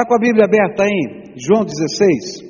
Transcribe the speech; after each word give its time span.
Está 0.00 0.08
com 0.08 0.14
a 0.14 0.18
Bíblia 0.18 0.46
aberta 0.46 0.82
aí? 0.82 1.34
João 1.36 1.62
16. 1.62 2.40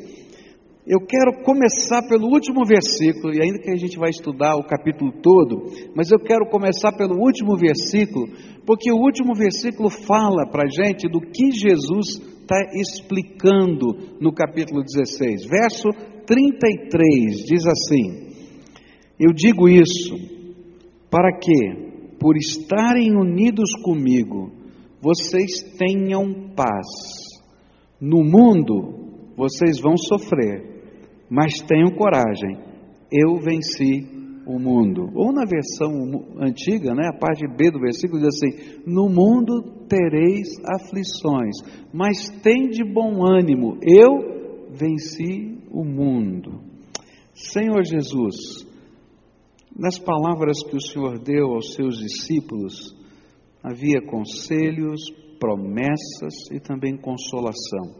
Eu 0.86 1.00
quero 1.00 1.42
começar 1.42 2.00
pelo 2.06 2.28
último 2.28 2.64
versículo, 2.64 3.34
e 3.34 3.42
ainda 3.42 3.58
que 3.58 3.72
a 3.72 3.76
gente 3.76 3.98
vai 3.98 4.10
estudar 4.10 4.54
o 4.54 4.62
capítulo 4.62 5.10
todo, 5.20 5.64
mas 5.96 6.12
eu 6.12 6.20
quero 6.20 6.48
começar 6.48 6.92
pelo 6.92 7.18
último 7.18 7.56
versículo, 7.56 8.28
porque 8.64 8.92
o 8.92 8.98
último 8.98 9.34
versículo 9.34 9.90
fala 9.90 10.48
para 10.48 10.62
a 10.62 10.68
gente 10.68 11.08
do 11.08 11.20
que 11.20 11.50
Jesus 11.50 12.20
está 12.40 12.56
explicando 12.72 13.98
no 14.20 14.32
capítulo 14.32 14.84
16. 14.84 15.46
Verso 15.50 15.88
33 16.24 17.34
diz 17.48 17.66
assim: 17.66 18.28
Eu 19.18 19.32
digo 19.34 19.68
isso 19.68 20.14
para 21.10 21.36
que, 21.36 22.14
por 22.20 22.36
estarem 22.36 23.10
unidos 23.10 23.70
comigo, 23.82 24.52
vocês 25.02 25.62
tenham 25.76 26.52
paz. 26.54 27.29
No 28.00 28.24
mundo 28.24 29.34
vocês 29.36 29.80
vão 29.80 29.96
sofrer, 29.96 31.26
mas 31.28 31.60
tenham 31.60 31.90
coragem, 31.90 32.58
eu 33.12 33.36
venci 33.36 34.20
o 34.46 34.58
mundo. 34.58 35.10
Ou 35.14 35.32
na 35.32 35.44
versão 35.44 35.90
antiga, 36.38 36.94
né, 36.94 37.08
a 37.08 37.18
parte 37.18 37.46
B 37.46 37.70
do 37.70 37.80
versículo 37.80 38.20
diz 38.20 38.28
assim: 38.28 38.82
No 38.86 39.08
mundo 39.08 39.86
tereis 39.88 40.48
aflições, 40.64 41.56
mas 41.92 42.28
tem 42.42 42.68
de 42.68 42.84
bom 42.84 43.24
ânimo, 43.24 43.78
eu 43.82 44.68
venci 44.70 45.58
o 45.70 45.84
mundo. 45.84 46.60
Senhor 47.34 47.84
Jesus, 47.84 48.66
nas 49.76 49.98
palavras 49.98 50.62
que 50.62 50.76
o 50.76 50.80
Senhor 50.80 51.18
deu 51.18 51.52
aos 51.54 51.74
seus 51.74 51.98
discípulos, 51.98 52.94
havia 53.62 54.02
conselhos, 54.02 55.00
promessas 55.40 56.50
e 56.52 56.60
também 56.60 56.96
consolação. 56.96 57.96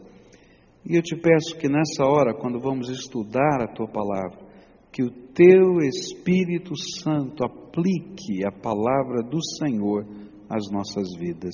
E 0.85 0.95
eu 0.95 1.01
te 1.01 1.15
peço 1.15 1.57
que 1.57 1.67
nessa 1.67 2.05
hora, 2.05 2.33
quando 2.33 2.59
vamos 2.59 2.89
estudar 2.89 3.61
a 3.61 3.73
tua 3.73 3.87
palavra, 3.87 4.39
que 4.91 5.03
o 5.03 5.11
teu 5.33 5.79
Espírito 5.79 6.73
Santo 6.75 7.43
aplique 7.43 8.45
a 8.45 8.51
palavra 8.51 9.23
do 9.23 9.39
Senhor 9.57 10.05
às 10.49 10.69
nossas 10.71 11.15
vidas. 11.17 11.53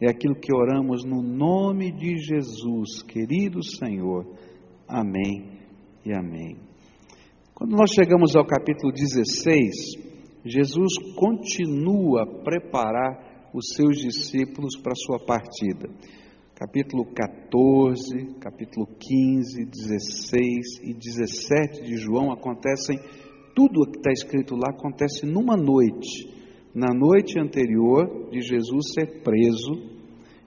É 0.00 0.10
aquilo 0.10 0.34
que 0.34 0.54
oramos 0.54 1.04
no 1.04 1.22
nome 1.22 1.92
de 1.92 2.16
Jesus, 2.16 3.02
querido 3.02 3.62
Senhor. 3.62 4.26
Amém 4.88 5.60
e 6.04 6.12
amém. 6.12 6.56
Quando 7.54 7.76
nós 7.76 7.92
chegamos 7.92 8.34
ao 8.34 8.44
capítulo 8.44 8.92
16, 8.92 10.02
Jesus 10.44 10.94
continua 11.14 12.22
a 12.22 12.42
preparar 12.42 13.31
os 13.52 13.66
seus 13.76 13.98
discípulos 13.98 14.76
para 14.82 14.94
sua 14.94 15.18
partida. 15.18 15.88
Capítulo 16.54 17.04
14, 17.12 18.38
capítulo 18.40 18.86
15, 18.86 19.64
16 19.66 20.80
e 20.84 20.94
17 20.94 21.82
de 21.82 21.96
João 21.96 22.32
acontecem, 22.32 22.98
tudo 23.54 23.82
o 23.82 23.90
que 23.90 23.98
está 23.98 24.10
escrito 24.10 24.54
lá 24.54 24.70
acontece 24.70 25.26
numa 25.26 25.56
noite, 25.56 26.30
na 26.74 26.94
noite 26.94 27.38
anterior 27.38 28.30
de 28.30 28.40
Jesus 28.40 28.92
ser 28.94 29.22
preso 29.22 29.72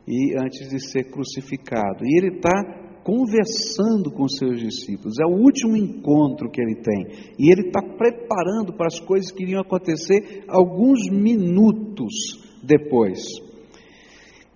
e 0.08 0.34
antes 0.40 0.70
de 0.70 0.80
ser 0.80 1.12
crucificado. 1.12 2.04
E 2.04 2.18
ele 2.18 2.38
está 2.38 3.04
conversando 3.04 4.10
com 4.10 4.28
seus 4.28 4.60
discípulos, 4.60 5.20
é 5.20 5.26
o 5.26 5.38
último 5.38 5.78
encontro 5.78 6.50
que 6.50 6.60
ele 6.60 6.82
tem, 6.82 7.34
e 7.38 7.52
ele 7.52 7.68
está 7.68 7.80
preparando 7.80 8.74
para 8.74 8.88
as 8.88 9.00
coisas 9.00 9.32
que 9.32 9.44
iriam 9.44 9.62
acontecer 9.62 10.44
alguns 10.48 11.08
minutos 11.12 12.45
depois. 12.66 13.20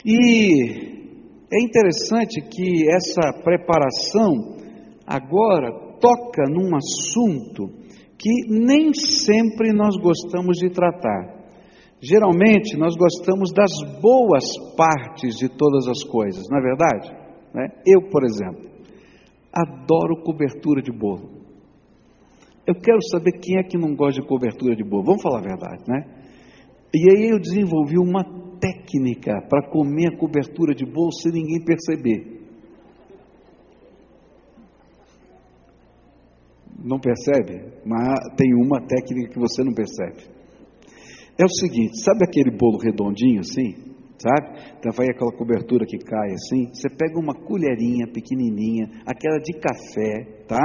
E 0.06 1.00
é 1.52 1.64
interessante 1.64 2.42
que 2.42 2.90
essa 2.90 3.42
preparação 3.44 4.58
agora 5.06 5.72
toca 6.00 6.44
num 6.50 6.76
assunto 6.76 7.80
que 8.18 8.30
nem 8.50 8.94
sempre 8.94 9.72
nós 9.74 9.96
gostamos 9.98 10.58
de 10.58 10.70
tratar. 10.70 11.40
Geralmente 12.02 12.78
nós 12.78 12.96
gostamos 12.96 13.52
das 13.52 13.72
boas 14.02 14.46
partes 14.78 15.36
de 15.36 15.50
todas 15.50 15.88
as 15.88 16.04
coisas, 16.04 16.46
não 16.50 16.60
é 16.60 16.62
verdade? 16.62 17.12
Né? 17.54 17.68
Eu, 17.86 18.10
por 18.10 18.24
exemplo, 18.24 18.70
adoro 19.52 20.22
cobertura 20.24 20.82
de 20.82 20.92
bolo. 20.92 21.40
Eu 22.66 22.76
quero 22.76 23.00
saber 23.10 23.40
quem 23.40 23.58
é 23.58 23.64
que 23.64 23.78
não 23.78 23.96
gosta 23.96 24.22
de 24.22 24.28
cobertura 24.28 24.76
de 24.76 24.84
bolo. 24.84 25.04
Vamos 25.04 25.24
falar 25.24 25.40
a 25.40 25.42
verdade, 25.42 25.84
né? 25.88 26.19
E 26.94 27.12
aí 27.12 27.30
eu 27.30 27.40
desenvolvi 27.40 27.98
uma 27.98 28.24
técnica 28.60 29.42
para 29.48 29.70
comer 29.70 30.08
a 30.08 30.18
cobertura 30.18 30.74
de 30.74 30.86
bolo 30.86 31.12
sem 31.12 31.32
ninguém 31.32 31.64
perceber. 31.64 32.40
Não 36.84 37.00
percebe? 37.00 37.74
Mas 37.86 38.20
tem 38.38 38.54
uma 38.56 38.80
técnica 38.82 39.34
que 39.34 39.40
você 39.40 39.64
não 39.64 39.74
percebe. 39.74 40.24
É 41.38 41.46
o 41.46 41.50
seguinte: 41.50 42.02
sabe 42.04 42.24
aquele 42.24 42.52
bolo 42.52 42.80
redondinho 42.80 43.42
assim? 43.42 43.90
Sabe? 44.18 44.60
Então 44.78 44.92
vai 44.92 45.08
aquela 45.08 45.32
cobertura 45.32 45.86
que 45.86 45.98
cai 45.98 46.32
assim. 46.32 46.74
Você 46.74 46.90
pega 46.90 47.18
uma 47.18 47.34
colherinha 47.34 48.08
pequenininha, 48.12 48.90
aquela 49.06 49.38
de 49.40 49.54
café, 49.54 50.44
tá? 50.48 50.60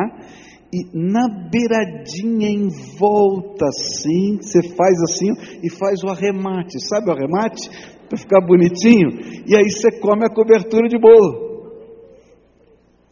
E 0.75 0.91
na 0.93 1.29
beiradinha 1.49 2.49
em 2.49 2.69
volta 2.99 3.67
assim, 3.67 4.39
você 4.41 4.75
faz 4.75 4.95
assim 5.03 5.31
e 5.63 5.71
faz 5.71 6.03
o 6.03 6.09
arremate, 6.09 6.81
sabe 6.89 7.11
o 7.11 7.13
arremate? 7.13 7.71
Para 8.09 8.19
ficar 8.19 8.41
bonitinho, 8.45 9.09
e 9.47 9.57
aí 9.57 9.71
você 9.71 10.01
come 10.01 10.27
a 10.27 10.35
cobertura 10.35 10.89
de 10.89 10.99
bolo. 10.99 11.45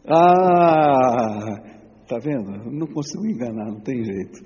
Ah, 0.05 1.61
tá 2.05 2.19
vendo? 2.21 2.69
Não 2.69 2.87
consigo 2.87 3.25
enganar, 3.25 3.71
não 3.71 3.79
tem 3.79 4.03
jeito. 4.03 4.41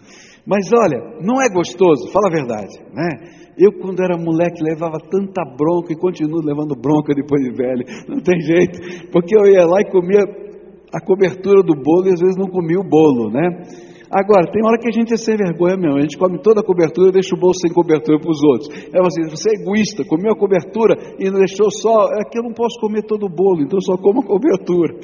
Mas 0.46 0.72
olha, 0.72 1.20
não 1.22 1.42
é 1.42 1.50
gostoso, 1.50 2.12
fala 2.14 2.28
a 2.28 2.32
verdade, 2.32 2.80
né? 2.94 3.10
Eu, 3.58 3.74
quando 3.82 4.04
era 4.04 4.16
moleque, 4.16 4.64
levava 4.64 5.00
tanta 5.10 5.44
bronca 5.58 5.92
e 5.92 5.98
continuo 5.98 6.46
levando 6.46 6.80
bronca 6.80 7.14
depois 7.16 7.44
de 7.44 7.52
velho, 7.52 7.84
não 8.08 8.22
tem 8.22 8.40
jeito, 8.40 9.10
porque 9.12 9.36
eu 9.36 9.48
ia 9.48 9.66
lá 9.66 9.82
e 9.82 9.92
comia 9.92 10.47
a 10.94 11.00
cobertura 11.02 11.62
do 11.64 11.76
bolo 11.76 12.08
e 12.08 12.14
às 12.14 12.20
vezes 12.20 12.38
não 12.38 12.48
comia 12.48 12.80
o 12.80 12.88
bolo, 12.88 13.30
né? 13.30 13.62
Agora, 14.10 14.48
tem 14.50 14.64
hora 14.64 14.80
que 14.80 14.88
a 14.88 14.92
gente 14.92 15.14
é 15.14 15.18
sem 15.18 15.36
vergonha 15.36 15.76
mesmo, 15.76 15.98
a 15.98 16.02
gente 16.02 16.18
come 16.18 16.40
toda 16.40 16.62
a 16.62 16.64
cobertura 16.64 17.10
e 17.10 17.12
deixa 17.12 17.36
o 17.36 17.40
bolo 17.40 17.54
sem 17.60 17.72
cobertura 17.74 18.18
para 18.18 18.32
os 18.32 18.42
outros. 18.42 18.70
É 18.96 19.00
assim, 19.04 19.28
você 19.28 19.52
é 19.52 19.62
egoísta, 19.62 20.06
comeu 20.08 20.32
a 20.32 20.38
cobertura 20.38 20.96
e 21.20 21.30
não 21.30 21.40
deixou 21.40 21.70
só, 21.70 22.08
é 22.16 22.24
que 22.24 22.40
eu 22.40 22.44
não 22.44 22.54
posso 22.54 22.80
comer 22.80 23.04
todo 23.04 23.26
o 23.26 23.30
bolo, 23.30 23.64
então 23.64 23.80
só 23.82 23.98
como 23.98 24.22
a 24.22 24.26
cobertura. 24.26 24.96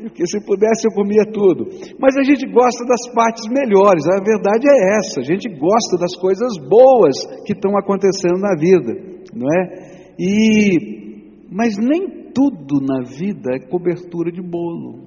Porque 0.00 0.26
se 0.26 0.40
pudesse 0.46 0.88
eu 0.88 0.94
comia 0.94 1.24
tudo. 1.30 1.68
Mas 2.00 2.16
a 2.16 2.22
gente 2.22 2.48
gosta 2.50 2.86
das 2.86 3.12
partes 3.12 3.44
melhores, 3.48 4.08
a 4.08 4.24
verdade 4.24 4.64
é 4.68 4.96
essa, 4.96 5.20
a 5.20 5.24
gente 5.24 5.48
gosta 5.52 5.98
das 6.00 6.16
coisas 6.16 6.56
boas 6.66 7.26
que 7.44 7.52
estão 7.52 7.76
acontecendo 7.76 8.40
na 8.40 8.56
vida, 8.56 9.20
não 9.34 9.48
é? 9.52 10.16
E, 10.18 11.44
mas 11.52 11.76
nem 11.76 12.32
tudo 12.32 12.80
na 12.80 13.04
vida 13.04 13.54
é 13.54 13.68
cobertura 13.68 14.32
de 14.32 14.40
bolo. 14.40 15.05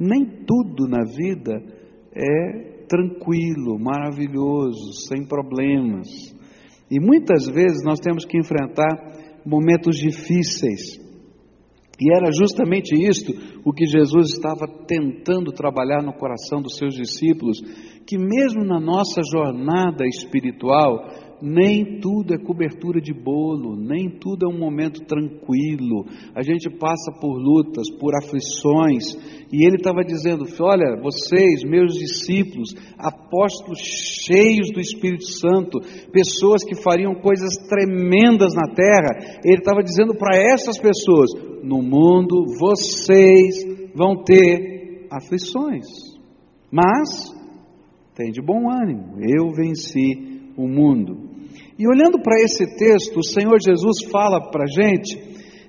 Nem 0.00 0.24
tudo 0.46 0.88
na 0.88 1.04
vida 1.04 1.62
é 2.16 2.86
tranquilo, 2.88 3.78
maravilhoso, 3.78 4.92
sem 5.06 5.24
problemas. 5.26 6.08
E 6.90 6.98
muitas 6.98 7.46
vezes 7.46 7.84
nós 7.84 8.00
temos 8.00 8.24
que 8.24 8.38
enfrentar 8.38 9.42
momentos 9.46 9.96
difíceis. 9.96 10.98
E 12.00 12.16
era 12.16 12.32
justamente 12.32 12.94
isto 12.94 13.32
o 13.62 13.72
que 13.72 13.84
Jesus 13.84 14.32
estava 14.32 14.66
tentando 14.88 15.52
trabalhar 15.52 16.02
no 16.02 16.14
coração 16.14 16.62
dos 16.62 16.78
seus 16.78 16.94
discípulos, 16.94 17.60
que 18.06 18.16
mesmo 18.16 18.64
na 18.64 18.80
nossa 18.80 19.20
jornada 19.22 20.04
espiritual, 20.06 21.06
nem 21.42 22.00
tudo 22.00 22.34
é 22.34 22.38
cobertura 22.38 23.00
de 23.00 23.12
bolo, 23.12 23.76
nem 23.76 24.10
tudo 24.10 24.46
é 24.46 24.48
um 24.48 24.58
momento 24.58 25.04
tranquilo. 25.04 26.04
A 26.34 26.42
gente 26.42 26.68
passa 26.78 27.12
por 27.20 27.38
lutas, 27.38 27.90
por 27.98 28.14
aflições, 28.14 29.14
e 29.52 29.66
ele 29.66 29.76
estava 29.76 30.02
dizendo: 30.04 30.44
Olha, 30.60 31.00
vocês, 31.02 31.62
meus 31.64 31.94
discípulos, 31.94 32.74
apóstolos 32.98 33.78
cheios 33.80 34.70
do 34.72 34.80
Espírito 34.80 35.26
Santo, 35.26 35.80
pessoas 36.12 36.64
que 36.64 36.80
fariam 36.82 37.14
coisas 37.14 37.54
tremendas 37.68 38.54
na 38.54 38.72
terra, 38.74 39.40
ele 39.44 39.58
estava 39.58 39.82
dizendo 39.82 40.14
para 40.14 40.36
essas 40.36 40.78
pessoas: 40.78 41.30
No 41.62 41.82
mundo 41.82 42.44
vocês 42.58 43.64
vão 43.94 44.22
ter 44.22 45.06
aflições, 45.10 45.86
mas 46.70 47.34
tem 48.14 48.30
de 48.30 48.42
bom 48.42 48.70
ânimo, 48.70 49.16
eu 49.20 49.50
venci 49.50 50.52
o 50.56 50.68
mundo. 50.68 51.29
E 51.80 51.88
olhando 51.88 52.20
para 52.20 52.36
esse 52.42 52.76
texto, 52.76 53.20
o 53.20 53.24
Senhor 53.24 53.58
Jesus 53.58 54.04
fala 54.12 54.50
para 54.50 54.64
a 54.64 54.66
gente 54.66 55.16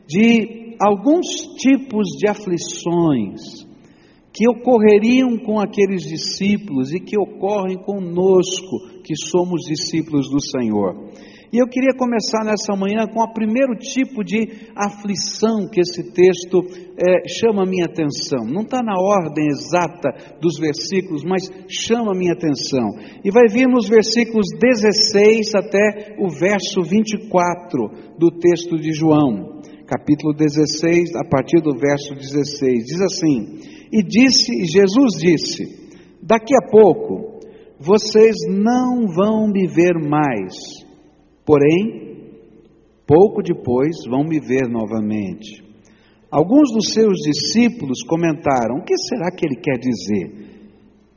de 0.06 0.76
alguns 0.78 1.26
tipos 1.56 2.06
de 2.18 2.30
aflições 2.30 3.66
que 4.34 4.46
ocorreriam 4.50 5.38
com 5.38 5.58
aqueles 5.58 6.04
discípulos 6.04 6.92
e 6.92 7.00
que 7.00 7.18
ocorrem 7.18 7.78
conosco, 7.78 9.02
que 9.06 9.16
somos 9.16 9.62
discípulos 9.62 10.30
do 10.30 10.42
Senhor. 10.42 11.12
E 11.52 11.62
eu 11.62 11.68
queria 11.68 11.94
começar 11.94 12.46
nessa 12.46 12.74
manhã 12.80 13.06
com 13.14 13.22
o 13.22 13.34
primeiro 13.34 13.76
tipo 13.76 14.24
de 14.24 14.72
aflição 14.74 15.68
que 15.70 15.82
esse 15.82 16.02
texto 16.14 16.64
é, 16.98 17.28
chama 17.28 17.64
a 17.64 17.66
minha 17.66 17.88
atenção. 17.88 18.46
Não 18.48 18.62
está 18.62 18.82
na 18.82 18.96
ordem 18.98 19.48
exata 19.48 20.38
dos 20.40 20.58
versículos, 20.58 21.26
mas 21.26 21.44
chama 21.68 22.14
a 22.14 22.18
minha 22.18 22.32
atenção. 22.32 22.88
E 23.22 23.30
vai 23.30 23.48
vir 23.52 23.68
nos 23.68 23.90
versículos 23.90 24.48
16 24.58 25.54
até 25.54 26.16
o 26.20 26.30
verso 26.30 26.84
24 26.84 28.18
do 28.18 28.32
texto 28.40 28.78
de 28.78 28.94
João, 28.94 29.62
capítulo 29.86 30.34
16, 30.34 31.18
a 31.18 31.28
partir 31.30 31.60
do 31.62 31.78
verso 31.78 32.16
16. 32.16 32.86
Diz 32.86 33.02
assim: 33.02 33.60
E 33.92 34.02
disse, 34.02 34.64
Jesus 34.68 35.20
disse: 35.20 35.92
Daqui 36.24 36.56
a 36.56 36.72
pouco 36.72 37.42
vocês 37.78 38.38
não 38.48 39.06
vão 39.14 39.52
me 39.52 39.68
ver 39.68 39.96
mais 40.00 40.90
Porém, 41.46 42.12
pouco 43.08 43.42
depois 43.42 43.98
vão 44.10 44.24
me 44.24 44.40
ver 44.40 44.70
novamente. 44.70 45.64
Alguns 46.32 46.72
dos 46.72 46.94
seus 46.94 47.18
discípulos 47.20 48.04
comentaram: 48.08 48.78
O 48.78 48.84
que 48.84 48.96
será 48.98 49.30
que 49.32 49.46
ele 49.46 49.58
quer 49.58 49.78
dizer? 49.78 50.52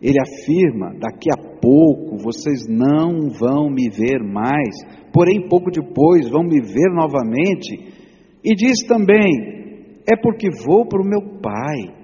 Ele 0.02 0.18
afirma: 0.20 0.92
Daqui 0.98 1.30
a 1.30 1.36
pouco 1.36 2.18
vocês 2.18 2.66
não 2.68 3.30
vão 3.30 3.70
me 3.70 3.88
ver 3.90 4.22
mais, 4.24 4.74
porém, 5.12 5.48
pouco 5.48 5.70
depois 5.70 6.28
vão 6.28 6.42
me 6.42 6.60
ver 6.60 6.90
novamente. 6.92 7.94
E 8.42 8.54
diz 8.54 8.84
também: 8.88 10.02
É 10.10 10.16
porque 10.20 10.48
vou 10.66 10.86
para 10.86 11.00
o 11.00 11.08
meu 11.08 11.40
Pai. 11.40 11.94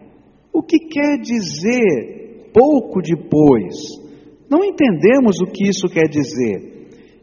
O 0.52 0.62
que 0.62 0.78
quer 0.78 1.18
dizer 1.18 2.50
pouco 2.52 3.00
depois? 3.02 3.74
Não 4.48 4.64
entendemos 4.64 5.40
o 5.40 5.46
que 5.46 5.68
isso 5.68 5.88
quer 5.88 6.08
dizer. 6.08 6.69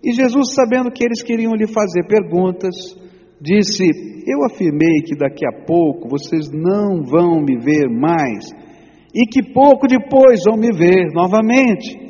E 0.08 0.14
Jesus, 0.14 0.54
sabendo 0.56 0.90
que 0.90 1.04
eles 1.04 1.22
queriam 1.22 1.54
lhe 1.54 1.68
fazer 1.68 2.08
perguntas, 2.08 2.74
disse: 3.42 3.84
Eu 4.26 4.46
afirmei 4.46 5.02
que 5.04 5.18
daqui 5.18 5.46
a 5.46 5.66
pouco 5.66 6.08
vocês 6.08 6.50
não 6.50 7.04
vão 7.04 7.42
me 7.44 7.58
ver 7.58 7.90
mais, 7.90 8.50
e 9.14 9.26
que 9.26 9.52
pouco 9.52 9.86
depois 9.86 10.40
vão 10.48 10.56
me 10.56 10.72
ver 10.72 11.12
novamente. 11.14 12.08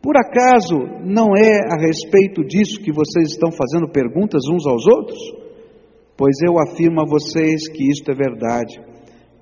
Por 0.00 0.16
acaso 0.16 0.78
não 1.04 1.36
é 1.36 1.58
a 1.70 1.76
respeito 1.78 2.42
disso 2.42 2.80
que 2.80 2.90
vocês 2.90 3.32
estão 3.32 3.50
fazendo 3.52 3.92
perguntas 3.92 4.40
uns 4.50 4.66
aos 4.66 4.86
outros? 4.86 5.18
Pois 6.16 6.36
eu 6.42 6.54
afirmo 6.58 7.02
a 7.02 7.06
vocês 7.06 7.68
que 7.68 7.90
isto 7.90 8.10
é 8.10 8.14
verdade. 8.14 8.80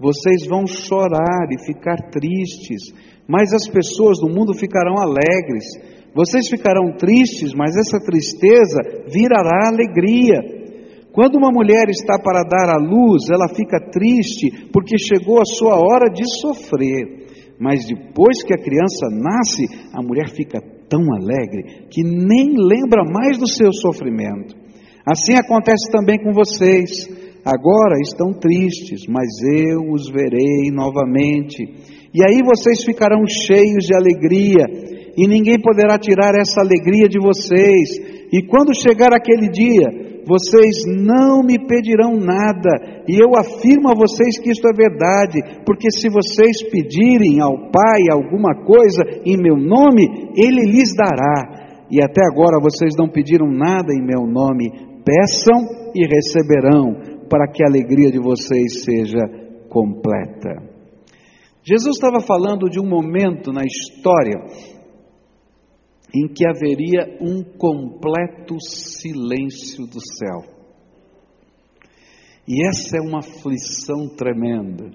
Vocês 0.01 0.49
vão 0.49 0.67
chorar 0.67 1.47
e 1.53 1.65
ficar 1.65 2.11
tristes, 2.11 2.93
mas 3.29 3.53
as 3.53 3.69
pessoas 3.69 4.19
do 4.19 4.29
mundo 4.29 4.53
ficarão 4.53 4.97
alegres. 4.99 5.94
Vocês 6.15 6.49
ficarão 6.49 6.97
tristes, 6.97 7.53
mas 7.55 7.77
essa 7.77 7.99
tristeza 7.99 8.81
virará 9.13 9.69
alegria. 9.69 10.39
Quando 11.13 11.37
uma 11.37 11.51
mulher 11.51 11.89
está 11.89 12.19
para 12.19 12.45
dar 12.45 12.71
à 12.71 12.79
luz, 12.79 13.29
ela 13.31 13.49
fica 13.49 13.81
triste 13.91 14.69
porque 14.73 14.97
chegou 14.97 15.41
a 15.41 15.45
sua 15.45 15.75
hora 15.75 16.09
de 16.13 16.23
sofrer. 16.41 17.25
Mas 17.59 17.85
depois 17.87 18.43
que 18.45 18.55
a 18.55 18.63
criança 18.63 19.09
nasce, 19.11 19.67
a 19.93 20.03
mulher 20.03 20.29
fica 20.31 20.61
tão 20.89 21.03
alegre 21.15 21.87
que 21.91 22.03
nem 22.03 22.55
lembra 22.57 23.03
mais 23.05 23.37
do 23.39 23.49
seu 23.49 23.73
sofrimento. 23.73 24.55
Assim 25.07 25.35
acontece 25.35 25.91
também 25.91 26.19
com 26.19 26.33
vocês. 26.33 27.09
Agora 27.45 28.01
estão 28.01 28.33
tristes, 28.33 29.07
mas 29.09 29.29
eu 29.43 29.93
os 29.93 30.09
verei 30.09 30.71
novamente. 30.73 31.63
E 32.15 32.23
aí 32.23 32.41
vocês 32.45 32.85
ficarão 32.85 33.27
cheios 33.27 33.85
de 33.85 33.95
alegria 33.95 34.65
e 35.17 35.27
ninguém 35.27 35.61
poderá 35.61 35.99
tirar 35.99 36.35
essa 36.35 36.61
alegria 36.61 37.09
de 37.09 37.19
vocês. 37.19 38.29
E 38.33 38.43
quando 38.47 38.75
chegar 38.75 39.13
aquele 39.13 39.49
dia, 39.49 40.05
vocês 40.27 40.85
não 40.87 41.43
me 41.43 41.59
pedirão 41.59 42.17
nada, 42.17 43.05
e 43.07 43.23
eu 43.23 43.37
afirmo 43.37 43.91
a 43.91 43.95
vocês 43.95 44.39
que 44.41 44.51
isto 44.51 44.67
é 44.67 44.73
verdade, 44.73 45.39
porque 45.65 45.91
se 45.91 46.09
vocês 46.09 46.63
pedirem 46.71 47.41
ao 47.41 47.71
Pai 47.71 48.09
alguma 48.11 48.55
coisa 48.65 49.03
em 49.25 49.37
meu 49.37 49.57
nome, 49.57 50.33
Ele 50.37 50.73
lhes 50.73 50.95
dará. 50.97 51.87
E 51.91 52.03
até 52.03 52.23
agora 52.25 52.59
vocês 52.61 52.95
não 52.99 53.09
pediram 53.09 53.47
nada 53.47 53.93
em 53.93 54.03
meu 54.03 54.27
nome, 54.27 54.71
peçam 55.05 55.93
e 55.95 56.07
receberão, 56.07 57.29
para 57.29 57.47
que 57.47 57.63
a 57.63 57.69
alegria 57.69 58.11
de 58.11 58.19
vocês 58.19 58.85
seja 58.85 59.21
completa. 59.69 60.75
Jesus 61.67 61.97
estava 61.97 62.21
falando 62.21 62.69
de 62.69 62.79
um 62.79 62.87
momento 62.87 63.51
na 63.51 63.63
história 63.65 64.39
em 66.15 66.29
que 66.29 66.47
haveria 66.47 67.19
um 67.21 67.43
completo 67.43 68.57
silêncio 68.61 69.85
do 69.87 70.01
céu. 70.01 70.55
E 72.47 72.67
essa 72.67 72.99
é 72.99 73.01
uma 73.01 73.19
aflição 73.19 74.09
tremenda. 74.17 74.91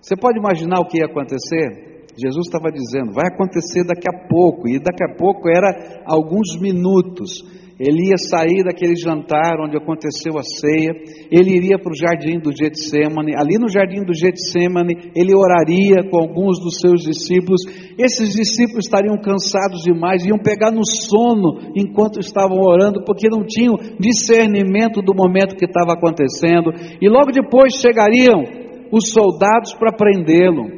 Você 0.00 0.16
pode 0.16 0.38
imaginar 0.38 0.80
o 0.80 0.86
que 0.86 0.98
ia 0.98 1.06
acontecer? 1.06 2.06
Jesus 2.16 2.46
estava 2.46 2.72
dizendo, 2.72 3.12
vai 3.12 3.28
acontecer 3.32 3.84
daqui 3.84 4.08
a 4.08 4.28
pouco, 4.28 4.68
e 4.68 4.78
daqui 4.78 5.04
a 5.04 5.14
pouco 5.16 5.48
era 5.48 6.02
alguns 6.04 6.58
minutos. 6.60 7.44
Ele 7.80 8.12
ia 8.12 8.18
sair 8.28 8.62
daquele 8.62 8.94
jantar 8.94 9.56
onde 9.58 9.74
aconteceu 9.74 10.36
a 10.36 10.42
ceia, 10.44 10.92
ele 11.32 11.56
iria 11.56 11.78
para 11.80 11.90
o 11.90 11.96
jardim 11.96 12.38
do 12.38 12.52
Getsemane, 12.52 13.32
ali 13.34 13.56
no 13.56 13.72
jardim 13.72 14.04
do 14.04 14.12
Getsemane, 14.12 15.10
ele 15.16 15.32
oraria 15.34 16.04
com 16.10 16.18
alguns 16.20 16.60
dos 16.60 16.76
seus 16.76 17.00
discípulos. 17.00 17.64
Esses 17.96 18.36
discípulos 18.36 18.84
estariam 18.84 19.16
cansados 19.16 19.80
demais, 19.80 20.26
iam 20.26 20.36
pegar 20.36 20.70
no 20.70 20.84
sono 20.84 21.72
enquanto 21.74 22.20
estavam 22.20 22.60
orando, 22.60 23.02
porque 23.02 23.30
não 23.30 23.46
tinham 23.48 23.76
discernimento 23.98 25.00
do 25.00 25.14
momento 25.16 25.56
que 25.56 25.64
estava 25.64 25.94
acontecendo. 25.94 26.76
E 27.00 27.08
logo 27.08 27.32
depois 27.32 27.80
chegariam 27.80 28.44
os 28.92 29.08
soldados 29.08 29.72
para 29.72 29.96
prendê-lo. 29.96 30.68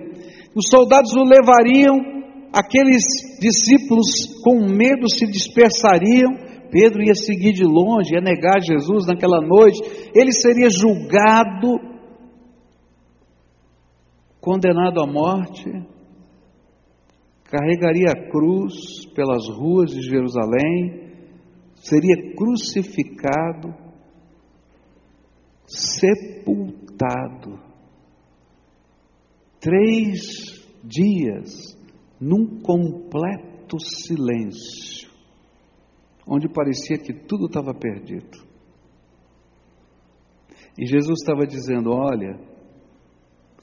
Os 0.55 0.71
soldados 0.71 1.11
o 1.17 1.25
levariam, 1.25 1.99
aqueles 2.55 3.03
discípulos 3.41 4.07
com 4.45 4.71
medo 4.71 5.09
se 5.09 5.27
dispersariam 5.27 6.52
Pedro 6.73 7.03
ia 7.03 7.15
seguir 7.15 7.53
de 7.53 7.65
longe, 7.65 8.15
ia 8.15 8.21
negar 8.23 8.59
Jesus 8.63 9.07
naquela 9.07 9.43
noite, 9.43 9.79
ele 10.15 10.33
seria 10.33 10.71
julgado, 10.71 11.79
condenado 14.41 15.03
à 15.03 15.07
morte, 15.07 15.71
carregaria 17.45 18.13
a 18.13 18.31
cruz 18.31 19.05
pelas 19.15 19.47
ruas 19.51 19.91
de 19.91 20.01
Jerusalém, 20.01 21.13
seria 21.75 22.35
crucificado, 22.35 23.75
sepultado. 25.67 27.61
Três 29.61 30.67
dias 30.83 31.79
num 32.19 32.63
completo 32.63 33.79
silêncio 33.79 35.12
onde 36.27 36.49
parecia 36.49 36.99
que 36.99 37.13
tudo 37.13 37.47
estava 37.47 37.75
perdido. 37.75 38.39
E 40.79 40.87
Jesus 40.87 41.21
estava 41.21 41.47
dizendo: 41.47 41.91
Olha, 41.91 42.39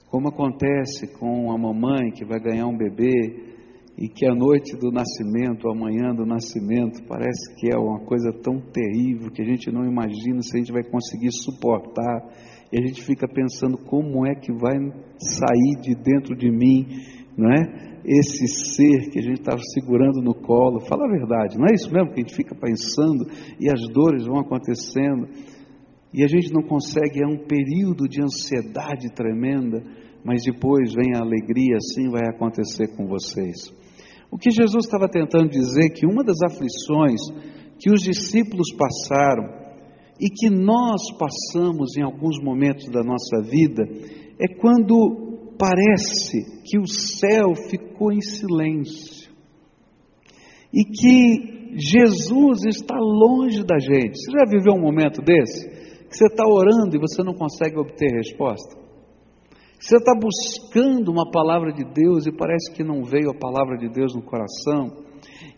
como 0.09 0.29
acontece 0.29 1.07
com 1.19 1.51
a 1.51 1.57
mamãe 1.57 2.11
que 2.11 2.25
vai 2.25 2.39
ganhar 2.39 2.67
um 2.67 2.77
bebê 2.77 3.57
e 3.97 4.07
que 4.07 4.25
a 4.25 4.33
noite 4.33 4.77
do 4.77 4.91
nascimento, 4.91 5.67
a 5.67 5.75
manhã 5.75 6.13
do 6.15 6.25
nascimento, 6.25 7.03
parece 7.07 7.53
que 7.57 7.73
é 7.73 7.77
uma 7.77 7.99
coisa 8.05 8.31
tão 8.41 8.59
terrível 8.59 9.31
que 9.31 9.41
a 9.41 9.45
gente 9.45 9.71
não 9.71 9.83
imagina 9.83 10.41
se 10.41 10.55
a 10.55 10.59
gente 10.59 10.71
vai 10.71 10.83
conseguir 10.83 11.31
suportar. 11.31 12.29
E 12.71 12.79
a 12.79 12.87
gente 12.87 13.03
fica 13.03 13.27
pensando 13.27 13.77
como 13.77 14.25
é 14.27 14.35
que 14.35 14.53
vai 14.53 14.77
sair 15.17 15.81
de 15.81 15.95
dentro 15.95 16.35
de 16.35 16.49
mim, 16.51 16.85
não 17.35 17.51
é? 17.51 17.88
Esse 18.05 18.47
ser 18.47 19.09
que 19.11 19.19
a 19.19 19.21
gente 19.21 19.39
estava 19.39 19.61
segurando 19.73 20.21
no 20.21 20.33
colo. 20.33 20.79
Fala 20.81 21.05
a 21.05 21.11
verdade, 21.11 21.57
não 21.57 21.65
é 21.65 21.73
isso 21.73 21.91
mesmo 21.91 22.11
que 22.11 22.21
a 22.21 22.23
gente 22.23 22.35
fica 22.35 22.55
pensando 22.55 23.25
e 23.59 23.69
as 23.69 23.81
dores 23.89 24.25
vão 24.25 24.39
acontecendo 24.39 25.27
e 26.13 26.23
a 26.23 26.27
gente 26.27 26.51
não 26.51 26.63
consegue, 26.63 27.21
é 27.21 27.27
um 27.27 27.45
período 27.45 28.07
de 28.07 28.21
ansiedade 28.21 29.13
tremenda, 29.13 29.83
mas 30.23 30.43
depois 30.43 30.91
vem 30.93 31.15
a 31.15 31.21
alegria, 31.21 31.77
assim 31.77 32.09
vai 32.09 32.27
acontecer 32.27 32.95
com 32.95 33.05
vocês. 33.05 33.71
O 34.31 34.37
que 34.37 34.49
Jesus 34.49 34.85
estava 34.85 35.07
tentando 35.07 35.49
dizer 35.49 35.85
é 35.85 35.89
que 35.89 36.05
uma 36.05 36.23
das 36.23 36.41
aflições 36.41 37.21
que 37.79 37.91
os 37.91 38.01
discípulos 38.01 38.73
passaram 38.75 39.59
e 40.19 40.29
que 40.29 40.49
nós 40.49 41.01
passamos 41.17 41.95
em 41.95 42.01
alguns 42.01 42.41
momentos 42.43 42.89
da 42.89 43.03
nossa 43.03 43.41
vida 43.41 43.83
é 44.39 44.47
quando 44.59 45.28
parece 45.59 46.63
que 46.63 46.79
o 46.79 46.87
céu 46.87 47.53
ficou 47.69 48.13
em 48.13 48.21
silêncio 48.21 49.29
e 50.73 50.85
que 50.85 51.75
Jesus 51.75 52.65
está 52.65 52.95
longe 52.97 53.63
da 53.65 53.77
gente. 53.77 54.17
Você 54.17 54.31
já 54.31 54.45
viveu 54.49 54.73
um 54.73 54.81
momento 54.81 55.21
desse? 55.21 55.67
Que 56.07 56.15
você 56.15 56.27
está 56.27 56.47
orando 56.47 56.95
e 56.95 56.99
você 56.99 57.21
não 57.21 57.33
consegue 57.33 57.77
obter 57.77 58.15
resposta? 58.15 58.79
Você 59.79 59.97
está 59.97 60.13
buscando 60.15 61.11
uma 61.11 61.29
palavra 61.29 61.71
de 61.71 61.83
Deus 61.83 62.25
e 62.25 62.31
parece 62.31 62.71
que 62.73 62.83
não 62.83 63.03
veio 63.03 63.29
a 63.29 63.37
palavra 63.37 63.77
de 63.77 63.89
Deus 63.89 64.15
no 64.15 64.21
coração? 64.21 65.08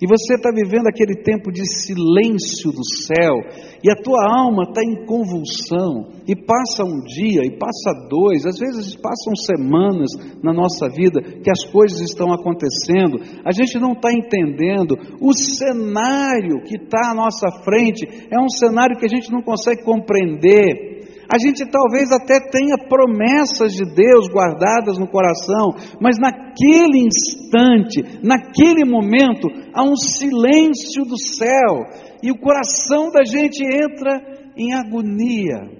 E 0.02 0.08
você 0.08 0.36
está 0.36 0.52
vivendo 0.52 0.88
aquele 0.88 1.16
tempo 1.22 1.52
de 1.52 1.66
silêncio 1.66 2.72
do 2.72 2.84
céu, 3.06 3.36
e 3.84 3.90
a 3.90 3.96
tua 3.96 4.26
alma 4.26 4.64
está 4.64 4.82
em 4.84 5.06
convulsão, 5.06 6.10
e 6.28 6.36
passa 6.36 6.84
um 6.84 7.02
dia, 7.04 7.46
e 7.46 7.58
passa 7.58 8.08
dois, 8.10 8.46
às 8.46 8.58
vezes 8.58 8.96
passam 8.96 9.36
semanas 9.36 10.10
na 10.44 10.54
nossa 10.54 10.90
vida 10.90 11.22
que 11.22 11.50
as 11.50 11.64
coisas 11.72 12.02
estão 12.02 12.34
acontecendo, 12.34 13.20
a 13.46 13.52
gente 13.52 13.80
não 13.80 13.94
está 13.94 14.12
entendendo, 14.12 14.98
o 15.20 15.34
cenário 15.34 16.64
que 16.64 16.76
está 16.76 17.12
à 17.12 17.16
nossa 17.16 17.48
frente 17.64 18.08
é 18.32 18.40
um 18.40 18.50
cenário 18.50 18.98
que 18.98 19.06
a 19.06 19.10
gente 19.10 19.32
não 19.32 19.42
consegue 19.42 19.84
compreender. 19.84 20.91
A 21.32 21.40
gente 21.40 21.64
talvez 21.72 22.12
até 22.12 22.42
tenha 22.42 22.76
promessas 22.90 23.72
de 23.72 23.86
Deus 23.86 24.28
guardadas 24.28 25.00
no 25.00 25.08
coração, 25.08 25.72
mas 26.02 26.18
naquele 26.20 27.08
instante, 27.08 28.20
naquele 28.22 28.84
momento, 28.84 29.48
há 29.74 29.82
um 29.82 29.96
silêncio 29.96 31.06
do 31.06 31.18
céu 31.18 31.86
e 32.22 32.32
o 32.32 32.38
coração 32.38 33.10
da 33.12 33.24
gente 33.24 33.64
entra 33.64 34.20
em 34.58 34.74
agonia. 34.74 35.72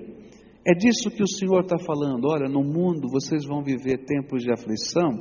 É 0.66 0.74
disso 0.74 1.12
que 1.12 1.22
o 1.22 1.28
Senhor 1.28 1.64
está 1.64 1.78
falando. 1.78 2.30
Olha, 2.30 2.48
no 2.48 2.64
mundo 2.64 3.10
vocês 3.12 3.46
vão 3.46 3.62
viver 3.62 4.06
tempos 4.06 4.44
de 4.44 4.54
aflição, 4.54 5.20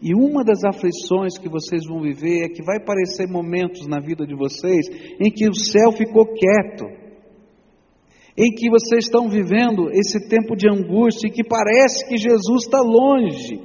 e 0.00 0.14
uma 0.14 0.44
das 0.44 0.62
aflições 0.62 1.36
que 1.36 1.48
vocês 1.48 1.82
vão 1.88 2.00
viver 2.00 2.44
é 2.44 2.48
que 2.48 2.62
vai 2.62 2.76
aparecer 2.76 3.26
momentos 3.26 3.88
na 3.88 3.98
vida 3.98 4.24
de 4.24 4.36
vocês 4.36 4.86
em 5.18 5.32
que 5.32 5.48
o 5.48 5.54
céu 5.54 5.90
ficou 5.90 6.26
quieto 6.26 7.03
em 8.36 8.50
que 8.52 8.68
vocês 8.68 9.04
estão 9.04 9.28
vivendo 9.28 9.90
esse 9.92 10.28
tempo 10.28 10.56
de 10.56 10.68
angústia 10.68 11.28
e 11.28 11.30
que 11.30 11.44
parece 11.44 12.08
que 12.08 12.16
Jesus 12.16 12.64
está 12.64 12.80
longe. 12.80 13.60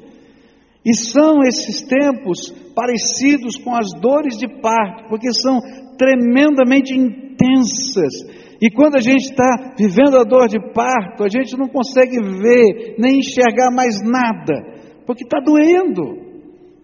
E 0.86 0.96
são 0.96 1.42
esses 1.44 1.82
tempos 1.82 2.52
parecidos 2.76 3.58
com 3.58 3.76
as 3.76 3.92
dores 4.00 4.38
de 4.38 4.48
parto, 4.62 5.10
porque 5.10 5.34
são 5.34 5.60
tremendamente 5.98 6.94
intensas. 6.94 8.14
E 8.62 8.70
quando 8.72 8.96
a 8.96 9.02
gente 9.02 9.24
está 9.24 9.74
vivendo 9.78 10.18
a 10.18 10.24
dor 10.24 10.48
de 10.48 10.60
parto, 10.74 11.24
a 11.24 11.30
gente 11.30 11.58
não 11.58 11.68
consegue 11.68 12.18
ver 12.22 12.96
nem 13.00 13.20
enxergar 13.20 13.72
mais 13.74 13.96
nada, 14.04 15.04
porque 15.06 15.24
está 15.24 15.40
doendo. 15.40 16.30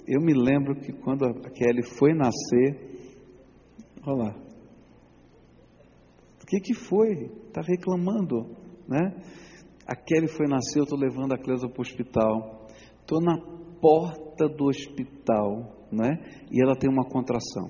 Eu 0.08 0.22
me 0.22 0.34
lembro 0.34 0.76
que 0.76 0.92
quando 0.92 1.26
a 1.26 1.34
Kelly 1.52 1.84
foi 1.98 2.14
nascer, 2.14 2.80
olha 4.06 4.24
lá, 4.24 4.36
o 6.42 6.46
que, 6.46 6.60
que 6.60 6.74
foi? 6.74 7.30
Está 7.56 7.62
reclamando, 7.72 8.54
né? 8.86 9.16
A 9.88 9.96
Kelly 9.96 10.28
foi 10.28 10.46
nascer, 10.46 10.80
eu 10.80 10.84
estou 10.84 11.00
levando 11.00 11.32
a 11.32 11.38
Cleusa 11.38 11.70
para 11.70 11.80
o 11.80 11.82
hospital. 11.82 12.68
Estou 13.00 13.22
na 13.22 13.38
porta 13.80 14.50
do 14.50 14.66
hospital, 14.66 15.88
né? 15.90 16.20
E 16.52 16.62
ela 16.62 16.76
tem 16.76 16.90
uma 16.90 17.06
contração. 17.06 17.70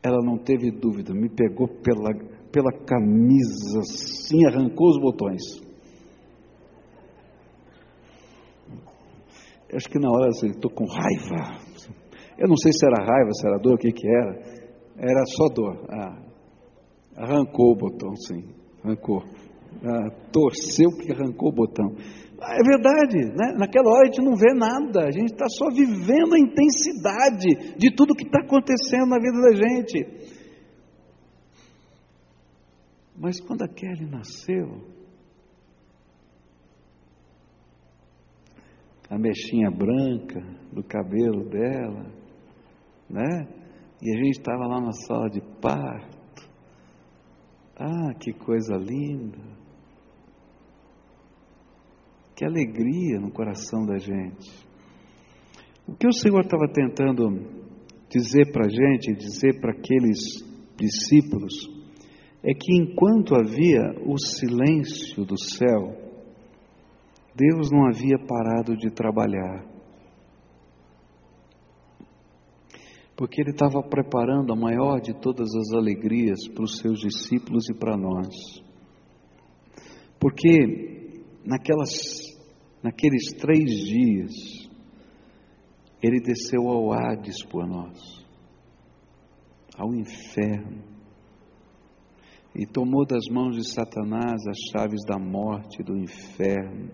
Ela 0.00 0.18
não 0.24 0.38
teve 0.38 0.70
dúvida, 0.70 1.12
me 1.12 1.28
pegou 1.28 1.66
pela, 1.66 2.14
pela 2.52 2.70
camisa, 2.86 3.80
assim, 3.80 4.46
arrancou 4.46 4.90
os 4.90 5.00
botões. 5.00 5.42
Eu 9.68 9.78
acho 9.78 9.88
que 9.88 9.98
na 9.98 10.10
hora 10.12 10.28
assim, 10.28 10.46
estou 10.46 10.70
com 10.70 10.84
raiva. 10.84 11.58
Eu 12.38 12.46
não 12.46 12.56
sei 12.56 12.70
se 12.72 12.86
era 12.86 13.04
raiva, 13.04 13.30
se 13.32 13.48
era 13.48 13.58
dor, 13.58 13.74
o 13.74 13.78
que, 13.78 13.90
que 13.90 14.06
era. 14.06 14.60
Era 14.96 15.24
só 15.26 15.48
dor. 15.48 15.86
Ah, 15.90 16.30
Arrancou 17.16 17.72
o 17.72 17.76
botão, 17.76 18.14
sim. 18.16 18.59
Arrancou. 18.84 19.22
Ah, 19.84 20.10
torceu 20.32 20.90
que 20.98 21.12
arrancou 21.12 21.50
o 21.50 21.54
botão. 21.54 21.94
Ah, 22.42 22.54
é 22.54 22.62
verdade, 22.64 23.18
né? 23.36 23.52
naquela 23.58 23.90
hora 23.90 24.02
a 24.02 24.06
gente 24.06 24.22
não 24.22 24.34
vê 24.34 24.54
nada, 24.54 25.06
a 25.06 25.10
gente 25.10 25.32
está 25.32 25.46
só 25.48 25.68
vivendo 25.70 26.34
a 26.34 26.38
intensidade 26.38 27.76
de 27.76 27.94
tudo 27.94 28.14
que 28.14 28.24
está 28.24 28.40
acontecendo 28.40 29.06
na 29.06 29.18
vida 29.18 29.40
da 29.42 29.54
gente. 29.54 30.40
Mas 33.16 33.38
quando 33.40 33.62
a 33.62 33.68
Kelly 33.68 34.06
nasceu, 34.06 34.80
a 39.10 39.18
mechinha 39.18 39.70
branca 39.70 40.40
do 40.72 40.82
cabelo 40.84 41.48
dela, 41.50 42.06
né? 43.10 43.46
E 44.00 44.14
a 44.14 44.16
gente 44.16 44.38
estava 44.38 44.66
lá 44.66 44.80
na 44.80 44.92
sala 44.92 45.28
de 45.28 45.42
parto, 45.60 46.19
ah, 47.80 48.14
que 48.14 48.32
coisa 48.32 48.76
linda! 48.76 49.38
Que 52.36 52.44
alegria 52.44 53.18
no 53.18 53.32
coração 53.32 53.86
da 53.86 53.98
gente. 53.98 54.50
O 55.88 55.94
que 55.94 56.06
o 56.06 56.12
Senhor 56.12 56.40
estava 56.40 56.68
tentando 56.72 57.24
dizer 58.10 58.52
para 58.52 58.66
a 58.66 58.68
gente, 58.68 59.14
dizer 59.14 59.60
para 59.60 59.72
aqueles 59.72 60.18
discípulos, 60.76 61.54
é 62.42 62.52
que 62.52 62.76
enquanto 62.76 63.34
havia 63.34 63.82
o 64.06 64.18
silêncio 64.18 65.24
do 65.24 65.38
céu, 65.38 65.96
Deus 67.34 67.70
não 67.70 67.86
havia 67.86 68.18
parado 68.18 68.76
de 68.76 68.90
trabalhar. 68.90 69.64
Porque 73.20 73.42
ele 73.42 73.50
estava 73.50 73.82
preparando 73.82 74.50
a 74.50 74.56
maior 74.56 74.98
de 74.98 75.12
todas 75.12 75.54
as 75.54 75.74
alegrias 75.74 76.48
para 76.48 76.64
os 76.64 76.78
seus 76.78 77.00
discípulos 77.00 77.68
e 77.68 77.74
para 77.74 77.94
nós. 77.94 78.34
Porque 80.18 81.20
naquelas, 81.44 81.90
naqueles 82.82 83.34
três 83.38 83.68
dias, 83.72 84.32
ele 86.02 86.18
desceu 86.18 86.66
ao 86.66 86.94
Hades 86.94 87.44
por 87.44 87.66
nós, 87.66 88.24
ao 89.76 89.94
inferno, 89.94 90.82
e 92.54 92.64
tomou 92.64 93.04
das 93.04 93.26
mãos 93.30 93.54
de 93.54 93.70
Satanás 93.70 94.46
as 94.48 94.56
chaves 94.72 95.04
da 95.06 95.18
morte 95.18 95.82
e 95.82 95.84
do 95.84 95.94
inferno 95.94 96.90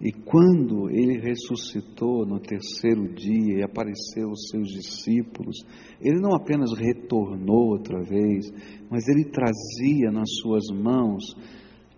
e 0.00 0.12
quando 0.12 0.88
ele 0.90 1.18
ressuscitou 1.18 2.24
no 2.24 2.38
terceiro 2.38 3.12
dia 3.14 3.58
e 3.58 3.62
apareceu 3.62 4.28
aos 4.28 4.48
seus 4.48 4.68
discípulos, 4.68 5.56
ele 6.00 6.20
não 6.20 6.36
apenas 6.36 6.70
retornou 6.72 7.72
outra 7.72 8.00
vez, 8.04 8.48
mas 8.88 9.08
ele 9.08 9.24
trazia 9.24 10.12
nas 10.12 10.28
suas 10.40 10.68
mãos 10.68 11.34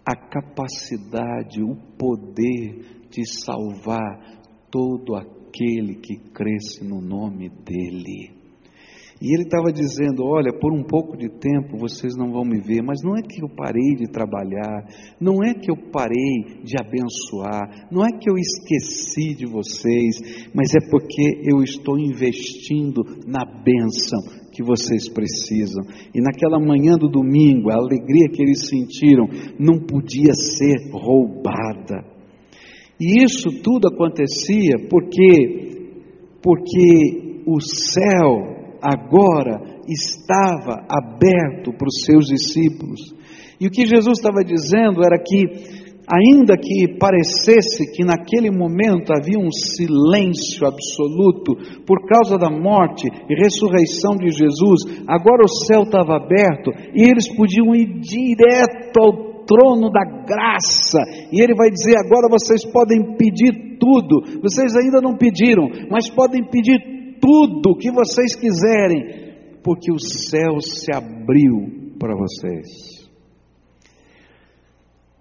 a 0.04 0.16
capacidade, 0.16 1.62
o 1.62 1.76
poder 1.99 3.07
de 3.11 3.23
salvar 3.26 4.40
todo 4.71 5.14
aquele 5.14 5.97
que 5.97 6.16
cresce 6.33 6.83
no 6.83 7.02
nome 7.02 7.50
dele. 7.50 8.39
E 9.21 9.35
ele 9.35 9.43
estava 9.43 9.71
dizendo: 9.71 10.25
Olha, 10.25 10.50
por 10.50 10.73
um 10.73 10.83
pouco 10.83 11.15
de 11.15 11.29
tempo 11.29 11.77
vocês 11.77 12.17
não 12.17 12.33
vão 12.33 12.43
me 12.43 12.59
ver, 12.59 12.83
mas 12.83 13.03
não 13.05 13.15
é 13.15 13.21
que 13.21 13.43
eu 13.43 13.49
parei 13.55 13.95
de 13.95 14.11
trabalhar, 14.11 14.87
não 15.21 15.45
é 15.45 15.53
que 15.53 15.71
eu 15.71 15.77
parei 15.93 16.62
de 16.65 16.75
abençoar, 16.81 17.89
não 17.93 18.03
é 18.03 18.09
que 18.19 18.31
eu 18.31 18.37
esqueci 18.39 19.35
de 19.35 19.45
vocês, 19.45 20.49
mas 20.55 20.75
é 20.75 20.81
porque 20.91 21.43
eu 21.45 21.62
estou 21.62 21.99
investindo 21.99 23.03
na 23.27 23.45
bênção 23.45 24.41
que 24.53 24.62
vocês 24.62 25.07
precisam. 25.09 25.85
E 26.15 26.21
naquela 26.23 26.59
manhã 26.59 26.97
do 26.97 27.09
domingo, 27.09 27.71
a 27.71 27.77
alegria 27.77 28.29
que 28.33 28.43
eles 28.43 28.69
sentiram 28.69 29.29
não 29.59 29.79
podia 29.79 30.33
ser 30.33 30.91
roubada. 30.93 32.05
E 32.99 33.23
isso 33.23 33.50
tudo 33.62 33.89
acontecia 33.89 34.89
porque 34.89 35.69
porque 36.43 37.43
o 37.47 37.61
céu 37.61 38.60
agora 38.83 39.61
estava 39.89 40.85
aberto 40.89 41.73
para 41.73 41.89
os 41.89 42.05
seus 42.05 42.27
discípulos. 42.27 43.01
E 43.61 43.67
o 43.67 43.71
que 43.71 43.87
Jesus 43.87 44.19
estava 44.19 44.43
dizendo 44.43 45.05
era 45.05 45.19
que, 45.19 45.45
ainda 46.09 46.57
que 46.57 46.97
parecesse 46.99 47.93
que 47.93 48.05
naquele 48.05 48.51
momento 48.51 49.13
havia 49.13 49.39
um 49.39 49.51
silêncio 49.53 50.67
absoluto 50.67 51.83
por 51.87 52.07
causa 52.07 52.39
da 52.39 52.51
morte 52.51 53.07
e 53.07 53.35
ressurreição 53.35 54.17
de 54.17 54.31
Jesus, 54.31 55.05
agora 55.07 55.43
o 55.45 55.67
céu 55.67 55.83
estava 55.83 56.17
aberto 56.17 56.71
e 56.95 57.03
eles 57.03 57.29
podiam 57.37 57.75
ir 57.75 58.01
direto 58.01 58.99
ao 58.99 59.31
trono 59.51 59.91
da 59.91 60.05
graça, 60.05 61.01
e 61.33 61.43
ele 61.43 61.57
vai 61.57 61.71
dizer: 61.71 61.97
agora 61.99 62.29
vocês 62.31 62.65
podem 62.71 63.17
pedir 63.17 63.79
tudo, 63.81 64.41
vocês 64.41 64.77
ainda 64.77 65.01
não 65.01 65.17
pediram, 65.17 65.69
mas 65.91 66.09
podem 66.09 66.45
pedir 66.45 67.00
tudo 67.21 67.77
que 67.77 67.91
vocês 67.93 68.35
quiserem, 68.35 69.61
porque 69.62 69.93
o 69.93 69.99
céu 69.99 70.61
se 70.61 70.93
abriu 70.93 71.95
para 71.99 72.15
vocês. 72.17 73.09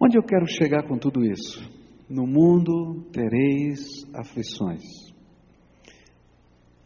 Onde 0.02 0.18
eu 0.18 0.24
quero 0.24 0.48
chegar 0.48 0.88
com 0.88 0.98
tudo 0.98 1.26
isso? 1.26 1.62
No 2.10 2.26
mundo 2.26 3.04
tereis 3.12 4.06
aflições. 4.16 4.84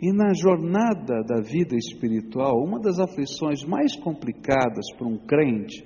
E 0.02 0.12
na 0.12 0.34
jornada 0.34 1.24
da 1.24 1.40
vida 1.40 1.78
espiritual, 1.78 2.62
uma 2.62 2.80
das 2.80 3.00
aflições 3.00 3.64
mais 3.64 3.96
complicadas 3.96 4.86
para 4.98 5.08
um 5.08 5.18
crente 5.18 5.82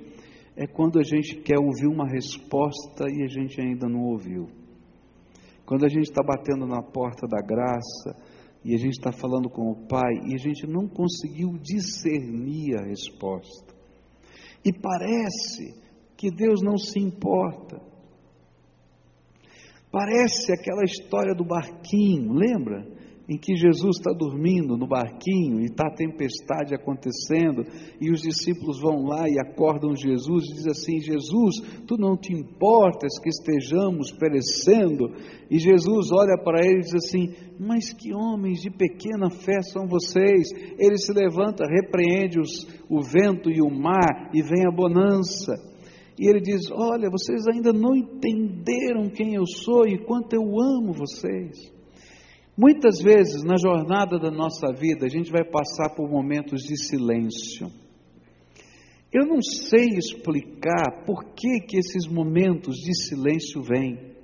é 0.55 0.65
quando 0.65 0.98
a 1.00 1.03
gente 1.03 1.36
quer 1.41 1.60
ouvir 1.60 1.86
uma 1.86 2.10
resposta 2.10 3.05
e 3.07 3.24
a 3.24 3.27
gente 3.27 3.62
ainda 3.62 3.88
não 3.88 4.01
ouviu. 4.05 4.48
Quando 5.67 5.86
a 5.86 5.89
gente 5.89 6.05
está 6.05 6.24
batendo 6.24 6.65
na 6.65 6.81
porta 6.81 7.27
da 7.27 7.46
graça 7.46 8.15
e 8.67 8.75
a 8.75 8.77
gente 8.77 8.97
está 8.97 9.13
falando 9.13 9.50
com 9.50 9.71
o 9.71 9.88
Pai 9.88 10.13
e 10.25 10.36
a 10.36 10.38
gente 10.38 10.67
não 10.67 10.89
conseguiu 10.89 11.57
discernir 11.57 12.75
a 12.77 12.83
resposta. 12.83 13.74
E 14.63 14.74
parece 14.74 15.74
que 16.17 16.29
Deus 16.29 16.62
não 16.62 16.77
se 16.77 17.00
importa. 17.00 17.79
Parece 19.89 20.51
aquela 20.51 20.83
história 20.83 21.33
do 21.33 21.45
barquinho, 21.45 22.33
lembra? 22.33 22.86
Em 23.29 23.38
que 23.38 23.55
Jesus 23.55 23.98
está 23.98 24.13
dormindo 24.13 24.77
no 24.77 24.88
barquinho 24.88 25.60
e 25.60 25.65
está 25.65 25.88
a 25.88 25.96
tempestade 25.96 26.74
acontecendo, 26.74 27.63
e 28.00 28.10
os 28.10 28.22
discípulos 28.22 28.79
vão 28.79 29.03
lá 29.03 29.27
e 29.27 29.38
acordam 29.38 29.93
Jesus 29.93 30.46
e 30.46 30.53
dizem 30.53 30.72
assim: 30.72 31.00
Jesus, 31.00 31.55
tu 31.86 31.98
não 31.98 32.15
te 32.15 32.34
importas 32.34 33.19
que 33.22 33.27
estejamos 33.27 34.12
perecendo? 34.13 35.12
E 35.51 35.60
Jesus 35.60 36.12
olha 36.13 36.38
para 36.41 36.65
ele 36.65 36.79
e 36.79 36.84
diz 36.84 36.96
assim: 36.96 37.34
Mas 37.60 37.91
que 37.91 38.13
homens 38.13 38.62
de 38.62 38.69
pequena 38.69 39.29
fé 39.29 39.62
são 39.62 39.88
vocês? 39.88 40.48
Ele 40.79 40.98
se 40.98 41.12
levanta, 41.12 41.65
repreende 41.65 42.39
os, 42.39 42.65
o 42.89 43.01
vento 43.01 43.50
e 43.50 43.62
o 43.62 43.69
mar, 43.69 44.31
e 44.34 44.41
vem 44.41 44.65
a 44.65 44.72
bonança. 44.72 45.53
E 46.17 46.29
ele 46.29 46.39
diz: 46.39 46.72
Olha, 46.72 47.10
vocês 47.10 47.46
ainda 47.53 47.74
não 47.74 47.93
entenderam 47.93 49.10
quem 49.10 49.36
eu 49.36 49.46
sou 49.46 49.86
e 49.86 49.98
quanto 50.05 50.34
eu 50.34 50.43
amo 50.43 50.93
vocês. 50.93 51.76
Muitas 52.57 52.99
vezes 52.99 53.43
na 53.43 53.55
jornada 53.55 54.17
da 54.17 54.31
nossa 54.31 54.73
vida 54.73 55.05
a 55.05 55.09
gente 55.09 55.31
vai 55.31 55.43
passar 55.43 55.93
por 55.95 56.09
momentos 56.09 56.63
de 56.63 56.75
silêncio. 56.75 57.71
Eu 59.13 59.27
não 59.27 59.39
sei 59.43 59.89
explicar 59.89 61.05
por 61.05 61.35
que, 61.35 61.59
que 61.67 61.77
esses 61.77 62.07
momentos 62.07 62.77
de 62.77 62.95
silêncio 62.95 63.61
vêm. 63.61 64.15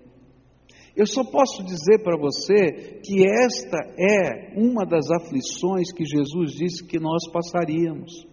Eu 0.95 1.05
só 1.05 1.23
posso 1.23 1.63
dizer 1.63 2.03
para 2.03 2.17
você 2.17 2.99
que 3.03 3.23
esta 3.23 3.77
é 3.99 4.59
uma 4.59 4.83
das 4.83 5.11
aflições 5.11 5.93
que 5.93 6.03
Jesus 6.03 6.53
disse 6.53 6.83
que 6.83 6.99
nós 6.99 7.29
passaríamos. 7.31 8.25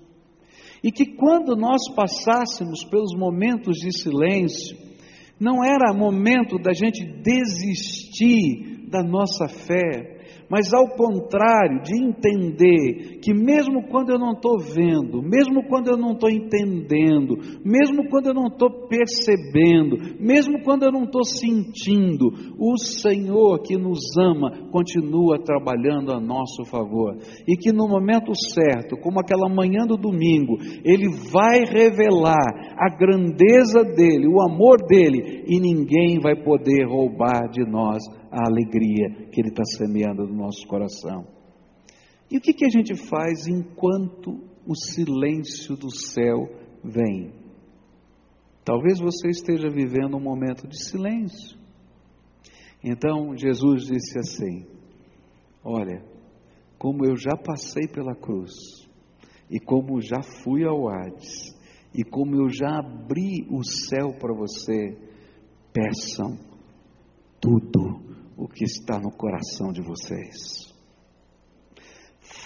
E 0.83 0.90
que 0.90 1.14
quando 1.14 1.54
nós 1.57 1.92
passássemos 1.95 2.85
pelos 2.85 3.14
momentos 3.14 3.76
de 3.76 3.92
silêncio, 3.92 4.78
não 5.38 5.62
era 5.62 5.92
momento 5.95 6.59
da 6.59 6.73
gente 6.73 7.04
desistir 7.04 8.80
da 8.90 9.02
nossa 9.02 9.47
fé, 9.49 10.18
mas 10.50 10.75
ao 10.75 10.88
contrário, 10.97 11.80
de 11.82 11.94
entender 11.94 13.20
que 13.23 13.32
mesmo 13.32 13.87
quando 13.88 14.11
eu 14.11 14.18
não 14.18 14.32
estou 14.32 14.59
vendo, 14.59 15.23
mesmo 15.23 15.62
quando 15.68 15.88
eu 15.88 15.97
não 15.97 16.12
estou 16.12 16.28
entendendo, 16.28 17.37
mesmo 17.64 18.09
quando 18.11 18.26
eu 18.26 18.35
não 18.35 18.49
estou 18.49 18.88
percebendo, 18.88 19.97
mesmo 20.18 20.61
quando 20.64 20.82
eu 20.82 20.90
não 20.90 21.04
estou 21.04 21.25
sentindo, 21.25 22.26
o 22.59 22.76
Senhor 22.76 23.62
que 23.62 23.76
nos 23.76 24.00
ama 24.18 24.50
continua 24.73 25.38
trabalhando 25.38 26.12
a 26.12 26.20
nosso 26.20 26.64
favor. 26.64 27.16
E 27.47 27.56
que 27.56 27.70
no 27.73 27.87
momento 27.87 28.32
certo, 28.35 28.97
como 29.00 29.20
aquela 29.20 29.49
manhã 29.49 29.87
do 29.87 29.97
domingo, 29.97 30.56
Ele 30.85 31.11
vai 31.32 31.61
revelar 31.64 32.75
a 32.76 32.88
grandeza 32.97 33.85
dEle, 33.85 34.26
o 34.26 34.42
amor 34.42 34.78
dEle, 34.88 35.44
e 35.47 35.61
ninguém 35.61 36.18
vai 36.20 36.35
poder 36.35 36.88
roubar 36.88 37.49
de 37.50 37.64
nós 37.70 38.20
a 38.31 38.47
alegria 38.47 39.29
que 39.31 39.41
Ele 39.41 39.49
está 39.49 39.65
semeando 39.65 40.27
no 40.27 40.35
nosso 40.35 40.67
coração. 40.67 41.27
E 42.31 42.39
o 42.39 42.41
que, 42.41 42.53
que 42.53 42.65
a 42.65 42.71
gente 42.71 42.95
faz 42.95 43.49
enquanto 43.49 44.41
o 44.65 44.75
silêncio 44.75 45.77
do 45.77 45.91
céu 45.91 46.49
vem? 46.85 47.33
Talvez 48.65 49.01
você 49.01 49.29
esteja 49.29 49.69
vivendo 49.69 50.17
um 50.17 50.23
momento 50.23 50.69
de 50.69 50.81
silêncio. 50.81 51.59
Então 52.85 53.37
Jesus 53.37 53.87
disse 53.87 54.19
assim: 54.19 54.67
Olha, 55.65 56.05
como 56.79 57.05
eu 57.05 57.17
já 57.17 57.37
passei 57.37 57.89
pela 57.89 58.15
cruz, 58.15 58.53
e 59.51 59.59
como 59.59 60.01
já 60.01 60.23
fui 60.23 60.65
ao 60.65 60.89
Hades, 60.89 61.53
e 61.93 62.05
como 62.05 62.37
eu 62.37 62.49
já 62.49 62.79
abri 62.79 63.45
o 63.51 63.65
céu 63.65 64.15
para 64.19 64.33
você, 64.33 64.97
peçam 65.73 66.39
tudo 67.41 68.20
o 68.40 68.49
que 68.49 68.64
está 68.64 68.99
no 68.99 69.11
coração 69.11 69.70
de 69.70 69.82
vocês. 69.82 70.74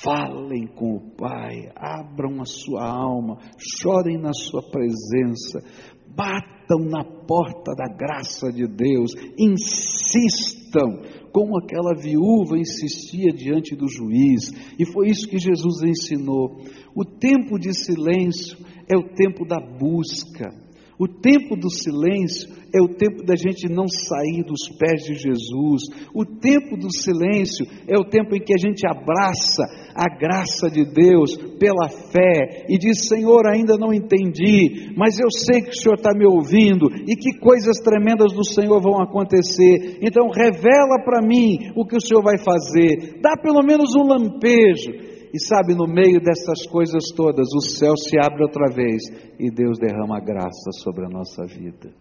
Falem 0.02 0.66
com 0.66 0.96
o 0.96 1.10
Pai, 1.16 1.70
abram 1.76 2.40
a 2.40 2.44
sua 2.44 2.84
alma, 2.84 3.38
chorem 3.56 4.18
na 4.18 4.32
sua 4.32 4.60
presença, 4.60 5.62
batam 6.08 6.80
na 6.80 7.04
porta 7.04 7.74
da 7.76 7.86
graça 7.86 8.50
de 8.52 8.66
Deus, 8.66 9.12
insistam, 9.38 11.00
como 11.32 11.58
aquela 11.58 11.94
viúva 11.94 12.58
insistia 12.58 13.32
diante 13.32 13.76
do 13.76 13.88
juiz, 13.88 14.50
e 14.76 14.84
foi 14.84 15.10
isso 15.10 15.28
que 15.28 15.38
Jesus 15.38 15.82
ensinou. 15.82 16.58
O 16.94 17.04
tempo 17.04 17.56
de 17.56 17.72
silêncio 17.72 18.58
é 18.88 18.96
o 18.96 19.14
tempo 19.14 19.46
da 19.46 19.60
busca, 19.60 20.63
o 20.98 21.08
tempo 21.08 21.56
do 21.56 21.70
silêncio 21.70 22.54
é 22.74 22.80
o 22.80 22.88
tempo 22.88 23.24
da 23.24 23.36
gente 23.36 23.68
não 23.68 23.86
sair 23.86 24.42
dos 24.44 24.68
pés 24.78 25.04
de 25.04 25.14
Jesus. 25.14 25.82
O 26.14 26.24
tempo 26.24 26.76
do 26.76 26.92
silêncio 26.92 27.66
é 27.86 27.96
o 27.96 28.04
tempo 28.04 28.34
em 28.34 28.40
que 28.40 28.52
a 28.52 28.58
gente 28.58 28.86
abraça 28.86 29.62
a 29.94 30.08
graça 30.08 30.68
de 30.68 30.84
Deus 30.84 31.36
pela 31.58 31.88
fé 31.88 32.66
e 32.68 32.76
diz: 32.78 33.08
Senhor, 33.08 33.46
ainda 33.46 33.76
não 33.76 33.92
entendi, 33.92 34.92
mas 34.96 35.18
eu 35.18 35.30
sei 35.30 35.62
que 35.62 35.70
o 35.70 35.76
Senhor 35.76 35.94
está 35.94 36.12
me 36.12 36.26
ouvindo 36.26 36.86
e 37.06 37.16
que 37.16 37.38
coisas 37.38 37.78
tremendas 37.78 38.32
do 38.32 38.44
Senhor 38.44 38.80
vão 38.80 39.00
acontecer. 39.00 39.98
Então, 40.02 40.28
revela 40.28 41.02
para 41.04 41.22
mim 41.22 41.72
o 41.76 41.86
que 41.86 41.96
o 41.96 42.00
Senhor 42.00 42.22
vai 42.22 42.38
fazer. 42.38 43.20
Dá 43.20 43.36
pelo 43.40 43.62
menos 43.62 43.94
um 43.94 44.06
lampejo 44.06 45.13
e 45.34 45.40
sabe, 45.40 45.74
no 45.74 45.88
meio 45.88 46.20
dessas 46.20 46.64
coisas 46.70 47.10
todas, 47.10 47.48
o 47.52 47.60
céu 47.60 47.96
se 47.96 48.16
abre 48.16 48.44
outra 48.44 48.72
vez 48.72 49.02
e 49.36 49.50
Deus 49.50 49.80
derrama 49.80 50.20
graça 50.20 50.70
sobre 50.80 51.04
a 51.04 51.08
nossa 51.08 51.44
vida. 51.44 51.92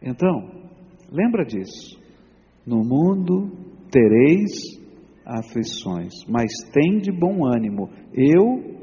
Então, 0.00 0.50
lembra 1.12 1.44
disso. 1.44 2.00
No 2.66 2.78
mundo 2.78 3.50
tereis 3.90 4.80
aflições, 5.26 6.24
mas 6.26 6.50
tem 6.72 7.00
de 7.00 7.12
bom 7.12 7.44
ânimo. 7.46 7.90
Eu 8.14 8.80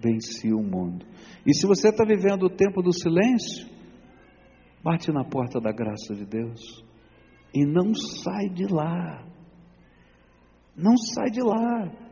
venci 0.00 0.52
o 0.52 0.62
mundo. 0.62 1.04
E 1.44 1.52
se 1.52 1.66
você 1.66 1.88
está 1.88 2.04
vivendo 2.04 2.44
o 2.44 2.56
tempo 2.56 2.80
do 2.82 2.92
silêncio, 2.92 3.66
bate 4.84 5.10
na 5.10 5.24
porta 5.24 5.60
da 5.60 5.72
graça 5.72 6.14
de 6.14 6.24
Deus 6.24 6.84
e 7.52 7.66
não 7.66 7.92
sai 7.94 8.48
de 8.48 8.72
lá. 8.72 9.26
Não 10.76 10.96
sai 10.96 11.30
de 11.32 11.42
lá 11.42 12.06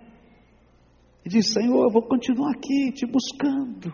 e 1.27 1.29
diz: 1.29 1.53
Senhor, 1.53 1.85
eu 1.85 1.91
vou 1.91 2.03
continuar 2.03 2.53
aqui 2.53 2.93
te 2.93 3.05
buscando. 3.05 3.93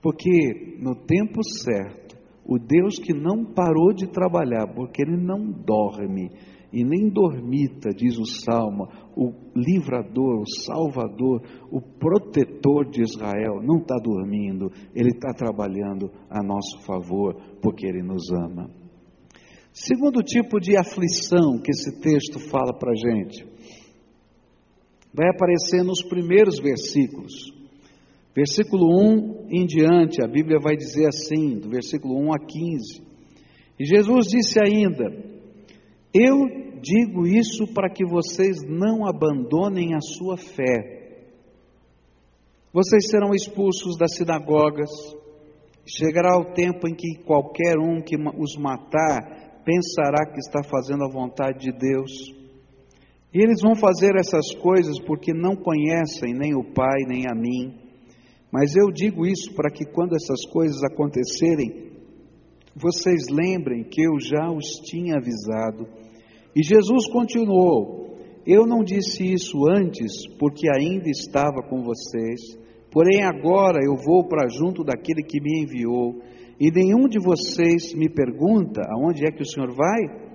Porque 0.00 0.78
no 0.80 0.94
tempo 0.94 1.42
certo, 1.64 2.16
o 2.46 2.58
Deus 2.58 2.98
que 2.98 3.12
não 3.12 3.44
parou 3.44 3.92
de 3.92 4.06
trabalhar, 4.06 4.72
porque 4.72 5.02
ele 5.02 5.16
não 5.16 5.50
dorme 5.50 6.30
e 6.72 6.84
nem 6.84 7.08
dormita, 7.08 7.90
diz 7.90 8.16
o 8.16 8.24
salmo, 8.24 8.86
o 9.16 9.32
livrador, 9.56 10.40
o 10.40 10.48
salvador, 10.64 11.42
o 11.68 11.80
protetor 11.82 12.88
de 12.88 13.02
Israel, 13.02 13.60
não 13.60 13.78
está 13.78 13.96
dormindo, 14.00 14.70
ele 14.94 15.10
está 15.10 15.34
trabalhando 15.34 16.08
a 16.30 16.40
nosso 16.40 16.80
favor, 16.86 17.34
porque 17.60 17.84
ele 17.84 18.02
nos 18.02 18.30
ama. 18.30 18.70
Segundo 19.72 20.22
tipo 20.22 20.60
de 20.60 20.76
aflição 20.76 21.60
que 21.60 21.72
esse 21.72 22.00
texto 22.00 22.38
fala 22.48 22.72
para 22.72 22.92
a 22.92 22.94
gente, 22.94 23.44
vai 25.12 25.28
aparecer 25.28 25.82
nos 25.82 26.02
primeiros 26.02 26.58
versículos. 26.60 27.32
Versículo 28.34 28.86
1 28.86 29.48
em 29.50 29.66
diante, 29.66 30.22
a 30.22 30.28
Bíblia 30.28 30.58
vai 30.62 30.76
dizer 30.76 31.06
assim, 31.08 31.58
do 31.58 31.68
versículo 31.68 32.16
1 32.26 32.34
a 32.34 32.38
15. 32.38 33.02
E 33.78 33.84
Jesus 33.84 34.26
disse 34.28 34.58
ainda: 34.60 35.04
Eu 36.14 36.46
digo 36.80 37.26
isso 37.26 37.66
para 37.74 37.90
que 37.90 38.04
vocês 38.04 38.58
não 38.66 39.06
abandonem 39.06 39.94
a 39.94 40.00
sua 40.00 40.36
fé. 40.36 41.00
Vocês 42.72 43.08
serão 43.08 43.34
expulsos 43.34 43.96
das 43.98 44.14
sinagogas. 44.14 44.90
Chegará 45.84 46.38
o 46.38 46.52
tempo 46.52 46.86
em 46.86 46.94
que 46.94 47.24
qualquer 47.24 47.76
um 47.78 48.00
que 48.00 48.16
os 48.16 48.56
matar 48.56 49.62
pensará 49.64 50.30
que 50.32 50.38
está 50.38 50.62
fazendo 50.62 51.04
a 51.04 51.12
vontade 51.12 51.58
de 51.58 51.72
Deus. 51.72 52.39
E 53.32 53.42
eles 53.42 53.60
vão 53.62 53.76
fazer 53.76 54.16
essas 54.16 54.52
coisas 54.56 54.98
porque 55.06 55.32
não 55.32 55.54
conhecem 55.54 56.34
nem 56.34 56.54
o 56.54 56.64
Pai 56.64 56.98
nem 57.06 57.26
a 57.28 57.34
mim. 57.34 57.74
Mas 58.52 58.74
eu 58.74 58.90
digo 58.90 59.24
isso 59.24 59.54
para 59.54 59.70
que 59.70 59.84
quando 59.84 60.16
essas 60.16 60.44
coisas 60.50 60.82
acontecerem, 60.82 61.90
vocês 62.74 63.28
lembrem 63.30 63.84
que 63.84 64.02
eu 64.02 64.18
já 64.20 64.50
os 64.50 64.80
tinha 64.84 65.16
avisado. 65.16 65.86
E 66.56 66.62
Jesus 66.64 67.08
continuou: 67.12 68.16
Eu 68.44 68.66
não 68.66 68.82
disse 68.82 69.22
isso 69.32 69.58
antes 69.68 70.26
porque 70.36 70.68
ainda 70.68 71.08
estava 71.08 71.62
com 71.68 71.84
vocês, 71.84 72.58
porém 72.90 73.22
agora 73.22 73.78
eu 73.84 73.94
vou 73.94 74.26
para 74.26 74.48
junto 74.48 74.82
daquele 74.82 75.22
que 75.22 75.40
me 75.40 75.62
enviou, 75.62 76.20
e 76.58 76.70
nenhum 76.72 77.08
de 77.08 77.20
vocês 77.22 77.94
me 77.94 78.08
pergunta 78.08 78.82
aonde 78.88 79.24
é 79.24 79.30
que 79.30 79.42
o 79.42 79.46
Senhor 79.46 79.72
vai? 79.72 80.29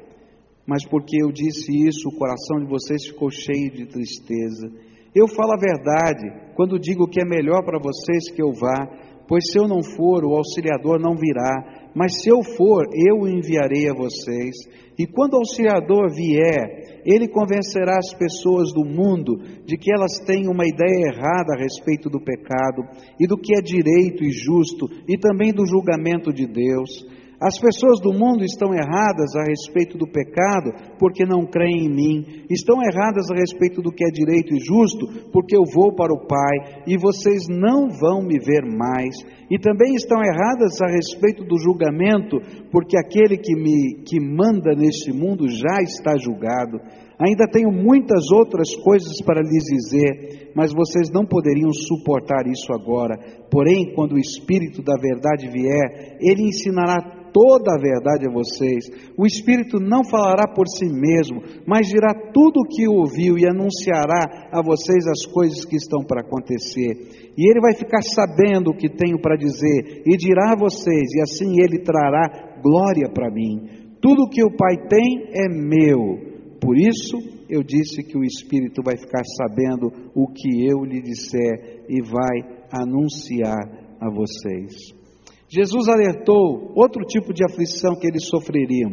Mas 0.67 0.87
porque 0.87 1.21
eu 1.21 1.31
disse 1.31 1.71
isso, 1.87 2.09
o 2.09 2.17
coração 2.17 2.59
de 2.59 2.65
vocês 2.65 3.05
ficou 3.05 3.29
cheio 3.29 3.71
de 3.71 3.85
tristeza. 3.85 4.71
Eu 5.13 5.27
falo 5.27 5.53
a 5.53 5.59
verdade 5.59 6.53
quando 6.55 6.79
digo 6.79 7.07
que 7.07 7.21
é 7.21 7.25
melhor 7.25 7.63
para 7.63 7.79
vocês 7.79 8.31
que 8.33 8.41
eu 8.41 8.51
vá, 8.51 8.87
pois 9.27 9.43
se 9.51 9.59
eu 9.59 9.67
não 9.67 9.81
for, 9.83 10.23
o 10.25 10.35
auxiliador 10.35 10.99
não 10.99 11.15
virá, 11.15 11.91
mas 11.95 12.21
se 12.21 12.29
eu 12.29 12.43
for, 12.43 12.83
eu 12.93 13.21
o 13.21 13.27
enviarei 13.27 13.89
a 13.89 13.93
vocês. 13.93 14.55
E 14.97 15.05
quando 15.05 15.33
o 15.33 15.37
auxiliador 15.37 16.09
vier, 16.13 17.01
ele 17.05 17.27
convencerá 17.27 17.97
as 17.97 18.13
pessoas 18.13 18.73
do 18.73 18.83
mundo 18.83 19.37
de 19.65 19.77
que 19.77 19.91
elas 19.91 20.19
têm 20.25 20.47
uma 20.47 20.65
ideia 20.65 21.11
errada 21.11 21.53
a 21.53 21.61
respeito 21.61 22.09
do 22.09 22.19
pecado 22.19 22.83
e 23.19 23.27
do 23.27 23.37
que 23.37 23.55
é 23.55 23.61
direito 23.61 24.23
e 24.23 24.31
justo, 24.31 24.87
e 25.07 25.17
também 25.17 25.53
do 25.53 25.65
julgamento 25.65 26.33
de 26.33 26.47
Deus. 26.47 27.05
As 27.39 27.59
pessoas 27.59 27.99
do 27.99 28.13
mundo 28.13 28.43
estão 28.43 28.73
erradas 28.73 29.35
a 29.35 29.43
respeito 29.43 29.97
do 29.97 30.07
pecado 30.07 30.71
porque 30.97 31.25
não 31.25 31.45
creem 31.45 31.85
em 31.85 31.89
mim, 31.89 32.45
estão 32.49 32.81
erradas 32.81 33.29
a 33.29 33.35
respeito 33.35 33.81
do 33.81 33.91
que 33.91 34.05
é 34.05 34.09
direito 34.09 34.53
e 34.53 34.59
justo 34.59 35.29
porque 35.31 35.55
eu 35.55 35.63
vou 35.73 35.93
para 35.93 36.13
o 36.13 36.25
Pai 36.25 36.83
e 36.87 36.97
vocês 36.97 37.47
não 37.49 37.89
vão 37.89 38.21
me 38.21 38.39
ver 38.39 38.63
mais, 38.65 39.15
e 39.51 39.59
também 39.59 39.95
estão 39.95 40.17
erradas 40.23 40.81
a 40.81 40.87
respeito 40.87 41.43
do 41.43 41.57
julgamento 41.59 42.39
porque 42.71 42.97
aquele 42.97 43.37
que 43.37 43.53
me 43.53 44.03
que 44.05 44.19
manda 44.19 44.73
neste 44.73 45.11
mundo 45.11 45.47
já 45.49 45.81
está 45.81 46.17
julgado. 46.17 46.79
Ainda 47.17 47.47
tenho 47.49 47.71
muitas 47.71 48.29
outras 48.31 48.75
coisas 48.83 49.21
para 49.25 49.41
lhes 49.41 49.63
dizer, 49.63 50.51
mas 50.53 50.73
vocês 50.73 51.09
não 51.09 51.25
poderiam 51.25 51.71
suportar 51.71 52.45
isso 52.45 52.73
agora. 52.73 53.17
Porém, 53.49 53.93
quando 53.95 54.13
o 54.13 54.19
Espírito 54.19 54.83
da 54.83 54.95
Verdade 54.99 55.47
vier, 55.47 56.17
ele 56.19 56.49
ensinará 56.49 57.24
toda 57.35 57.75
a 57.75 57.77
verdade 57.77 58.25
a 58.25 58.31
vocês. 58.31 58.85
O 59.17 59.25
Espírito 59.25 59.77
não 59.77 60.05
falará 60.05 60.47
por 60.47 60.65
si 60.69 60.85
mesmo, 60.85 61.41
mas 61.67 61.85
dirá 61.87 62.31
tudo 62.31 62.61
o 62.61 62.67
que 62.67 62.87
ouviu 62.87 63.37
e 63.37 63.45
anunciará 63.45 64.47
a 64.53 64.61
vocês 64.63 65.05
as 65.05 65.25
coisas 65.25 65.65
que 65.65 65.75
estão 65.75 66.01
para 66.01 66.21
acontecer. 66.21 67.33
E 67.37 67.51
ele 67.51 67.59
vai 67.59 67.75
ficar 67.75 68.01
sabendo 68.01 68.71
o 68.71 68.77
que 68.77 68.87
tenho 68.87 69.19
para 69.19 69.35
dizer 69.35 70.03
e 70.07 70.15
dirá 70.15 70.53
a 70.53 70.57
vocês, 70.57 71.11
e 71.13 71.21
assim 71.21 71.61
ele 71.61 71.83
trará 71.83 72.55
glória 72.63 73.09
para 73.13 73.29
mim. 73.29 73.67
Tudo 73.99 74.23
o 74.23 74.29
que 74.29 74.41
o 74.41 74.55
Pai 74.55 74.77
tem 74.87 75.27
é 75.33 75.49
meu. 75.49 76.33
Por 76.61 76.77
isso 76.77 77.17
eu 77.49 77.61
disse 77.61 78.01
que 78.01 78.17
o 78.17 78.23
Espírito 78.23 78.81
vai 78.81 78.95
ficar 78.95 79.23
sabendo 79.37 79.91
o 80.15 80.27
que 80.27 80.65
eu 80.65 80.85
lhe 80.85 81.01
disser 81.01 81.83
e 81.89 82.01
vai 82.01 82.63
anunciar 82.71 83.59
a 83.99 84.09
vocês. 84.09 85.04
Jesus 85.47 85.87
alertou 85.87 86.71
outro 86.75 87.03
tipo 87.05 87.33
de 87.33 87.43
aflição 87.43 87.95
que 87.95 88.07
eles 88.07 88.27
sofreriam. 88.27 88.91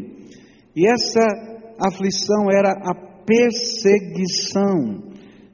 E 0.76 0.86
essa 0.86 1.20
aflição 1.78 2.50
era 2.50 2.72
a 2.72 2.94
perseguição 3.24 5.12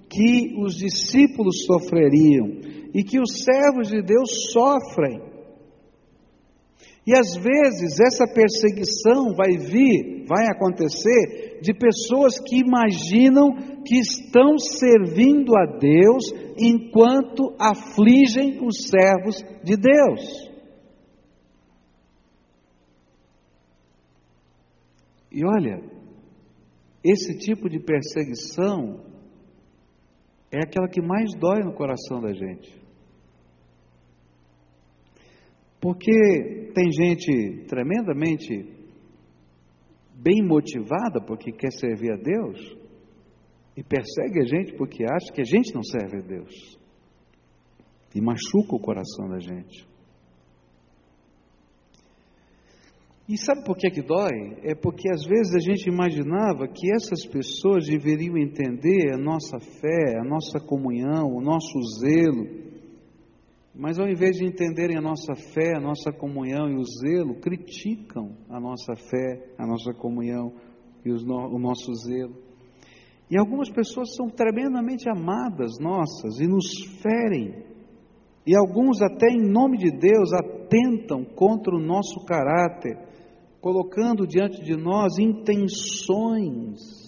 que 0.08 0.54
os 0.64 0.74
discípulos 0.74 1.64
sofreriam 1.66 2.60
e 2.94 3.02
que 3.04 3.20
os 3.20 3.44
servos 3.44 3.88
de 3.88 4.02
Deus 4.02 4.50
sofrem. 4.52 5.28
E 7.06 7.14
às 7.14 7.36
vezes 7.36 7.98
essa 8.00 8.26
perseguição 8.26 9.34
vai 9.34 9.56
vir, 9.56 10.26
vai 10.26 10.46
acontecer 10.46 11.58
de 11.62 11.72
pessoas 11.72 12.38
que 12.38 12.58
imaginam 12.58 13.82
que 13.82 13.98
estão 13.98 14.58
servindo 14.58 15.56
a 15.56 15.78
Deus 15.78 16.24
enquanto 16.58 17.54
afligem 17.58 18.58
os 18.62 18.88
servos 18.88 19.42
de 19.64 19.76
Deus. 19.76 20.47
E 25.30 25.44
olha, 25.44 25.82
esse 27.04 27.38
tipo 27.38 27.68
de 27.68 27.78
perseguição 27.78 29.04
é 30.50 30.62
aquela 30.62 30.88
que 30.88 31.00
mais 31.00 31.30
dói 31.38 31.62
no 31.62 31.74
coração 31.74 32.20
da 32.20 32.32
gente. 32.32 32.78
Porque 35.80 36.72
tem 36.74 36.90
gente 36.90 37.66
tremendamente 37.68 38.78
bem 40.14 40.44
motivada 40.44 41.20
porque 41.24 41.52
quer 41.52 41.70
servir 41.70 42.12
a 42.12 42.16
Deus 42.16 42.76
e 43.76 43.82
persegue 43.84 44.40
a 44.40 44.46
gente 44.46 44.76
porque 44.76 45.04
acha 45.04 45.32
que 45.32 45.40
a 45.40 45.44
gente 45.44 45.72
não 45.72 45.82
serve 45.84 46.18
a 46.18 46.26
Deus 46.26 46.78
e 48.14 48.20
machuca 48.20 48.74
o 48.74 48.80
coração 48.80 49.28
da 49.28 49.38
gente. 49.38 49.87
E 53.28 53.36
sabe 53.36 53.62
por 53.62 53.76
que, 53.76 53.90
que 53.90 54.00
dói? 54.00 54.56
É 54.62 54.74
porque 54.74 55.06
às 55.10 55.22
vezes 55.26 55.54
a 55.54 55.58
gente 55.58 55.86
imaginava 55.86 56.66
que 56.66 56.90
essas 56.94 57.26
pessoas 57.26 57.86
deveriam 57.86 58.38
entender 58.38 59.12
a 59.12 59.18
nossa 59.18 59.60
fé, 59.60 60.18
a 60.18 60.24
nossa 60.24 60.58
comunhão, 60.58 61.28
o 61.36 61.40
nosso 61.42 61.78
zelo. 62.00 62.46
Mas 63.74 63.98
ao 63.98 64.08
invés 64.08 64.36
de 64.36 64.46
entenderem 64.46 64.96
a 64.96 65.02
nossa 65.02 65.34
fé, 65.52 65.76
a 65.76 65.80
nossa 65.80 66.10
comunhão 66.10 66.70
e 66.70 66.76
o 66.76 66.82
zelo, 66.82 67.38
criticam 67.38 68.34
a 68.48 68.58
nossa 68.58 68.96
fé, 68.96 69.52
a 69.58 69.66
nossa 69.66 69.92
comunhão 69.92 70.54
e 71.04 71.12
o 71.12 71.58
nosso 71.58 71.92
zelo. 72.06 72.34
E 73.30 73.38
algumas 73.38 73.68
pessoas 73.68 74.16
são 74.16 74.28
tremendamente 74.30 75.06
amadas 75.06 75.78
nossas 75.78 76.40
e 76.40 76.46
nos 76.46 76.64
ferem. 77.02 77.62
E 78.46 78.56
alguns, 78.56 79.02
até 79.02 79.28
em 79.28 79.50
nome 79.50 79.76
de 79.76 79.90
Deus, 79.90 80.32
atentam 80.32 81.26
contra 81.36 81.76
o 81.76 81.78
nosso 81.78 82.24
caráter 82.24 83.06
colocando 83.60 84.26
diante 84.26 84.62
de 84.62 84.76
nós 84.76 85.18
intenções, 85.18 86.98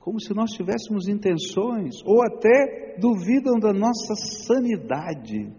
como 0.00 0.20
se 0.20 0.32
nós 0.34 0.50
tivéssemos 0.52 1.08
intenções, 1.08 1.96
ou 2.04 2.22
até 2.22 2.96
duvidam 2.98 3.58
da 3.58 3.72
nossa 3.72 4.14
sanidade. 4.14 5.52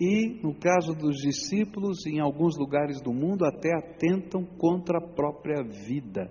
E, 0.00 0.40
no 0.42 0.54
caso 0.54 0.92
dos 0.92 1.16
discípulos, 1.16 2.04
em 2.06 2.20
alguns 2.20 2.58
lugares 2.58 3.00
do 3.00 3.12
mundo, 3.12 3.44
até 3.44 3.70
atentam 3.74 4.44
contra 4.44 4.98
a 4.98 5.14
própria 5.14 5.62
vida. 5.62 6.30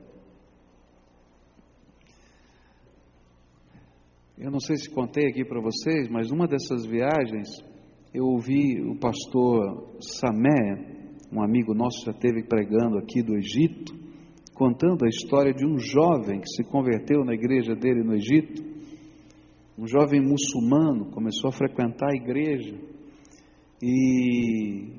Eu 4.38 4.52
não 4.52 4.60
sei 4.60 4.76
se 4.76 4.90
contei 4.90 5.28
aqui 5.28 5.46
para 5.46 5.62
vocês, 5.62 6.10
mas 6.10 6.30
numa 6.30 6.48
dessas 6.48 6.86
viagens 6.86 7.50
eu 8.14 8.26
ouvi 8.26 8.82
o 8.82 9.00
pastor 9.00 9.96
Samé, 10.02 11.03
um 11.34 11.42
amigo 11.42 11.74
nosso 11.74 12.06
já 12.06 12.14
teve 12.14 12.44
pregando 12.44 13.00
aqui 13.00 13.24
do 13.24 13.36
Egito, 13.36 13.92
contando 14.54 15.04
a 15.04 15.10
história 15.10 15.52
de 15.52 15.66
um 15.66 15.80
jovem 15.80 16.40
que 16.40 16.48
se 16.48 16.64
converteu 16.64 17.26
na 17.26 17.34
igreja 17.34 17.74
dele 17.74 18.04
no 18.04 18.14
Egito. 18.14 18.62
Um 19.76 19.88
jovem 19.88 20.22
muçulmano 20.22 21.10
começou 21.10 21.50
a 21.50 21.52
frequentar 21.52 22.12
a 22.12 22.16
igreja 22.16 22.76
e 23.82 24.92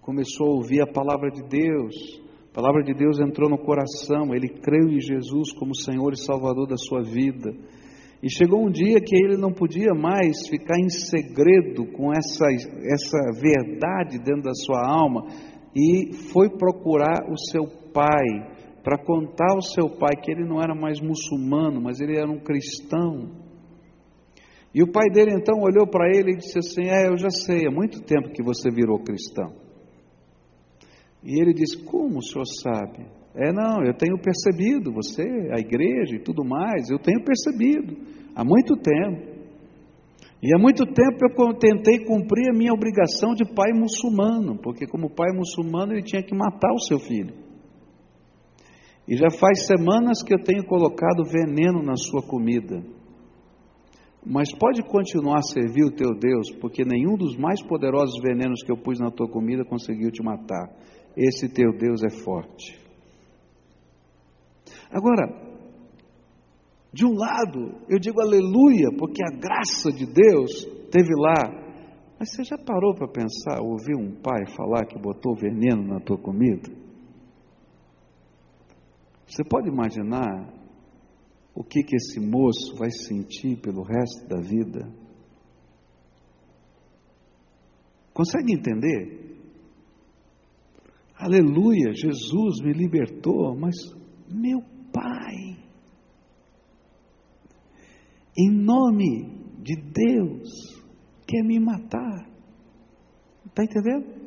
começou 0.00 0.46
a 0.46 0.54
ouvir 0.54 0.80
a 0.80 0.90
palavra 0.90 1.30
de 1.30 1.42
Deus. 1.42 2.22
A 2.50 2.54
palavra 2.54 2.82
de 2.82 2.94
Deus 2.94 3.20
entrou 3.20 3.50
no 3.50 3.58
coração, 3.58 4.34
ele 4.34 4.48
creu 4.48 4.88
em 4.88 4.98
Jesus 4.98 5.52
como 5.52 5.76
Senhor 5.76 6.10
e 6.14 6.16
Salvador 6.18 6.66
da 6.66 6.78
sua 6.78 7.02
vida. 7.02 7.52
E 8.22 8.32
chegou 8.32 8.66
um 8.66 8.70
dia 8.70 8.98
que 8.98 9.14
ele 9.14 9.36
não 9.36 9.52
podia 9.52 9.92
mais 9.94 10.48
ficar 10.48 10.78
em 10.78 10.88
segredo 10.88 11.84
com 11.92 12.10
essa, 12.12 12.46
essa 12.50 13.18
verdade 13.38 14.18
dentro 14.18 14.44
da 14.44 14.54
sua 14.54 14.82
alma, 14.88 15.26
e 15.76 16.14
foi 16.32 16.48
procurar 16.48 17.30
o 17.30 17.36
seu 17.50 17.66
pai 17.92 18.56
para 18.82 18.96
contar 18.96 19.52
ao 19.52 19.60
seu 19.60 19.90
pai 19.90 20.16
que 20.22 20.30
ele 20.30 20.48
não 20.48 20.62
era 20.62 20.74
mais 20.74 20.98
muçulmano, 21.00 21.82
mas 21.82 22.00
ele 22.00 22.16
era 22.16 22.30
um 22.30 22.38
cristão. 22.38 23.30
E 24.74 24.82
o 24.82 24.90
pai 24.90 25.10
dele 25.12 25.34
então 25.34 25.60
olhou 25.60 25.86
para 25.86 26.08
ele 26.08 26.32
e 26.32 26.36
disse 26.36 26.58
assim: 26.58 26.88
É, 26.88 27.08
eu 27.08 27.18
já 27.18 27.28
sei, 27.28 27.66
há 27.66 27.70
muito 27.70 28.00
tempo 28.02 28.30
que 28.30 28.42
você 28.42 28.70
virou 28.70 29.02
cristão. 29.02 29.52
E 31.22 31.38
ele 31.40 31.52
disse: 31.52 31.84
Como 31.84 32.18
o 32.18 32.22
senhor 32.22 32.46
sabe? 32.62 33.06
É, 33.34 33.52
não, 33.52 33.84
eu 33.84 33.92
tenho 33.92 34.16
percebido, 34.18 34.90
você, 34.92 35.22
a 35.22 35.60
igreja 35.60 36.16
e 36.16 36.22
tudo 36.22 36.42
mais, 36.42 36.88
eu 36.88 36.98
tenho 36.98 37.22
percebido, 37.22 37.96
há 38.34 38.42
muito 38.42 38.76
tempo. 38.76 39.35
E 40.42 40.54
há 40.54 40.58
muito 40.58 40.84
tempo 40.84 41.18
eu 41.38 41.54
tentei 41.54 42.04
cumprir 42.04 42.50
a 42.50 42.56
minha 42.56 42.72
obrigação 42.72 43.34
de 43.34 43.44
pai 43.44 43.72
muçulmano, 43.72 44.58
porque, 44.58 44.86
como 44.86 45.14
pai 45.14 45.32
muçulmano, 45.34 45.92
ele 45.92 46.02
tinha 46.02 46.22
que 46.22 46.34
matar 46.34 46.72
o 46.72 46.80
seu 46.80 46.98
filho. 46.98 47.34
E 49.08 49.16
já 49.16 49.30
faz 49.30 49.66
semanas 49.66 50.22
que 50.22 50.34
eu 50.34 50.42
tenho 50.42 50.66
colocado 50.66 51.24
veneno 51.24 51.82
na 51.82 51.96
sua 51.96 52.22
comida. 52.22 52.82
Mas 54.24 54.52
pode 54.52 54.82
continuar 54.82 55.38
a 55.38 55.42
servir 55.42 55.84
o 55.84 55.94
teu 55.94 56.10
Deus, 56.18 56.50
porque 56.60 56.84
nenhum 56.84 57.16
dos 57.16 57.36
mais 57.36 57.62
poderosos 57.62 58.20
venenos 58.20 58.62
que 58.64 58.72
eu 58.72 58.76
pus 58.76 58.98
na 58.98 59.10
tua 59.10 59.28
comida 59.28 59.64
conseguiu 59.64 60.10
te 60.10 60.22
matar. 60.22 60.68
Esse 61.16 61.48
teu 61.48 61.72
Deus 61.78 62.02
é 62.02 62.10
forte. 62.10 62.78
Agora, 64.90 65.45
de 66.96 67.04
um 67.04 67.12
lado, 67.12 67.78
eu 67.90 67.98
digo 67.98 68.22
aleluia, 68.22 68.88
porque 68.98 69.22
a 69.22 69.36
graça 69.38 69.90
de 69.92 70.06
Deus 70.06 70.64
teve 70.90 71.10
lá. 71.14 71.66
Mas 72.18 72.30
você 72.30 72.42
já 72.42 72.56
parou 72.56 72.94
para 72.94 73.06
pensar, 73.06 73.60
ouvir 73.60 73.94
um 73.94 74.18
pai 74.22 74.46
falar 74.56 74.86
que 74.86 74.98
botou 74.98 75.36
veneno 75.36 75.86
na 75.86 76.00
tua 76.00 76.16
comida? 76.16 76.72
Você 79.26 79.44
pode 79.44 79.68
imaginar 79.68 80.54
o 81.54 81.62
que, 81.62 81.82
que 81.82 81.96
esse 81.96 82.18
moço 82.18 82.74
vai 82.78 82.90
sentir 82.90 83.60
pelo 83.60 83.82
resto 83.82 84.26
da 84.26 84.40
vida? 84.40 84.90
Consegue 88.14 88.54
entender? 88.54 89.36
Aleluia, 91.14 91.92
Jesus 91.92 92.62
me 92.62 92.72
libertou, 92.72 93.54
mas 93.54 93.74
meu 94.30 94.62
Pai, 94.90 95.45
em 98.38 98.50
nome 98.50 99.52
de 99.62 99.74
Deus, 99.76 100.48
quer 101.26 101.42
me 101.42 101.58
matar. 101.58 102.28
Está 103.46 103.64
entendendo? 103.64 104.26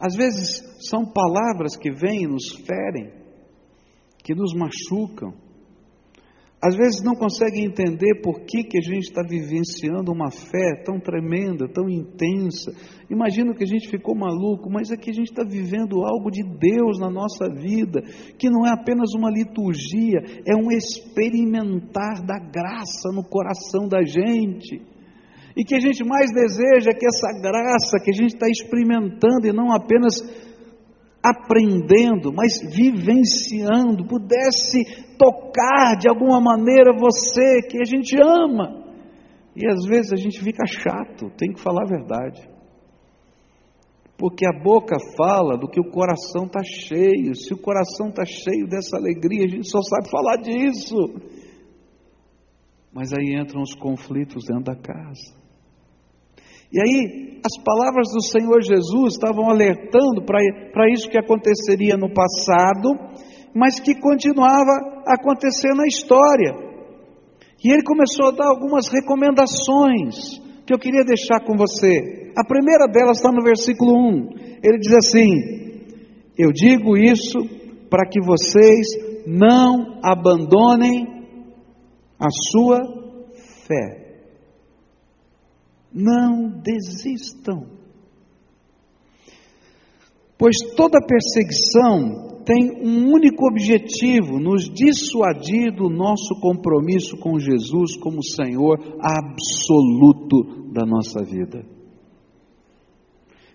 Às 0.00 0.14
vezes 0.16 0.62
são 0.88 1.04
palavras 1.04 1.76
que 1.76 1.90
vêm 1.90 2.24
e 2.24 2.26
nos 2.26 2.44
ferem, 2.66 3.12
que 4.22 4.34
nos 4.34 4.52
machucam, 4.54 5.34
às 6.64 6.74
vezes 6.76 7.02
não 7.04 7.12
conseguem 7.14 7.66
entender 7.66 8.22
por 8.22 8.40
que, 8.40 8.64
que 8.64 8.78
a 8.78 8.80
gente 8.80 9.02
está 9.02 9.20
vivenciando 9.22 10.10
uma 10.10 10.30
fé 10.30 10.82
tão 10.82 10.98
tremenda, 10.98 11.68
tão 11.68 11.90
intensa. 11.90 12.72
Imagina 13.10 13.54
que 13.54 13.64
a 13.64 13.66
gente 13.66 13.90
ficou 13.90 14.16
maluco, 14.16 14.70
mas 14.70 14.90
é 14.90 14.96
que 14.96 15.10
a 15.10 15.12
gente 15.12 15.28
está 15.28 15.44
vivendo 15.44 16.02
algo 16.02 16.30
de 16.30 16.42
Deus 16.42 16.98
na 16.98 17.10
nossa 17.10 17.52
vida, 17.52 18.00
que 18.38 18.48
não 18.48 18.64
é 18.66 18.70
apenas 18.72 19.12
uma 19.14 19.30
liturgia, 19.30 20.24
é 20.48 20.56
um 20.56 20.72
experimentar 20.72 22.24
da 22.24 22.38
graça 22.38 23.12
no 23.12 23.22
coração 23.28 23.86
da 23.86 24.02
gente. 24.02 24.80
E 25.54 25.64
que 25.64 25.74
a 25.74 25.80
gente 25.80 26.02
mais 26.02 26.32
deseja 26.32 26.90
é 26.90 26.94
que 26.94 27.06
essa 27.06 27.42
graça 27.42 27.98
que 28.02 28.10
a 28.10 28.14
gente 28.14 28.34
está 28.34 28.48
experimentando 28.48 29.46
e 29.46 29.52
não 29.52 29.70
apenas 29.70 30.14
aprendendo, 31.24 32.30
mas 32.34 32.60
vivenciando, 32.76 34.06
pudesse 34.06 35.16
tocar 35.16 35.96
de 35.98 36.06
alguma 36.06 36.38
maneira 36.38 36.92
você 36.92 37.62
que 37.66 37.80
a 37.80 37.84
gente 37.84 38.14
ama. 38.20 38.84
E 39.56 39.66
às 39.66 39.86
vezes 39.86 40.12
a 40.12 40.16
gente 40.16 40.38
fica 40.42 40.66
chato, 40.66 41.30
tem 41.38 41.52
que 41.52 41.62
falar 41.62 41.84
a 41.84 41.88
verdade. 41.88 42.46
Porque 44.18 44.46
a 44.46 44.52
boca 44.52 44.96
fala 45.16 45.56
do 45.56 45.68
que 45.68 45.80
o 45.80 45.90
coração 45.90 46.44
está 46.44 46.60
cheio. 46.62 47.34
Se 47.34 47.54
o 47.54 47.58
coração 47.58 48.08
está 48.08 48.24
cheio 48.24 48.68
dessa 48.68 48.96
alegria, 48.96 49.44
a 49.44 49.48
gente 49.48 49.68
só 49.68 49.80
sabe 49.82 50.10
falar 50.10 50.36
disso. 50.36 50.96
Mas 52.92 53.12
aí 53.12 53.34
entram 53.34 53.62
os 53.62 53.74
conflitos 53.74 54.44
dentro 54.46 54.64
da 54.64 54.76
casa. 54.76 55.43
E 56.72 56.80
aí, 56.80 57.40
as 57.44 57.62
palavras 57.62 58.08
do 58.12 58.22
Senhor 58.22 58.62
Jesus 58.62 59.14
estavam 59.14 59.50
alertando 59.50 60.24
para 60.24 60.90
isso 60.90 61.08
que 61.08 61.18
aconteceria 61.18 61.96
no 61.96 62.12
passado, 62.12 62.90
mas 63.54 63.78
que 63.78 63.94
continuava 64.00 65.04
a 65.06 65.14
acontecer 65.14 65.74
na 65.74 65.86
história. 65.86 66.64
E 67.62 67.72
ele 67.72 67.82
começou 67.82 68.28
a 68.28 68.30
dar 68.32 68.48
algumas 68.48 68.88
recomendações 68.88 70.40
que 70.66 70.74
eu 70.74 70.78
queria 70.78 71.04
deixar 71.04 71.40
com 71.44 71.56
você. 71.56 72.32
A 72.36 72.44
primeira 72.44 72.86
delas 72.86 73.18
está 73.18 73.30
no 73.30 73.42
versículo 73.42 73.92
1. 73.92 74.60
Ele 74.62 74.78
diz 74.78 74.94
assim: 74.94 75.30
Eu 76.36 76.50
digo 76.52 76.96
isso 76.96 77.38
para 77.88 78.08
que 78.08 78.20
vocês 78.20 78.86
não 79.26 80.00
abandonem 80.02 81.24
a 82.18 82.28
sua 82.50 82.80
fé. 83.66 84.03
Não 85.94 86.50
desistam. 86.60 87.66
Pois 90.36 90.56
toda 90.76 90.98
perseguição 91.06 92.42
tem 92.44 92.70
um 92.82 93.12
único 93.12 93.46
objetivo: 93.48 94.38
nos 94.38 94.68
dissuadir 94.68 95.74
do 95.74 95.88
nosso 95.88 96.38
compromisso 96.40 97.16
com 97.18 97.38
Jesus 97.38 97.96
como 97.96 98.22
Senhor 98.22 98.78
absoluto 99.00 100.72
da 100.72 100.84
nossa 100.84 101.22
vida. 101.24 101.64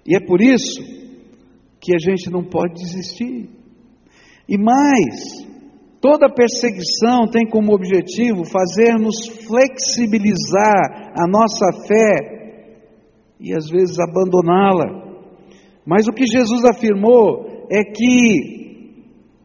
E 0.05 0.15
é 0.15 0.25
por 0.25 0.41
isso 0.41 0.81
que 1.79 1.93
a 1.93 1.99
gente 1.99 2.29
não 2.29 2.43
pode 2.43 2.73
desistir. 2.73 3.49
E 4.47 4.57
mais, 4.57 5.47
Toda 6.01 6.33
perseguição 6.33 7.27
tem 7.29 7.45
como 7.45 7.73
objetivo 7.73 8.45
fazer-nos 8.45 9.27
flexibilizar 9.45 11.13
a 11.13 11.27
nossa 11.27 11.65
fé 11.85 12.39
e 13.39 13.53
às 13.53 13.69
vezes 13.69 13.99
abandoná-la. 13.99 15.09
Mas 15.85 16.07
o 16.07 16.13
que 16.13 16.25
Jesus 16.25 16.63
afirmou 16.63 17.65
é 17.69 17.83
que 17.83 18.59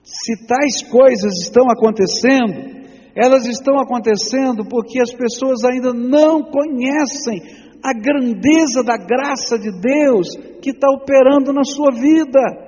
se 0.05 0.47
tais 0.47 0.83
coisas 0.91 1.43
estão 1.43 1.69
acontecendo, 1.71 2.85
elas 3.17 3.47
estão 3.47 3.79
acontecendo 3.81 4.65
porque 4.69 5.01
as 5.01 5.13
pessoas 5.13 5.65
ainda 5.65 5.93
não 5.93 6.43
conhecem 6.43 7.43
a 7.83 7.93
grandeza 7.93 8.83
da 8.85 8.97
graça 8.97 9.59
de 9.59 9.71
Deus 9.81 10.29
que 10.63 10.71
está 10.71 10.89
operando 10.91 11.53
na 11.53 11.65
sua 11.65 11.91
vida. 11.93 12.64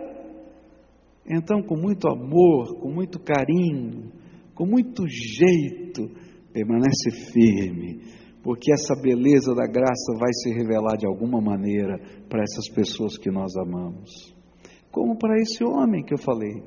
Então, 1.28 1.62
com 1.62 1.76
muito 1.76 2.08
amor, 2.08 2.78
com 2.80 2.90
muito 2.90 3.18
carinho, 3.18 4.12
com 4.54 4.64
muito 4.64 5.04
jeito, 5.08 6.08
permanece 6.52 7.10
firme, 7.32 8.00
porque 8.42 8.72
essa 8.72 8.94
beleza 8.94 9.54
da 9.54 9.66
graça 9.66 10.12
vai 10.18 10.32
se 10.32 10.50
revelar 10.50 10.96
de 10.96 11.06
alguma 11.06 11.40
maneira 11.40 11.98
para 12.28 12.42
essas 12.42 12.68
pessoas 12.72 13.18
que 13.18 13.30
nós 13.30 13.56
amamos. 13.56 14.34
Como 14.90 15.18
para 15.18 15.36
esse 15.40 15.62
homem 15.64 16.04
que 16.04 16.14
eu 16.14 16.18
falei, 16.18 16.62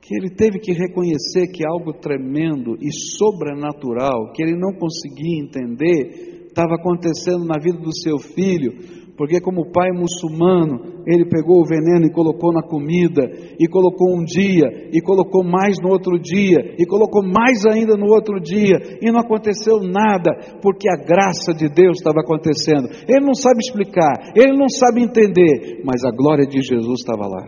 que 0.00 0.16
ele 0.16 0.30
teve 0.30 0.58
que 0.58 0.72
reconhecer 0.72 1.52
que 1.52 1.64
algo 1.64 1.92
tremendo 1.92 2.76
e 2.80 2.90
sobrenatural, 3.16 4.32
que 4.32 4.42
ele 4.42 4.58
não 4.58 4.72
conseguia 4.72 5.40
entender, 5.40 6.48
estava 6.48 6.74
acontecendo 6.74 7.44
na 7.44 7.60
vida 7.62 7.78
do 7.78 7.94
seu 7.96 8.18
filho, 8.18 8.72
porque 9.20 9.38
como 9.38 9.70
pai 9.70 9.90
muçulmano, 9.92 11.04
ele 11.06 11.28
pegou 11.28 11.60
o 11.60 11.66
veneno 11.68 12.06
e 12.06 12.10
colocou 12.10 12.54
na 12.54 12.62
comida, 12.62 13.20
e 13.60 13.68
colocou 13.68 14.16
um 14.16 14.24
dia, 14.24 14.88
e 14.94 15.02
colocou 15.02 15.44
mais 15.44 15.76
no 15.78 15.90
outro 15.90 16.18
dia, 16.18 16.74
e 16.78 16.86
colocou 16.86 17.22
mais 17.22 17.66
ainda 17.66 17.98
no 17.98 18.06
outro 18.06 18.40
dia, 18.40 18.78
e 18.98 19.12
não 19.12 19.20
aconteceu 19.20 19.78
nada, 19.82 20.58
porque 20.62 20.88
a 20.88 20.96
graça 20.96 21.52
de 21.52 21.68
Deus 21.68 21.98
estava 21.98 22.20
acontecendo. 22.20 22.88
Ele 23.06 23.20
não 23.20 23.34
sabe 23.34 23.58
explicar, 23.58 24.32
ele 24.34 24.56
não 24.56 24.70
sabe 24.70 25.02
entender, 25.02 25.82
mas 25.84 26.02
a 26.02 26.10
glória 26.10 26.46
de 26.46 26.58
Jesus 26.62 27.00
estava 27.00 27.28
lá. 27.28 27.44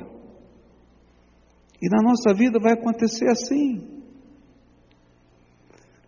E 1.80 1.88
na 1.88 2.02
nossa 2.02 2.34
vida 2.36 2.60
vai 2.60 2.74
acontecer 2.74 3.30
assim. 3.30 3.80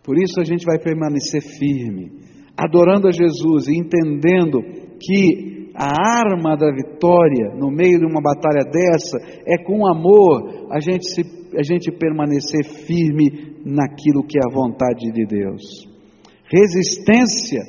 Por 0.03 0.15
isso 0.21 0.39
a 0.39 0.43
gente 0.43 0.63
vai 0.63 0.77
permanecer 0.77 1.41
firme, 1.41 2.11
adorando 2.55 3.07
a 3.07 3.11
Jesus 3.11 3.67
e 3.67 3.75
entendendo 3.75 4.61
que 4.99 5.54
a 5.75 5.91
arma 6.21 6.55
da 6.55 6.71
vitória 6.71 7.53
no 7.53 7.69
meio 7.69 7.99
de 7.99 8.05
uma 8.05 8.21
batalha 8.21 8.63
dessa 8.63 9.17
é 9.45 9.57
com 9.57 9.85
amor 9.85 10.67
a 10.71 10.79
gente, 10.79 11.05
se, 11.11 11.21
a 11.57 11.63
gente 11.63 11.91
permanecer 11.91 12.63
firme 12.63 13.55
naquilo 13.65 14.23
que 14.23 14.37
é 14.37 14.41
a 14.47 14.53
vontade 14.53 15.11
de 15.11 15.25
Deus. 15.25 15.61
Resistência, 16.49 17.59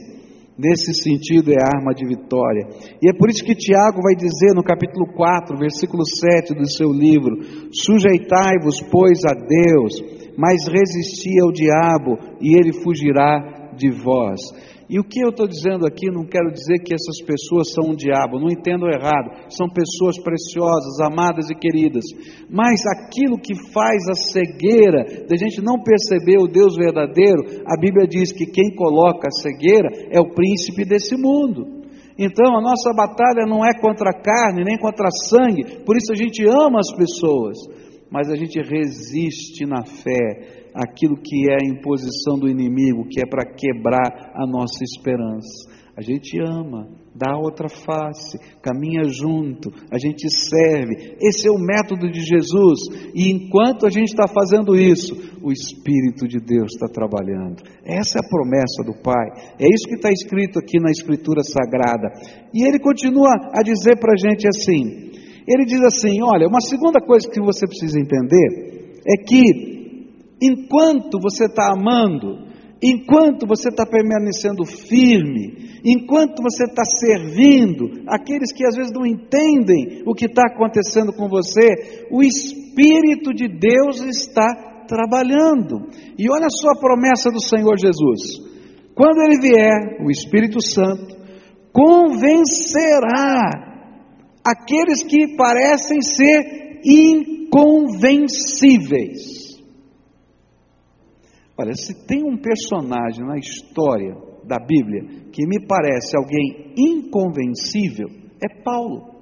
nesse 0.56 0.94
sentido, 0.94 1.50
é 1.50 1.56
a 1.60 1.78
arma 1.78 1.92
de 1.92 2.06
vitória. 2.06 2.68
E 3.02 3.10
é 3.10 3.12
por 3.12 3.28
isso 3.28 3.44
que 3.44 3.56
Tiago 3.56 4.00
vai 4.00 4.14
dizer 4.14 4.54
no 4.54 4.62
capítulo 4.62 5.06
4, 5.12 5.58
versículo 5.58 6.04
7 6.04 6.54
do 6.54 6.70
seu 6.70 6.92
livro: 6.92 7.36
Sujeitai-vos, 7.72 8.82
pois, 8.90 9.24
a 9.24 9.34
Deus, 9.34 10.00
mas 10.38 10.68
resisti 10.68 11.40
ao 11.42 11.50
diabo, 11.50 12.18
e 12.40 12.56
ele 12.56 12.72
fugirá 12.72 13.72
de 13.76 13.90
vós. 13.90 14.40
E 14.88 15.00
o 15.00 15.04
que 15.04 15.20
eu 15.20 15.30
estou 15.30 15.48
dizendo 15.48 15.84
aqui, 15.84 16.06
não 16.06 16.24
quero 16.24 16.52
dizer 16.52 16.78
que 16.78 16.94
essas 16.94 17.18
pessoas 17.26 17.72
são 17.74 17.90
um 17.90 17.96
diabo, 17.96 18.38
não 18.38 18.48
entendo 18.48 18.86
errado, 18.86 19.50
são 19.50 19.66
pessoas 19.68 20.16
preciosas, 20.22 21.00
amadas 21.00 21.50
e 21.50 21.54
queridas, 21.56 22.04
mas 22.48 22.80
aquilo 22.86 23.36
que 23.36 23.54
faz 23.72 24.08
a 24.08 24.14
cegueira, 24.14 25.26
da 25.26 25.36
gente 25.36 25.60
não 25.60 25.82
perceber 25.82 26.38
o 26.38 26.46
Deus 26.46 26.76
verdadeiro, 26.76 27.64
a 27.66 27.76
Bíblia 27.80 28.06
diz 28.06 28.30
que 28.32 28.46
quem 28.46 28.76
coloca 28.76 29.26
a 29.26 29.42
cegueira 29.42 29.88
é 30.12 30.20
o 30.20 30.32
príncipe 30.32 30.84
desse 30.84 31.16
mundo. 31.16 31.84
Então 32.16 32.56
a 32.56 32.62
nossa 32.62 32.94
batalha 32.94 33.44
não 33.44 33.66
é 33.66 33.74
contra 33.80 34.10
a 34.10 34.22
carne, 34.22 34.64
nem 34.64 34.78
contra 34.78 35.10
sangue, 35.10 35.84
por 35.84 35.96
isso 35.96 36.12
a 36.12 36.16
gente 36.16 36.46
ama 36.46 36.78
as 36.78 36.94
pessoas, 36.96 37.58
mas 38.08 38.30
a 38.30 38.36
gente 38.36 38.58
resiste 38.60 39.66
na 39.66 39.84
fé, 39.84 40.65
aquilo 40.76 41.16
que 41.16 41.50
é 41.50 41.54
a 41.54 41.66
imposição 41.66 42.38
do 42.38 42.48
inimigo, 42.48 43.08
que 43.08 43.20
é 43.20 43.26
para 43.26 43.50
quebrar 43.54 44.32
a 44.34 44.46
nossa 44.46 44.84
esperança. 44.84 45.74
A 45.96 46.02
gente 46.02 46.38
ama, 46.38 46.86
dá 47.14 47.38
outra 47.38 47.70
face, 47.70 48.36
caminha 48.60 49.04
junto, 49.04 49.70
a 49.90 49.96
gente 49.96 50.28
serve. 50.28 51.16
Esse 51.18 51.48
é 51.48 51.50
o 51.50 51.58
método 51.58 52.10
de 52.12 52.20
Jesus. 52.20 52.80
E 53.14 53.32
enquanto 53.32 53.86
a 53.86 53.90
gente 53.90 54.08
está 54.08 54.28
fazendo 54.28 54.76
isso, 54.76 55.16
o 55.42 55.50
Espírito 55.50 56.28
de 56.28 56.38
Deus 56.38 56.74
está 56.74 56.86
trabalhando. 56.86 57.62
Essa 57.82 58.18
é 58.18 58.20
a 58.20 58.28
promessa 58.28 58.84
do 58.84 59.00
Pai. 59.02 59.56
É 59.58 59.64
isso 59.64 59.88
que 59.88 59.94
está 59.94 60.10
escrito 60.10 60.58
aqui 60.58 60.78
na 60.78 60.90
Escritura 60.90 61.42
Sagrada. 61.42 62.12
E 62.52 62.68
ele 62.68 62.78
continua 62.78 63.32
a 63.54 63.62
dizer 63.62 63.96
para 63.98 64.12
a 64.12 64.20
gente 64.20 64.46
assim: 64.46 65.12
Ele 65.48 65.64
diz 65.64 65.80
assim: 65.80 66.20
olha, 66.22 66.46
uma 66.46 66.60
segunda 66.60 67.00
coisa 67.00 67.26
que 67.26 67.40
você 67.40 67.66
precisa 67.66 67.98
entender 67.98 68.92
é 69.08 69.24
que 69.24 69.75
enquanto 70.40 71.18
você 71.20 71.44
está 71.46 71.72
amando, 71.72 72.46
enquanto 72.82 73.46
você 73.46 73.68
está 73.68 73.86
permanecendo 73.86 74.64
firme, 74.64 75.78
enquanto 75.84 76.42
você 76.42 76.64
está 76.64 76.82
servindo 76.84 78.02
aqueles 78.08 78.52
que 78.52 78.66
às 78.66 78.74
vezes 78.76 78.92
não 78.92 79.06
entendem 79.06 80.02
o 80.06 80.14
que 80.14 80.24
está 80.26 80.42
acontecendo 80.52 81.12
com 81.12 81.28
você, 81.28 82.08
o 82.10 82.20
Espírito 82.22 83.32
de 83.32 83.46
Deus 83.48 84.02
está 84.02 84.84
trabalhando. 84.86 85.86
E 86.18 86.30
olha 86.30 86.48
só 86.50 86.70
a 86.70 86.78
promessa 86.78 87.30
do 87.30 87.40
Senhor 87.40 87.78
Jesus: 87.78 88.40
quando 88.94 89.22
Ele 89.22 89.40
vier, 89.40 90.02
o 90.04 90.10
Espírito 90.10 90.62
Santo 90.62 91.16
convencerá 91.72 93.64
aqueles 94.44 95.02
que 95.02 95.34
parecem 95.36 96.00
ser 96.00 96.80
inconvencíveis. 96.84 99.55
Olha, 101.58 101.72
se 101.74 102.06
tem 102.06 102.22
um 102.22 102.36
personagem 102.36 103.24
na 103.24 103.38
história 103.38 104.14
da 104.44 104.58
Bíblia 104.58 105.30
que 105.32 105.46
me 105.46 105.66
parece 105.66 106.16
alguém 106.16 106.74
inconvencível, 106.76 108.08
é 108.42 108.62
Paulo. 108.62 109.16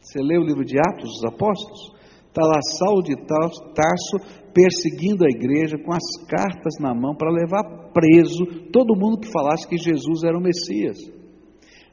Você 0.00 0.20
lê 0.20 0.36
o 0.36 0.44
livro 0.44 0.64
de 0.64 0.78
Atos 0.78 1.04
dos 1.04 1.24
Apóstolos? 1.24 1.92
Está 2.26 2.42
lá 2.44 2.60
Saulo 2.78 3.02
de 3.02 3.16
Tarso 3.16 4.38
perseguindo 4.52 5.24
a 5.24 5.28
igreja 5.28 5.78
com 5.78 5.92
as 5.92 6.26
cartas 6.28 6.74
na 6.80 6.94
mão 6.94 7.14
para 7.14 7.30
levar 7.30 7.92
preso 7.92 8.70
todo 8.72 8.98
mundo 8.98 9.20
que 9.20 9.30
falasse 9.30 9.68
que 9.68 9.76
Jesus 9.76 10.24
era 10.24 10.36
o 10.36 10.42
Messias. 10.42 10.98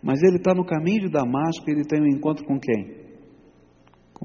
Mas 0.02 0.22
ele 0.24 0.38
está 0.38 0.54
no 0.54 0.66
caminho 0.66 1.02
de 1.02 1.12
Damasco 1.12 1.64
e 1.68 1.72
ele 1.72 1.86
tem 1.86 2.02
um 2.02 2.08
encontro 2.08 2.46
com 2.46 2.60
quem? 2.60 3.05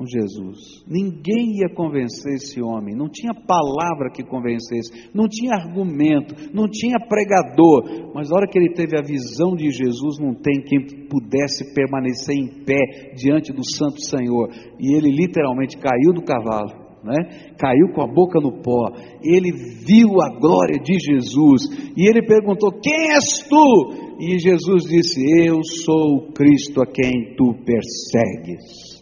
Com 0.01 0.07
Jesus. 0.07 0.83
Ninguém 0.89 1.61
ia 1.61 1.69
convencer 1.75 2.33
esse 2.33 2.63
homem, 2.63 2.97
não 2.97 3.07
tinha 3.07 3.35
palavra 3.35 4.11
que 4.11 4.25
convencesse, 4.25 5.11
não 5.15 5.29
tinha 5.29 5.53
argumento, 5.53 6.35
não 6.55 6.67
tinha 6.71 6.99
pregador. 7.07 8.11
Mas 8.15 8.31
na 8.31 8.37
hora 8.37 8.49
que 8.49 8.59
ele 8.59 8.73
teve 8.73 8.97
a 8.97 9.03
visão 9.03 9.55
de 9.55 9.71
Jesus, 9.71 10.19
não 10.19 10.33
tem 10.33 10.63
quem 10.63 11.07
pudesse 11.07 11.75
permanecer 11.75 12.35
em 12.35 12.65
pé 12.65 13.13
diante 13.15 13.53
do 13.53 13.63
Santo 13.63 14.01
Senhor. 14.01 14.49
E 14.79 14.97
ele 14.97 15.11
literalmente 15.11 15.77
caiu 15.77 16.15
do 16.15 16.23
cavalo. 16.23 16.89
Né? 17.05 17.55
Caiu 17.59 17.93
com 17.95 18.03
a 18.03 18.07
boca 18.07 18.41
no 18.41 18.63
pó. 18.63 18.93
Ele 19.23 19.53
viu 19.87 20.09
a 20.23 20.39
glória 20.41 20.79
de 20.83 20.95
Jesus 20.99 21.93
e 21.95 22.09
ele 22.09 22.27
perguntou: 22.27 22.71
Quem 22.73 23.13
és 23.13 23.47
tu? 23.49 24.17
E 24.19 24.39
Jesus 24.39 24.85
disse: 24.85 25.21
Eu 25.47 25.63
sou 25.63 26.17
o 26.17 26.33
Cristo 26.33 26.83
a 26.83 26.87
quem 26.87 27.35
tu 27.37 27.55
persegues. 27.65 29.00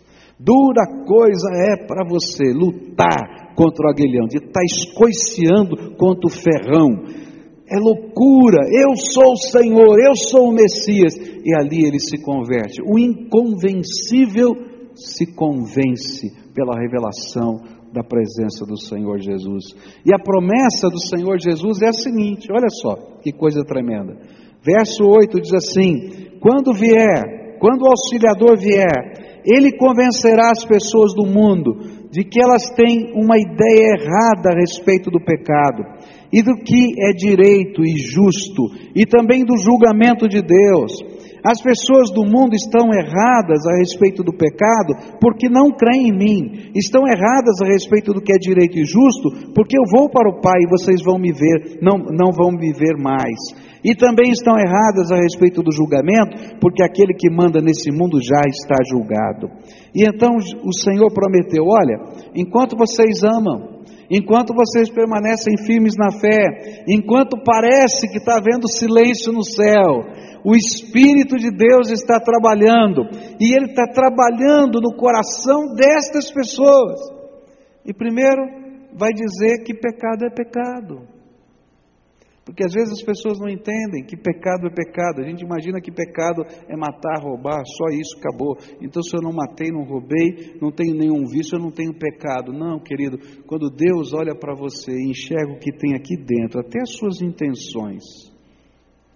Dura 0.48 1.04
coisa 1.04 1.50
é 1.52 1.86
para 1.86 2.08
você 2.08 2.54
lutar 2.54 3.52
contra 3.54 3.86
o 3.86 3.90
aguilhão, 3.90 4.26
de 4.26 4.38
estar 4.38 4.52
tá 4.52 4.64
escoiciando 4.64 5.94
contra 5.98 6.26
o 6.26 6.30
ferrão. 6.30 6.88
É 7.70 7.76
loucura, 7.78 8.64
eu 8.72 8.96
sou 8.96 9.32
o 9.32 9.36
Senhor, 9.36 9.98
eu 10.00 10.16
sou 10.16 10.48
o 10.48 10.54
Messias. 10.54 11.12
E 11.44 11.54
ali 11.54 11.84
ele 11.84 12.00
se 12.00 12.16
converte. 12.22 12.80
O 12.80 12.98
inconvencível 12.98 14.54
se 14.94 15.34
convence 15.34 16.32
pela 16.54 16.80
revelação 16.80 17.60
da 17.92 18.02
presença 18.02 18.64
do 18.64 18.80
Senhor 18.80 19.20
Jesus. 19.20 19.74
E 20.06 20.14
a 20.14 20.18
promessa 20.18 20.88
do 20.88 21.00
Senhor 21.08 21.36
Jesus 21.38 21.82
é 21.82 21.88
a 21.88 21.92
seguinte: 21.92 22.48
olha 22.50 22.70
só 22.70 23.20
que 23.22 23.32
coisa 23.32 23.62
tremenda. 23.66 24.16
Verso 24.64 25.04
8 25.04 25.40
diz 25.42 25.52
assim: 25.52 26.38
Quando 26.40 26.72
vier, 26.72 27.58
quando 27.60 27.82
o 27.82 27.90
auxiliador 27.90 28.56
vier, 28.58 29.27
ele 29.44 29.76
convencerá 29.76 30.50
as 30.50 30.64
pessoas 30.64 31.14
do 31.14 31.26
mundo 31.26 31.98
de 32.10 32.24
que 32.24 32.40
elas 32.40 32.70
têm 32.70 33.12
uma 33.14 33.36
ideia 33.36 33.96
errada 33.98 34.50
a 34.50 34.58
respeito 34.58 35.10
do 35.10 35.20
pecado 35.20 35.84
e 36.32 36.42
do 36.42 36.54
que 36.56 36.92
é 37.08 37.12
direito 37.12 37.82
e 37.84 37.96
justo 37.98 38.68
e 38.94 39.06
também 39.06 39.44
do 39.44 39.56
julgamento 39.56 40.28
de 40.28 40.42
Deus. 40.42 40.92
As 41.44 41.62
pessoas 41.62 42.10
do 42.10 42.24
mundo 42.24 42.54
estão 42.54 42.92
erradas 42.92 43.64
a 43.66 43.78
respeito 43.78 44.22
do 44.22 44.32
pecado 44.32 45.18
porque 45.20 45.48
não 45.48 45.70
creem 45.70 46.08
em 46.08 46.12
mim. 46.12 46.70
Estão 46.74 47.06
erradas 47.06 47.62
a 47.62 47.66
respeito 47.66 48.12
do 48.12 48.20
que 48.20 48.32
é 48.32 48.38
direito 48.38 48.78
e 48.78 48.84
justo 48.84 49.52
porque 49.54 49.78
eu 49.78 49.84
vou 49.90 50.10
para 50.10 50.28
o 50.28 50.40
Pai 50.40 50.58
e 50.60 50.68
vocês 50.68 51.00
vão 51.02 51.18
me 51.18 51.32
ver, 51.32 51.78
não, 51.80 51.96
não 51.98 52.32
vão 52.32 52.50
me 52.50 52.72
ver 52.72 52.96
mais. 52.98 53.38
E 53.84 53.94
também 53.94 54.32
estão 54.32 54.58
erradas 54.58 55.12
a 55.12 55.16
respeito 55.16 55.62
do 55.62 55.72
julgamento, 55.72 56.58
porque 56.60 56.82
aquele 56.82 57.14
que 57.14 57.30
manda 57.30 57.60
nesse 57.60 57.92
mundo 57.92 58.18
já 58.20 58.42
está 58.48 58.74
julgado. 58.90 59.48
E 59.94 60.04
então 60.04 60.36
o 60.36 60.72
Senhor 60.72 61.12
prometeu: 61.12 61.64
olha, 61.64 61.96
enquanto 62.34 62.76
vocês 62.76 63.22
amam, 63.22 63.77
enquanto 64.10 64.54
vocês 64.54 64.90
permanecem 64.90 65.56
firmes 65.66 65.94
na 65.96 66.10
fé, 66.10 66.84
enquanto 66.88 67.42
parece 67.44 68.08
que 68.10 68.18
está 68.18 68.36
havendo 68.36 68.68
silêncio 68.68 69.32
no 69.32 69.44
céu, 69.44 70.02
o 70.44 70.54
Espírito 70.54 71.36
de 71.36 71.50
Deus 71.50 71.90
está 71.90 72.18
trabalhando, 72.20 73.02
e 73.40 73.54
Ele 73.54 73.66
está 73.66 73.86
trabalhando 73.86 74.80
no 74.80 74.96
coração 74.96 75.74
destas 75.74 76.32
pessoas. 76.32 77.00
E 77.84 77.92
primeiro, 77.92 78.42
vai 78.94 79.12
dizer 79.12 79.62
que 79.64 79.74
pecado 79.74 80.24
é 80.24 80.30
pecado. 80.30 81.17
Porque 82.48 82.64
às 82.64 82.72
vezes 82.72 82.92
as 82.92 83.02
pessoas 83.02 83.38
não 83.38 83.46
entendem 83.46 84.02
que 84.06 84.16
pecado 84.16 84.66
é 84.66 84.70
pecado. 84.70 85.20
A 85.20 85.28
gente 85.28 85.44
imagina 85.44 85.82
que 85.82 85.92
pecado 85.92 86.42
é 86.66 86.74
matar, 86.74 87.20
roubar, 87.20 87.62
só 87.66 87.92
isso, 87.92 88.16
acabou. 88.18 88.56
Então 88.80 89.02
se 89.02 89.14
eu 89.14 89.20
não 89.20 89.34
matei, 89.34 89.70
não 89.70 89.84
roubei, 89.84 90.56
não 90.58 90.72
tenho 90.72 90.96
nenhum 90.96 91.26
vício, 91.26 91.56
eu 91.56 91.60
não 91.60 91.70
tenho 91.70 91.92
pecado. 91.92 92.50
Não, 92.50 92.80
querido, 92.80 93.18
quando 93.46 93.68
Deus 93.68 94.14
olha 94.14 94.34
para 94.34 94.54
você 94.54 94.90
e 94.90 95.10
enxerga 95.10 95.52
o 95.52 95.58
que 95.58 95.70
tem 95.76 95.94
aqui 95.94 96.16
dentro, 96.16 96.60
até 96.60 96.80
as 96.80 96.96
suas 96.96 97.20
intenções, 97.20 98.02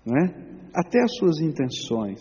né? 0.04 0.28
até 0.74 1.00
as 1.02 1.16
suas 1.16 1.40
intenções, 1.40 2.20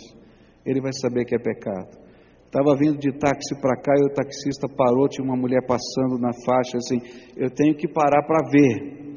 ele 0.65 0.79
vai 0.79 0.93
saber 0.93 1.25
que 1.25 1.35
é 1.35 1.39
pecado. 1.39 1.99
Estava 2.45 2.73
vindo 2.77 2.97
de 2.97 3.11
táxi 3.11 3.53
para 3.59 3.75
cá 3.81 3.91
e 3.97 4.05
o 4.05 4.13
taxista 4.13 4.65
parou, 4.77 5.09
tinha 5.09 5.25
uma 5.25 5.35
mulher 5.35 5.59
passando 5.67 6.17
na 6.17 6.31
faixa 6.45 6.77
assim, 6.77 6.99
eu 7.35 7.49
tenho 7.49 7.75
que 7.75 7.89
parar 7.89 8.25
para 8.25 8.49
ver. 8.49 9.10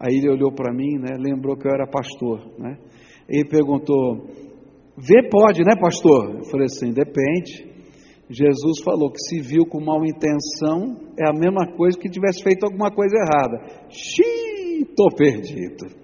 Aí 0.00 0.16
ele 0.16 0.30
olhou 0.30 0.50
para 0.50 0.72
mim, 0.72 0.98
né, 0.98 1.18
lembrou 1.18 1.56
que 1.58 1.68
eu 1.68 1.72
era 1.72 1.86
pastor, 1.86 2.40
né? 2.58 2.78
Ele 3.28 3.46
perguntou: 3.46 4.26
"Vê 4.96 5.28
pode, 5.28 5.62
né, 5.62 5.76
pastor?" 5.78 6.36
Eu 6.38 6.44
falei 6.44 6.64
assim: 6.64 6.90
"Depende." 6.92 7.68
Jesus 8.30 8.80
falou 8.84 9.10
que 9.10 9.18
se 9.18 9.40
viu 9.40 9.66
com 9.66 9.80
mal 9.80 10.04
intenção 10.04 10.96
é 11.18 11.28
a 11.28 11.32
mesma 11.32 11.66
coisa 11.76 11.98
que 11.98 12.08
tivesse 12.08 12.42
feito 12.44 12.64
alguma 12.64 12.90
coisa 12.90 13.16
errada. 13.16 13.88
Xiii, 13.90 14.82
estou 14.82 15.08
perdido. 15.16 16.00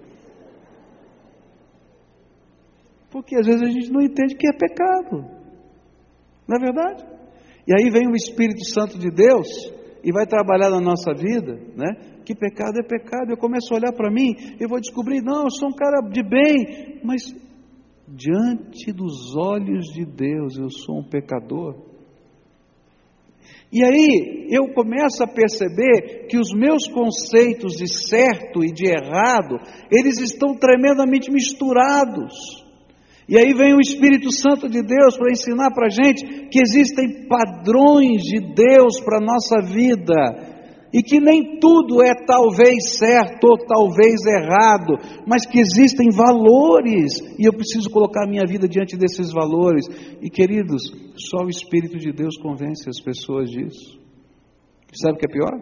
Porque 3.09 3.35
às 3.37 3.47
vezes 3.47 3.61
a 3.61 3.71
gente 3.71 3.89
não 3.89 4.01
entende 4.01 4.35
que 4.35 4.45
é 4.45 4.51
pecado. 4.51 5.25
Não 6.47 6.57
é 6.57 6.59
verdade? 6.59 7.05
E 7.65 7.73
aí 7.73 7.89
vem 7.89 8.07
o 8.07 8.15
Espírito 8.15 8.63
Santo 8.65 8.99
de 8.99 9.09
Deus 9.09 9.47
e 10.07 10.11
vai 10.13 10.25
trabalhar 10.25 10.69
na 10.69 10.79
nossa 10.79 11.13
vida, 11.13 11.59
né? 11.75 12.21
que 12.23 12.33
pecado 12.33 12.79
é 12.79 12.81
pecado. 12.81 13.29
Eu 13.29 13.35
começo 13.35 13.73
a 13.73 13.75
olhar 13.75 13.91
para 13.91 14.09
mim, 14.09 14.33
eu 14.57 14.69
vou 14.69 14.79
descobrir, 14.79 15.21
não, 15.21 15.43
eu 15.43 15.51
sou 15.51 15.67
um 15.67 15.75
cara 15.75 15.99
de 16.09 16.23
bem, 16.23 17.01
mas 17.03 17.23
diante 18.07 18.93
dos 18.93 19.35
olhos 19.35 19.87
de 19.87 20.05
Deus 20.05 20.57
eu 20.57 20.69
sou 20.69 20.99
um 20.99 21.03
pecador. 21.03 21.75
E 23.69 23.83
aí 23.83 24.47
eu 24.49 24.73
começo 24.73 25.21
a 25.21 25.27
perceber 25.27 26.27
que 26.29 26.37
os 26.37 26.53
meus 26.53 26.87
conceitos 26.87 27.73
de 27.73 27.85
certo 28.07 28.63
e 28.63 28.71
de 28.71 28.87
errado, 28.87 29.59
eles 29.91 30.21
estão 30.21 30.55
tremendamente 30.55 31.29
misturados. 31.29 32.65
E 33.29 33.37
aí 33.37 33.53
vem 33.53 33.75
o 33.75 33.81
Espírito 33.81 34.31
Santo 34.31 34.69
de 34.69 34.81
Deus 34.81 35.17
para 35.17 35.31
ensinar 35.31 35.71
para 35.71 35.87
a 35.87 35.89
gente 35.89 36.47
que 36.49 36.61
existem 36.61 37.27
padrões 37.27 38.21
de 38.21 38.39
Deus 38.53 39.01
para 39.01 39.17
a 39.17 39.25
nossa 39.25 39.61
vida, 39.61 40.55
e 40.93 41.03
que 41.03 41.19
nem 41.19 41.59
tudo 41.59 42.01
é 42.01 42.13
talvez 42.25 42.97
certo 42.97 43.43
ou 43.43 43.57
talvez 43.57 44.25
errado, 44.25 44.95
mas 45.27 45.45
que 45.45 45.59
existem 45.59 46.07
valores 46.09 47.19
e 47.37 47.45
eu 47.45 47.51
preciso 47.51 47.89
colocar 47.89 48.23
a 48.23 48.29
minha 48.29 48.45
vida 48.47 48.67
diante 48.67 48.95
desses 48.95 49.33
valores. 49.33 49.85
E 50.21 50.29
queridos, 50.29 50.83
só 51.29 51.43
o 51.43 51.49
Espírito 51.49 51.97
de 51.97 52.13
Deus 52.13 52.37
convence 52.37 52.89
as 52.89 53.01
pessoas 53.01 53.49
disso. 53.49 53.99
Sabe 54.93 55.15
o 55.15 55.19
que 55.19 55.25
é 55.25 55.33
pior? 55.33 55.61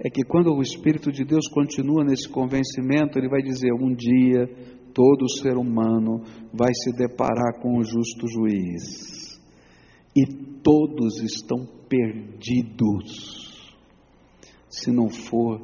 É 0.00 0.08
que 0.08 0.24
quando 0.24 0.52
o 0.52 0.62
Espírito 0.62 1.12
de 1.12 1.24
Deus 1.24 1.46
continua 1.48 2.02
nesse 2.02 2.28
convencimento, 2.28 3.18
ele 3.18 3.28
vai 3.28 3.42
dizer: 3.42 3.72
um 3.74 3.94
dia 3.94 4.48
todo 4.94 5.28
ser 5.28 5.56
humano 5.56 6.22
vai 6.52 6.72
se 6.74 6.92
deparar 6.96 7.60
com 7.60 7.78
o 7.78 7.84
justo 7.84 8.26
juiz, 8.28 9.40
e 10.14 10.26
todos 10.62 11.22
estão 11.22 11.66
perdidos 11.88 13.42
se 14.72 14.90
não 14.90 15.08
for 15.08 15.60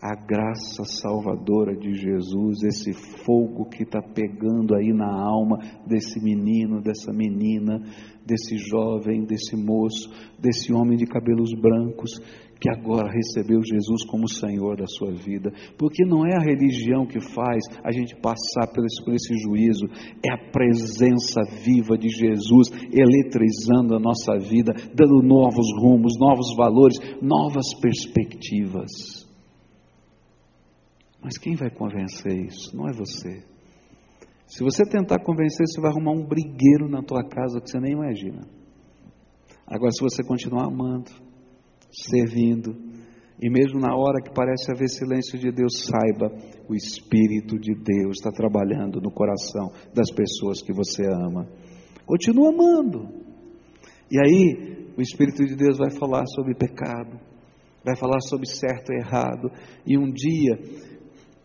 a 0.00 0.14
graça 0.14 0.84
salvadora 0.84 1.74
de 1.74 1.94
Jesus, 1.94 2.62
esse 2.62 2.92
fogo 2.92 3.64
que 3.70 3.84
está 3.84 4.02
pegando 4.02 4.74
aí 4.74 4.92
na 4.92 5.10
alma 5.10 5.56
desse 5.86 6.22
menino, 6.22 6.82
dessa 6.82 7.10
menina, 7.10 7.80
desse 8.24 8.58
jovem, 8.58 9.24
desse 9.24 9.56
moço, 9.56 10.10
desse 10.38 10.74
homem 10.74 10.98
de 10.98 11.06
cabelos 11.06 11.54
brancos, 11.58 12.20
que 12.64 12.70
agora 12.70 13.12
recebeu 13.12 13.60
Jesus 13.62 14.06
como 14.06 14.26
Senhor 14.26 14.78
da 14.78 14.86
sua 14.86 15.12
vida, 15.12 15.52
porque 15.76 16.02
não 16.02 16.24
é 16.24 16.34
a 16.34 16.42
religião 16.42 17.04
que 17.04 17.20
faz 17.20 17.62
a 17.84 17.92
gente 17.92 18.16
passar 18.16 18.72
por 18.72 18.82
esse, 18.86 19.04
por 19.04 19.12
esse 19.12 19.36
juízo, 19.36 19.84
é 20.24 20.32
a 20.32 20.50
presença 20.50 21.42
viva 21.62 21.98
de 21.98 22.08
Jesus 22.08 22.70
eletrizando 22.90 23.94
a 23.94 24.00
nossa 24.00 24.38
vida, 24.38 24.72
dando 24.94 25.22
novos 25.22 25.66
rumos, 25.78 26.14
novos 26.18 26.56
valores, 26.56 26.96
novas 27.20 27.66
perspectivas. 27.78 29.28
Mas 31.22 31.36
quem 31.36 31.56
vai 31.56 31.68
convencer 31.68 32.46
isso? 32.46 32.74
Não 32.74 32.88
é 32.88 32.94
você. 32.94 33.44
Se 34.46 34.64
você 34.64 34.84
tentar 34.88 35.22
convencer, 35.22 35.66
você 35.66 35.82
vai 35.82 35.90
arrumar 35.90 36.12
um 36.12 36.26
brigueiro 36.26 36.88
na 36.88 37.02
tua 37.02 37.28
casa 37.28 37.60
que 37.60 37.68
você 37.68 37.78
nem 37.78 37.92
imagina. 37.92 38.40
Agora, 39.66 39.90
se 39.90 40.02
você 40.02 40.24
continuar 40.26 40.68
amando, 40.68 41.10
servindo, 41.94 42.74
e 43.40 43.50
mesmo 43.50 43.80
na 43.80 43.94
hora 43.94 44.22
que 44.22 44.34
parece 44.34 44.70
haver 44.72 44.88
silêncio 44.88 45.38
de 45.38 45.50
Deus, 45.50 45.84
saiba, 45.84 46.34
o 46.68 46.74
Espírito 46.74 47.58
de 47.58 47.74
Deus 47.74 48.18
está 48.18 48.30
trabalhando 48.30 49.00
no 49.00 49.10
coração 49.10 49.70
das 49.94 50.10
pessoas 50.10 50.62
que 50.62 50.72
você 50.72 51.04
ama. 51.06 51.46
Continua 52.06 52.50
amando. 52.50 53.08
E 54.10 54.18
aí, 54.18 54.88
o 54.96 55.02
Espírito 55.02 55.44
de 55.44 55.56
Deus 55.56 55.78
vai 55.78 55.90
falar 55.90 56.24
sobre 56.26 56.54
pecado, 56.54 57.18
vai 57.84 57.96
falar 57.96 58.20
sobre 58.20 58.46
certo 58.46 58.92
e 58.92 58.96
errado, 58.96 59.50
e 59.86 59.98
um 59.98 60.10
dia 60.10 60.58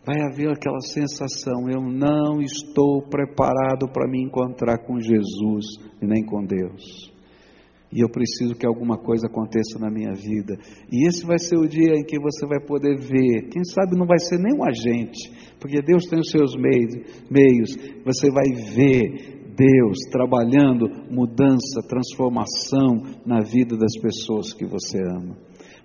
vai 0.05 0.21
haver 0.21 0.49
aquela 0.49 0.81
sensação: 0.81 1.69
eu 1.69 1.81
não 1.81 2.41
estou 2.41 3.01
preparado 3.09 3.87
para 3.91 4.09
me 4.09 4.23
encontrar 4.23 4.85
com 4.85 4.99
Jesus 4.99 5.65
e 6.01 6.05
nem 6.05 6.23
com 6.23 6.45
Deus. 6.45 7.18
E 7.91 8.01
eu 8.01 8.09
preciso 8.09 8.53
que 8.53 8.67
alguma 8.67 8.97
coisa 8.97 9.25
aconteça 9.27 9.79
na 9.79 9.89
minha 9.89 10.13
vida. 10.13 10.57
E 10.91 11.07
esse 11.07 11.25
vai 11.25 11.39
ser 11.39 11.57
o 11.57 11.67
dia 11.67 11.95
em 11.95 12.03
que 12.03 12.19
você 12.19 12.45
vai 12.45 12.59
poder 12.59 12.95
ver. 12.99 13.49
Quem 13.49 13.63
sabe 13.63 13.97
não 13.97 14.05
vai 14.05 14.19
ser 14.19 14.37
nem 14.37 14.55
um 14.55 14.63
agente, 14.63 15.31
porque 15.59 15.81
Deus 15.81 16.05
tem 16.05 16.19
os 16.19 16.29
seus 16.29 16.55
meios. 16.55 16.93
meios. 17.29 17.75
Você 18.05 18.29
vai 18.31 18.47
ver 18.75 19.39
Deus 19.59 19.97
trabalhando 20.11 20.87
mudança, 21.11 21.81
transformação 21.87 23.01
na 23.25 23.41
vida 23.41 23.75
das 23.75 23.99
pessoas 23.99 24.53
que 24.53 24.65
você 24.65 24.99
ama. 25.01 25.35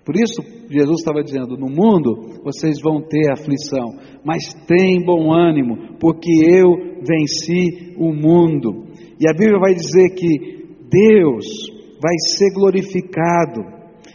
Por 0.05 0.15
isso, 0.15 0.41
Jesus 0.69 0.99
estava 0.99 1.23
dizendo: 1.23 1.57
no 1.57 1.67
mundo 1.67 2.39
vocês 2.43 2.79
vão 2.81 3.01
ter 3.01 3.31
aflição, 3.31 3.97
mas 4.23 4.53
tem 4.67 5.03
bom 5.03 5.33
ânimo, 5.33 5.97
porque 5.99 6.31
eu 6.47 6.69
venci 7.01 7.95
o 7.97 8.13
mundo. 8.13 8.85
E 9.19 9.27
a 9.27 9.33
Bíblia 9.33 9.59
vai 9.59 9.73
dizer 9.73 10.13
que 10.13 10.65
Deus 10.87 11.74
vai 12.05 12.13
ser 12.19 12.53
glorificado 12.53 13.65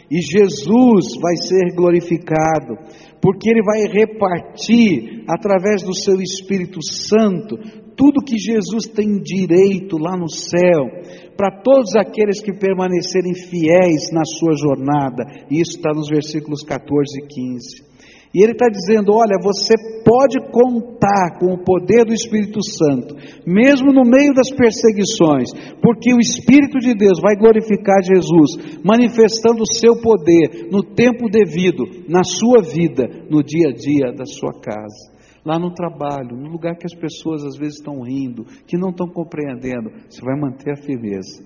e 0.09 0.21
Jesus 0.21 1.19
vai 1.21 1.35
ser 1.35 1.75
glorificado, 1.75 2.75
porque 3.21 3.49
Ele 3.49 3.61
vai 3.63 3.81
repartir 3.91 5.25
através 5.27 5.83
do 5.83 5.93
Seu 5.93 6.21
Espírito 6.21 6.79
Santo 6.81 7.57
tudo 7.97 8.23
que 8.25 8.37
Jesus 8.37 8.87
tem 8.87 9.21
direito 9.21 9.97
lá 9.97 10.17
no 10.17 10.29
céu, 10.29 10.87
para 11.35 11.61
todos 11.61 11.95
aqueles 11.97 12.41
que 12.41 12.53
permanecerem 12.53 13.35
fiéis 13.35 14.11
na 14.13 14.23
sua 14.25 14.55
jornada, 14.55 15.23
e 15.49 15.61
isso 15.61 15.77
está 15.77 15.91
nos 15.93 16.07
versículos 16.09 16.63
14 16.63 16.87
e 17.19 17.27
15. 17.27 17.90
E 18.33 18.41
ele 18.43 18.53
está 18.53 18.67
dizendo: 18.67 19.11
olha, 19.11 19.37
você 19.43 19.75
pode 20.03 20.39
contar 20.51 21.37
com 21.37 21.53
o 21.53 21.63
poder 21.63 22.05
do 22.05 22.13
Espírito 22.13 22.59
Santo, 22.63 23.15
mesmo 23.45 23.91
no 23.91 24.03
meio 24.03 24.33
das 24.33 24.49
perseguições, 24.49 25.51
porque 25.81 26.13
o 26.13 26.19
Espírito 26.19 26.79
de 26.79 26.93
Deus 26.93 27.19
vai 27.21 27.35
glorificar 27.35 28.01
Jesus, 28.01 28.81
manifestando 28.83 29.63
o 29.63 29.73
seu 29.73 30.01
poder 30.01 30.69
no 30.71 30.81
tempo 30.81 31.29
devido, 31.29 31.83
na 32.07 32.23
sua 32.23 32.61
vida, 32.63 33.03
no 33.29 33.43
dia 33.43 33.69
a 33.69 33.73
dia 33.73 34.13
da 34.13 34.25
sua 34.25 34.53
casa. 34.61 35.11
Lá 35.43 35.59
no 35.59 35.73
trabalho, 35.73 36.37
no 36.37 36.51
lugar 36.51 36.77
que 36.77 36.85
as 36.85 36.93
pessoas 36.93 37.43
às 37.43 37.57
vezes 37.57 37.79
estão 37.79 38.01
rindo, 38.03 38.45
que 38.67 38.77
não 38.77 38.91
estão 38.91 39.07
compreendendo, 39.07 39.89
você 40.07 40.21
vai 40.23 40.39
manter 40.39 40.71
a 40.71 40.77
firmeza, 40.77 41.43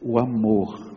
o 0.00 0.18
amor, 0.18 0.96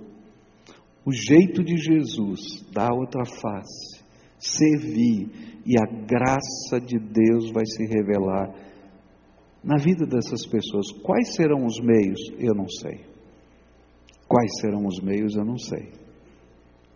o 1.05 1.11
jeito 1.11 1.61
de 1.63 1.75
Jesus, 1.75 2.65
da 2.73 2.87
outra 2.93 3.25
face 3.25 3.98
servir, 4.39 5.61
e 5.65 5.77
a 5.77 5.85
graça 5.85 6.79
de 6.79 6.97
Deus 6.97 7.51
vai 7.51 7.65
se 7.65 7.85
revelar 7.85 8.53
na 9.63 9.77
vida 9.77 10.05
dessas 10.05 10.45
pessoas. 10.47 10.91
Quais 11.03 11.35
serão 11.35 11.65
os 11.65 11.79
meios? 11.79 12.19
Eu 12.39 12.55
não 12.55 12.67
sei. 12.67 13.05
Quais 14.27 14.51
serão 14.59 14.85
os 14.85 15.01
meios? 15.01 15.35
Eu 15.35 15.45
não 15.45 15.57
sei. 15.57 15.91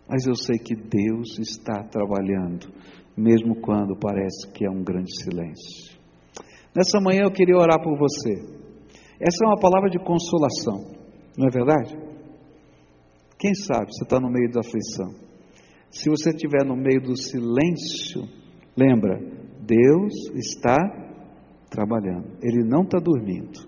Mas 0.08 0.26
eu 0.26 0.34
sei 0.34 0.58
que 0.58 0.74
Deus 0.74 1.38
está 1.38 1.82
trabalhando, 1.84 2.72
mesmo 3.16 3.60
quando 3.60 3.96
parece 3.96 4.50
que 4.52 4.64
é 4.66 4.70
um 4.70 4.82
grande 4.82 5.10
silêncio. 5.22 5.98
Nessa 6.74 7.00
manhã 7.00 7.22
eu 7.24 7.32
queria 7.32 7.56
orar 7.56 7.82
por 7.82 7.96
você. 7.96 8.32
Essa 9.20 9.44
é 9.44 9.48
uma 9.48 9.60
palavra 9.60 9.88
de 9.88 9.98
consolação, 9.98 10.92
não 11.38 11.46
é 11.46 11.50
verdade? 11.50 11.96
Quem 13.38 13.54
sabe 13.54 13.86
você 13.92 14.04
está 14.04 14.18
no 14.18 14.30
meio 14.30 14.50
da 14.50 14.60
aflição. 14.60 15.23
Se 15.94 16.10
você 16.10 16.30
estiver 16.30 16.66
no 16.66 16.74
meio 16.76 17.00
do 17.00 17.16
silêncio, 17.16 18.28
lembra, 18.76 19.16
Deus 19.60 20.12
está 20.34 20.76
trabalhando, 21.70 22.36
Ele 22.42 22.64
não 22.64 22.82
está 22.82 22.98
dormindo, 22.98 23.60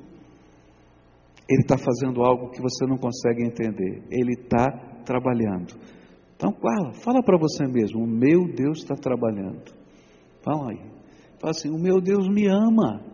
Ele 1.48 1.62
está 1.62 1.78
fazendo 1.78 2.24
algo 2.24 2.50
que 2.50 2.60
você 2.60 2.84
não 2.84 2.96
consegue 2.96 3.44
entender, 3.44 4.02
Ele 4.10 4.32
está 4.32 4.66
trabalhando. 5.04 5.78
Então, 6.34 6.52
fala, 6.52 6.94
fala 6.94 7.22
para 7.22 7.38
você 7.38 7.64
mesmo: 7.64 8.02
o 8.02 8.08
meu 8.08 8.52
Deus 8.52 8.78
está 8.78 8.96
trabalhando. 8.96 9.72
Fala 10.42 10.72
aí, 10.72 10.80
fala 11.38 11.52
assim: 11.52 11.70
o 11.70 11.78
meu 11.78 12.00
Deus 12.00 12.28
me 12.28 12.48
ama, 12.48 13.04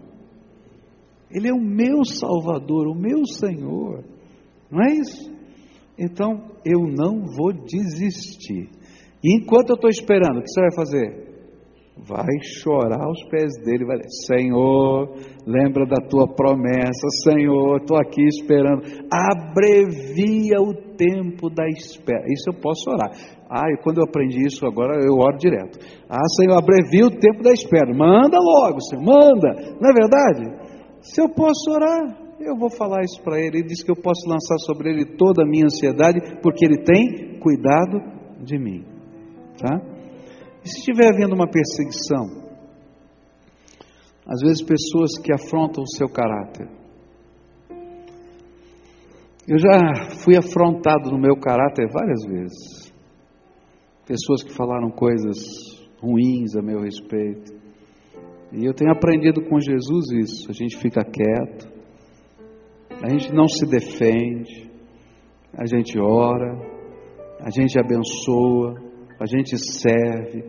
Ele 1.30 1.48
é 1.48 1.52
o 1.52 1.60
meu 1.60 2.02
Salvador, 2.06 2.88
o 2.88 2.98
meu 2.98 3.26
Senhor, 3.26 4.04
não 4.70 4.82
é 4.82 4.94
isso? 4.94 5.30
Então, 5.98 6.50
eu 6.64 6.80
não 6.80 7.26
vou 7.26 7.52
desistir. 7.52 8.70
E 9.22 9.36
enquanto 9.36 9.70
eu 9.70 9.74
estou 9.76 9.90
esperando, 9.90 10.38
o 10.38 10.42
que 10.42 10.50
você 10.50 10.60
vai 10.60 10.74
fazer? 10.74 11.32
Vai 11.96 12.34
chorar 12.42 13.04
aos 13.04 13.22
pés 13.28 13.52
dele, 13.64 13.84
vai 13.84 13.98
dizer, 13.98 14.08
Senhor, 14.26 15.14
lembra 15.46 15.86
da 15.86 16.04
tua 16.08 16.26
promessa, 16.26 17.06
Senhor, 17.22 17.76
estou 17.76 17.96
aqui 17.98 18.24
esperando. 18.24 18.82
Abrevia 19.12 20.60
o 20.60 20.74
tempo 20.96 21.50
da 21.50 21.68
espera. 21.68 22.24
Isso 22.26 22.50
eu 22.50 22.60
posso 22.60 22.90
orar. 22.90 23.10
Ah, 23.48 23.70
e 23.70 23.82
quando 23.82 23.98
eu 23.98 24.04
aprendi 24.04 24.44
isso 24.46 24.66
agora, 24.66 24.98
eu 25.04 25.14
oro 25.18 25.36
direto. 25.36 25.78
Ah, 26.08 26.26
Senhor, 26.36 26.56
abrevia 26.56 27.06
o 27.06 27.10
tempo 27.10 27.42
da 27.42 27.52
espera. 27.52 27.94
Manda 27.94 28.38
logo, 28.40 28.80
Senhor, 28.80 29.04
manda. 29.04 29.76
Não 29.78 29.90
é 29.90 29.92
verdade? 29.92 30.72
Se 31.02 31.20
eu 31.20 31.28
posso 31.28 31.70
orar, 31.70 32.16
eu 32.40 32.56
vou 32.56 32.70
falar 32.70 33.02
isso 33.02 33.22
para 33.22 33.38
ele. 33.38 33.58
Ele 33.58 33.66
diz 33.66 33.84
que 33.84 33.90
eu 33.90 33.96
posso 33.96 34.28
lançar 34.28 34.58
sobre 34.66 34.90
ele 34.90 35.04
toda 35.16 35.42
a 35.42 35.46
minha 35.46 35.66
ansiedade, 35.66 36.40
porque 36.42 36.64
ele 36.64 36.82
tem 36.82 37.38
cuidado 37.38 38.00
de 38.42 38.58
mim. 38.58 38.91
Tá? 39.62 39.80
E 40.64 40.68
se 40.68 40.78
estiver 40.78 41.08
havendo 41.08 41.36
uma 41.36 41.48
perseguição, 41.48 42.42
às 44.26 44.40
vezes 44.40 44.60
pessoas 44.60 45.16
que 45.22 45.32
afrontam 45.32 45.84
o 45.84 45.96
seu 45.96 46.08
caráter. 46.08 46.68
Eu 49.46 49.58
já 49.58 50.10
fui 50.24 50.36
afrontado 50.36 51.10
no 51.10 51.18
meu 51.18 51.36
caráter 51.36 51.88
várias 51.92 52.24
vezes. 52.24 52.92
Pessoas 54.04 54.42
que 54.42 54.52
falaram 54.52 54.90
coisas 54.90 55.38
ruins 56.00 56.56
a 56.56 56.62
meu 56.62 56.80
respeito. 56.80 57.52
E 58.52 58.64
eu 58.64 58.74
tenho 58.74 58.90
aprendido 58.90 59.42
com 59.48 59.60
Jesus 59.60 60.10
isso. 60.10 60.50
A 60.50 60.52
gente 60.52 60.76
fica 60.76 61.04
quieto, 61.04 61.72
a 63.00 63.08
gente 63.08 63.32
não 63.32 63.46
se 63.46 63.64
defende, 63.64 64.70
a 65.56 65.66
gente 65.66 65.98
ora, 66.00 66.52
a 67.40 67.50
gente 67.50 67.78
abençoa, 67.78 68.91
a 69.20 69.26
gente 69.26 69.56
serve. 69.58 70.44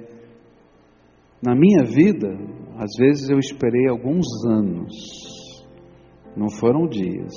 Na 1.41 1.55
minha 1.55 1.83
vida, 1.83 2.29
às 2.77 2.91
vezes 2.97 3.29
eu 3.29 3.37
esperei 3.37 3.87
alguns 3.89 4.25
anos, 4.45 5.65
não 6.35 6.49
foram 6.49 6.87
dias. 6.87 7.33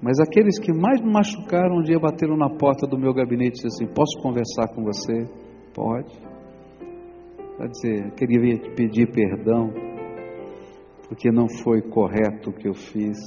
Mas 0.00 0.18
aqueles 0.20 0.58
que 0.58 0.72
mais 0.72 1.00
me 1.00 1.12
machucaram, 1.12 1.78
um 1.78 1.82
dia 1.82 1.98
bateram 1.98 2.36
na 2.36 2.48
porta 2.48 2.86
do 2.86 2.98
meu 2.98 3.12
gabinete 3.12 3.60
e 3.60 3.68
disseram 3.68 3.74
assim: 3.74 3.94
Posso 3.94 4.18
conversar 4.22 4.68
com 4.74 4.84
você? 4.84 5.28
Pode. 5.74 6.28
Vai 7.58 7.68
dizer, 7.68 8.12
queria 8.12 8.56
te 8.56 8.70
pedir 8.76 9.10
perdão, 9.10 9.72
porque 11.08 11.28
não 11.32 11.48
foi 11.48 11.82
correto 11.82 12.50
o 12.50 12.52
que 12.52 12.68
eu 12.68 12.74
fiz. 12.74 13.18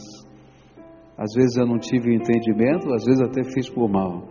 Às 1.18 1.34
vezes 1.36 1.58
eu 1.58 1.68
não 1.68 1.78
tive 1.78 2.16
entendimento, 2.16 2.94
às 2.94 3.04
vezes 3.04 3.22
até 3.22 3.44
fiz 3.44 3.70
por 3.70 3.90
mal. 3.90 4.31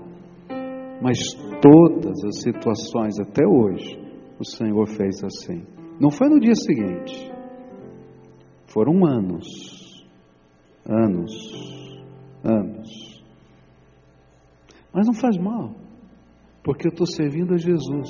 Mas 1.00 1.16
todas 1.62 2.22
as 2.24 2.42
situações 2.42 3.18
até 3.18 3.46
hoje, 3.46 3.98
o 4.38 4.44
Senhor 4.44 4.86
fez 4.86 5.22
assim. 5.24 5.64
Não 5.98 6.10
foi 6.10 6.28
no 6.28 6.38
dia 6.38 6.54
seguinte, 6.54 7.30
foram 8.66 9.06
anos, 9.06 10.06
anos, 10.86 11.32
anos. 12.44 13.24
Mas 14.92 15.06
não 15.06 15.14
faz 15.14 15.36
mal, 15.38 15.74
porque 16.62 16.86
eu 16.86 16.90
estou 16.90 17.06
servindo 17.06 17.54
a 17.54 17.58
Jesus. 17.58 18.08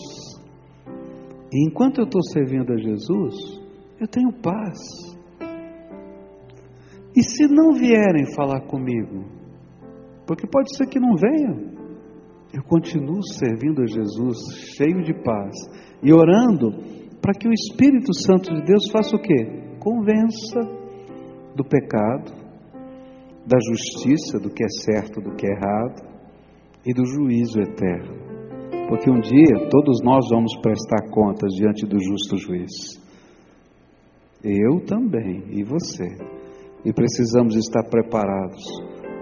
E 1.53 1.67
enquanto 1.67 1.99
eu 1.99 2.05
estou 2.05 2.23
servindo 2.23 2.73
a 2.73 2.77
Jesus, 2.77 3.61
eu 4.01 4.07
tenho 4.07 4.33
paz. 4.33 4.79
E 7.15 7.23
se 7.23 7.47
não 7.49 7.73
vierem 7.73 8.33
falar 8.35 8.61
comigo, 8.63 9.25
porque 10.27 10.47
pode 10.47 10.77
ser 10.77 10.87
que 10.87 11.01
não 11.01 11.17
venham, 11.17 11.80
eu 12.53 12.63
continuo 12.65 13.23
servindo 13.23 13.83
a 13.83 13.87
Jesus, 13.87 14.37
cheio 14.77 15.03
de 15.03 15.15
paz 15.23 15.55
e 16.03 16.13
orando 16.13 16.73
para 17.23 17.33
que 17.33 17.47
o 17.47 17.53
Espírito 17.53 18.13
Santo 18.15 18.53
de 18.53 18.63
Deus 18.63 18.91
faça 18.91 19.15
o 19.15 19.21
quê? 19.21 19.77
Convença 19.79 20.61
do 21.55 21.65
pecado, 21.65 22.33
da 23.47 23.59
justiça, 23.61 24.39
do 24.39 24.51
que 24.51 24.65
é 24.65 24.69
certo, 24.69 25.21
do 25.21 25.35
que 25.37 25.47
é 25.47 25.51
errado 25.51 26.03
e 26.85 26.93
do 26.93 27.05
juízo 27.05 27.61
eterno. 27.61 28.19
Porque 28.89 29.09
um 29.09 29.21
dia 29.21 29.69
todos 29.71 30.01
nós 30.03 30.27
vamos 30.31 30.57
prestar 30.61 31.09
contas 31.11 31.53
diante 31.55 31.87
do 31.87 31.99
justo 32.03 32.37
juiz. 32.37 33.01
Eu 34.43 34.81
também 34.85 35.45
e 35.51 35.63
você. 35.63 36.17
E 36.85 36.93
precisamos 36.93 37.55
estar 37.57 37.85
preparados. 37.85 38.65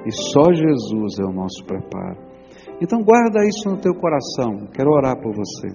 E 0.06 0.12
só 0.12 0.52
Jesus 0.52 1.18
é 1.20 1.24
o 1.24 1.32
nosso 1.32 1.64
preparo. 1.66 2.27
Então 2.80 3.02
guarda 3.02 3.44
isso 3.46 3.68
no 3.68 3.80
teu 3.80 3.94
coração. 3.94 4.68
Quero 4.72 4.90
orar 4.90 5.20
por 5.20 5.34
você. 5.34 5.68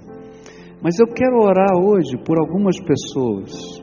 Mas 0.82 1.00
eu 1.00 1.08
quero 1.08 1.38
orar 1.38 1.78
hoje 1.78 2.18
por 2.26 2.40
algumas 2.40 2.78
pessoas 2.80 3.82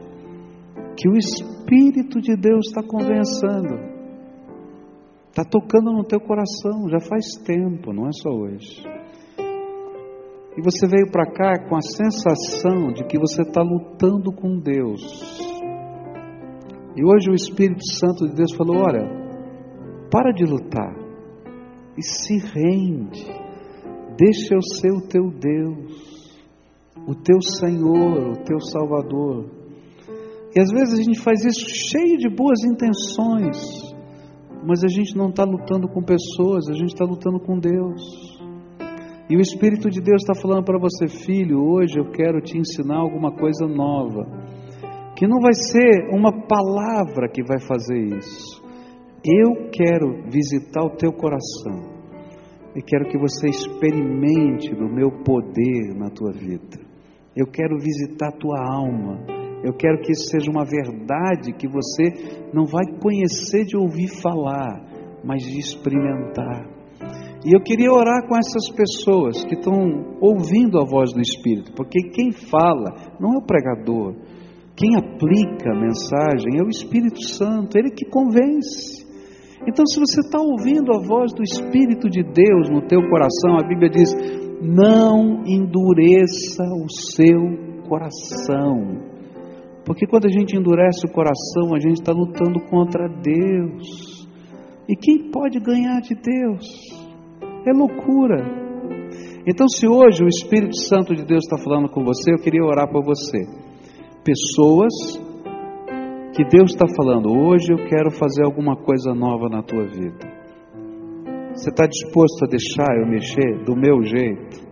que 0.96 1.08
o 1.08 1.16
Espírito 1.16 2.20
de 2.20 2.36
Deus 2.36 2.68
está 2.68 2.82
convencendo. 2.82 3.90
Está 5.28 5.44
tocando 5.44 5.92
no 5.92 6.04
teu 6.04 6.20
coração, 6.20 6.88
já 6.90 7.00
faz 7.00 7.24
tempo, 7.44 7.92
não 7.92 8.06
é 8.06 8.10
só 8.12 8.30
hoje. 8.30 8.82
E 10.56 10.62
você 10.62 10.86
veio 10.86 11.10
para 11.10 11.30
cá 11.30 11.68
com 11.68 11.76
a 11.76 11.80
sensação 11.80 12.92
de 12.92 13.04
que 13.04 13.18
você 13.18 13.42
está 13.42 13.62
lutando 13.62 14.32
com 14.32 14.58
Deus. 14.58 15.00
E 16.96 17.04
hoje 17.04 17.30
o 17.30 17.34
Espírito 17.34 17.80
Santo 17.94 18.28
de 18.28 18.34
Deus 18.34 18.52
falou: 18.54 18.76
olha, 18.76 19.08
para 20.10 20.32
de 20.32 20.44
lutar 20.44 21.09
e 22.00 22.02
se 22.02 22.38
rende. 22.38 23.26
Deixa 24.16 24.54
eu 24.54 24.62
ser 24.62 24.90
o 24.90 25.06
teu 25.06 25.30
Deus, 25.30 26.40
o 27.06 27.14
teu 27.14 27.40
Senhor, 27.42 28.32
o 28.32 28.42
teu 28.42 28.58
Salvador. 28.60 29.50
E 30.56 30.60
às 30.60 30.70
vezes 30.70 30.98
a 30.98 31.02
gente 31.02 31.20
faz 31.20 31.44
isso 31.44 31.66
cheio 31.68 32.16
de 32.18 32.28
boas 32.28 32.64
intenções, 32.64 33.94
mas 34.66 34.82
a 34.82 34.88
gente 34.88 35.16
não 35.16 35.28
está 35.28 35.44
lutando 35.44 35.88
com 35.88 36.02
pessoas, 36.02 36.68
a 36.68 36.74
gente 36.74 36.92
está 36.92 37.04
lutando 37.04 37.38
com 37.38 37.58
Deus. 37.58 38.40
E 39.28 39.36
o 39.36 39.40
Espírito 39.40 39.88
de 39.90 40.00
Deus 40.00 40.22
está 40.22 40.34
falando 40.34 40.64
para 40.64 40.78
você, 40.78 41.06
filho, 41.06 41.62
hoje 41.62 41.98
eu 41.98 42.10
quero 42.10 42.40
te 42.40 42.58
ensinar 42.58 42.98
alguma 42.98 43.30
coisa 43.30 43.66
nova, 43.66 44.26
que 45.16 45.26
não 45.26 45.38
vai 45.38 45.54
ser 45.54 46.08
uma 46.12 46.32
palavra 46.46 47.28
que 47.28 47.44
vai 47.44 47.60
fazer 47.60 48.16
isso, 48.16 48.60
eu 49.24 49.70
quero 49.70 50.28
visitar 50.30 50.82
o 50.82 50.96
teu 50.96 51.12
coração 51.12 51.89
e 52.74 52.82
quero 52.82 53.08
que 53.08 53.18
você 53.18 53.48
experimente 53.48 54.74
do 54.74 54.88
meu 54.88 55.10
poder 55.24 55.94
na 55.96 56.08
tua 56.10 56.32
vida. 56.32 56.78
Eu 57.36 57.46
quero 57.46 57.78
visitar 57.78 58.28
a 58.28 58.38
tua 58.38 58.58
alma. 58.60 59.24
Eu 59.62 59.74
quero 59.74 60.00
que 60.00 60.12
isso 60.12 60.30
seja 60.30 60.50
uma 60.50 60.64
verdade 60.64 61.52
que 61.52 61.68
você 61.68 62.48
não 62.52 62.64
vai 62.64 62.84
conhecer 63.00 63.64
de 63.64 63.76
ouvir 63.76 64.08
falar, 64.22 64.84
mas 65.24 65.42
de 65.42 65.58
experimentar. 65.58 66.66
E 67.44 67.54
eu 67.56 67.62
queria 67.62 67.90
orar 67.90 68.26
com 68.28 68.36
essas 68.36 68.68
pessoas 68.74 69.44
que 69.44 69.54
estão 69.54 70.16
ouvindo 70.20 70.78
a 70.78 70.84
voz 70.84 71.12
do 71.12 71.20
Espírito, 71.20 71.72
porque 71.74 72.10
quem 72.10 72.32
fala 72.32 73.16
não 73.18 73.34
é 73.34 73.38
o 73.38 73.46
pregador, 73.46 74.14
quem 74.76 74.96
aplica 74.96 75.72
a 75.72 75.78
mensagem 75.78 76.58
é 76.58 76.62
o 76.62 76.68
Espírito 76.68 77.22
Santo, 77.22 77.78
ele 77.78 77.90
que 77.90 78.08
convence. 78.08 79.09
Então, 79.66 79.84
se 79.86 80.00
você 80.00 80.20
está 80.20 80.40
ouvindo 80.40 80.92
a 80.92 81.06
voz 81.06 81.32
do 81.34 81.42
Espírito 81.42 82.08
de 82.08 82.22
Deus 82.22 82.70
no 82.70 82.86
teu 82.86 83.00
coração, 83.08 83.58
a 83.58 83.66
Bíblia 83.66 83.90
diz: 83.90 84.10
não 84.62 85.42
endureça 85.46 86.64
o 86.64 86.88
seu 86.88 87.82
coração. 87.88 89.10
Porque 89.84 90.06
quando 90.06 90.26
a 90.26 90.30
gente 90.30 90.56
endurece 90.56 91.06
o 91.06 91.12
coração, 91.12 91.74
a 91.74 91.80
gente 91.80 92.00
está 92.00 92.12
lutando 92.12 92.60
contra 92.70 93.08
Deus. 93.08 94.28
E 94.88 94.96
quem 94.96 95.30
pode 95.30 95.58
ganhar 95.60 96.00
de 96.00 96.14
Deus? 96.14 96.66
É 97.66 97.72
loucura. 97.72 98.44
Então, 99.46 99.66
se 99.68 99.86
hoje 99.86 100.22
o 100.22 100.28
Espírito 100.28 100.76
Santo 100.76 101.14
de 101.14 101.24
Deus 101.24 101.44
está 101.44 101.56
falando 101.62 101.88
com 101.88 102.04
você, 102.04 102.32
eu 102.32 102.42
queria 102.42 102.62
orar 102.62 102.90
por 102.90 103.04
você. 103.04 103.38
Pessoas 104.22 104.92
que 106.34 106.44
Deus 106.44 106.70
está 106.70 106.86
falando, 106.96 107.28
hoje 107.28 107.72
eu 107.72 107.84
quero 107.88 108.10
fazer 108.10 108.44
alguma 108.44 108.76
coisa 108.76 109.12
nova 109.14 109.48
na 109.48 109.62
tua 109.62 109.84
vida. 109.86 110.40
Você 111.52 111.70
está 111.70 111.86
disposto 111.86 112.44
a 112.44 112.48
deixar 112.48 112.96
eu 112.96 113.06
mexer 113.06 113.64
do 113.64 113.74
meu 113.74 114.02
jeito? 114.02 114.70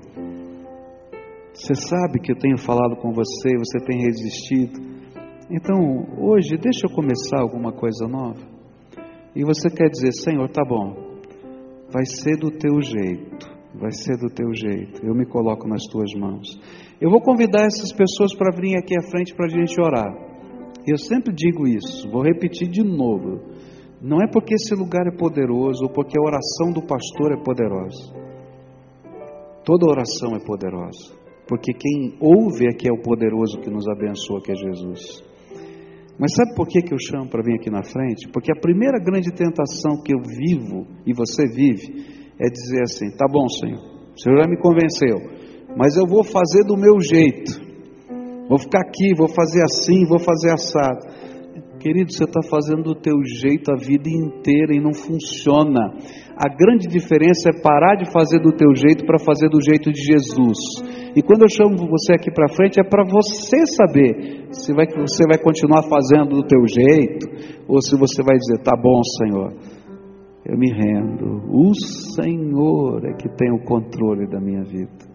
Você 1.52 1.74
sabe 1.74 2.20
que 2.20 2.30
eu 2.30 2.38
tenho 2.38 2.56
falado 2.56 2.96
com 2.96 3.12
você, 3.12 3.56
você 3.59 3.84
tem 3.84 4.00
resistido. 4.00 4.80
Então, 5.50 5.76
hoje, 6.18 6.56
deixa 6.56 6.86
eu 6.86 6.90
começar 6.90 7.40
alguma 7.40 7.72
coisa 7.72 8.06
nova. 8.06 8.40
E 9.34 9.42
você 9.42 9.68
quer 9.68 9.88
dizer, 9.88 10.12
Senhor, 10.12 10.48
tá 10.50 10.64
bom, 10.64 10.94
vai 11.90 12.06
ser 12.06 12.36
do 12.36 12.50
teu 12.50 12.80
jeito, 12.80 13.48
vai 13.74 13.90
ser 13.90 14.16
do 14.18 14.28
teu 14.32 14.54
jeito. 14.54 15.04
Eu 15.04 15.14
me 15.14 15.26
coloco 15.26 15.66
nas 15.66 15.82
tuas 15.90 16.14
mãos. 16.14 16.61
Eu 17.00 17.11
vou 17.11 17.20
convidar 17.20 17.66
essas 17.66 17.92
pessoas 17.92 18.34
para 18.34 18.54
virem 18.54 18.76
aqui 18.76 18.94
à 18.96 19.02
frente 19.11 19.34
para 19.34 19.46
a 19.46 19.48
gente 19.48 19.80
orar. 19.80 20.28
Eu 20.89 20.97
sempre 20.97 21.34
digo 21.34 21.68
isso, 21.68 22.09
vou 22.11 22.22
repetir 22.22 22.66
de 22.68 22.82
novo. 22.82 23.43
Não 24.01 24.22
é 24.22 24.26
porque 24.32 24.55
esse 24.55 24.74
lugar 24.74 25.07
é 25.07 25.16
poderoso 25.16 25.84
ou 25.84 25.91
porque 25.91 26.18
a 26.18 26.22
oração 26.22 26.72
do 26.72 26.80
pastor 26.80 27.32
é 27.32 27.45
poderosa. 27.45 28.14
Toda 29.64 29.91
oração 29.91 30.34
é 30.34 30.39
poderosa, 30.43 31.12
porque 31.47 31.74
quem 31.74 32.16
ouve 32.18 32.66
é 32.68 32.72
que 32.72 32.89
é 32.89 32.93
o 32.93 33.03
poderoso 33.03 33.61
que 33.61 33.68
nos 33.68 33.86
abençoa, 33.86 34.41
que 34.41 34.51
é 34.51 34.55
Jesus. 34.55 35.22
Mas 36.18 36.32
sabe 36.34 36.55
por 36.55 36.66
que, 36.66 36.80
que 36.80 36.95
eu 36.95 36.99
chamo 36.99 37.28
para 37.28 37.43
vir 37.43 37.57
aqui 37.57 37.70
na 37.70 37.82
frente? 37.82 38.28
Porque 38.32 38.51
a 38.51 38.59
primeira 38.59 38.99
grande 38.99 39.30
tentação 39.30 40.03
que 40.03 40.14
eu 40.14 40.20
vivo 40.24 40.86
e 41.05 41.12
você 41.12 41.47
vive 41.47 42.32
é 42.41 42.49
dizer 42.49 42.82
assim: 42.82 43.14
tá 43.14 43.26
bom, 43.30 43.47
Senhor, 43.49 43.78
o 43.78 44.18
Senhor 44.18 44.43
já 44.43 44.49
me 44.49 44.57
convenceu, 44.57 45.18
mas 45.76 45.97
eu 45.97 46.07
vou 46.09 46.24
fazer 46.24 46.64
do 46.64 46.78
meu 46.78 46.99
jeito. 46.99 47.67
Vou 48.49 48.59
ficar 48.59 48.80
aqui, 48.80 49.14
vou 49.16 49.28
fazer 49.28 49.62
assim, 49.62 50.07
vou 50.07 50.18
fazer 50.18 50.51
assado. 50.53 51.28
Querido, 51.78 52.12
você 52.12 52.24
está 52.24 52.40
fazendo 52.42 52.82
do 52.82 52.94
teu 52.94 53.14
jeito 53.24 53.70
a 53.70 53.76
vida 53.76 54.11
inteira 54.11 54.74
e 54.74 54.80
não 54.80 54.92
funciona. 54.92 55.94
A 56.36 56.49
grande 56.49 56.88
diferença 56.88 57.51
é 57.51 57.62
parar 57.62 57.94
de 57.94 58.11
fazer 58.11 58.40
do 58.40 58.51
teu 58.53 58.74
jeito 58.74 59.05
para 59.07 59.18
fazer 59.18 59.49
do 59.49 59.62
jeito 59.62 59.92
de 59.92 60.01
Jesus. 60.01 60.59
E 61.14 61.22
quando 61.22 61.42
eu 61.42 61.49
chamo 61.49 61.76
você 61.88 62.14
aqui 62.14 62.32
para 62.32 62.49
frente 62.49 62.80
é 62.80 62.84
para 62.84 63.05
você 63.05 63.66
saber 63.66 64.49
se 64.51 64.74
vai, 64.74 64.86
você 64.86 65.24
vai 65.28 65.38
continuar 65.38 65.82
fazendo 65.84 66.36
do 66.36 66.46
teu 66.46 66.66
jeito 66.66 67.26
ou 67.68 67.80
se 67.80 67.96
você 67.96 68.22
vai 68.22 68.36
dizer, 68.36 68.62
tá 68.62 68.74
bom, 68.76 69.01
Senhor, 69.03 69.53
eu 70.46 70.59
me 70.59 70.72
rendo. 70.72 71.42
O 71.51 71.74
Senhor 71.74 73.05
é 73.05 73.12
que 73.14 73.28
tem 73.36 73.53
o 73.53 73.62
controle 73.64 74.26
da 74.26 74.40
minha 74.40 74.64
vida. 74.64 75.07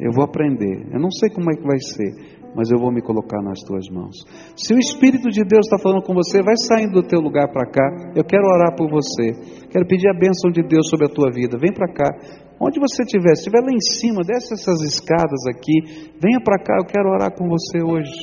Eu 0.00 0.10
vou 0.12 0.24
aprender. 0.24 0.86
Eu 0.92 1.00
não 1.00 1.10
sei 1.10 1.30
como 1.30 1.50
é 1.52 1.54
que 1.54 1.62
vai 1.62 1.78
ser, 1.78 2.43
mas 2.54 2.70
eu 2.70 2.78
vou 2.78 2.92
me 2.92 3.02
colocar 3.02 3.42
nas 3.42 3.60
tuas 3.60 3.88
mãos. 3.90 4.14
Se 4.56 4.72
o 4.72 4.78
Espírito 4.78 5.28
de 5.28 5.42
Deus 5.44 5.66
está 5.66 5.78
falando 5.78 6.02
com 6.02 6.14
você, 6.14 6.42
vai 6.42 6.54
saindo 6.56 7.02
do 7.02 7.02
teu 7.02 7.20
lugar 7.20 7.50
para 7.52 7.66
cá. 7.66 8.12
Eu 8.14 8.24
quero 8.24 8.46
orar 8.46 8.76
por 8.76 8.88
você. 8.88 9.32
Quero 9.70 9.86
pedir 9.86 10.08
a 10.08 10.18
bênção 10.18 10.50
de 10.50 10.62
Deus 10.62 10.88
sobre 10.88 11.06
a 11.06 11.08
tua 11.08 11.30
vida. 11.32 11.58
Vem 11.58 11.72
para 11.72 11.92
cá. 11.92 12.14
Onde 12.60 12.78
você 12.78 13.02
estiver, 13.02 13.34
se 13.34 13.48
estiver 13.48 13.60
lá 13.60 13.72
em 13.72 13.80
cima, 13.80 14.22
desce 14.22 14.54
essas 14.54 14.80
escadas 14.82 15.44
aqui. 15.50 16.14
Venha 16.22 16.40
para 16.42 16.62
cá, 16.62 16.76
eu 16.78 16.86
quero 16.86 17.10
orar 17.10 17.34
com 17.34 17.48
você 17.48 17.82
hoje. 17.82 18.14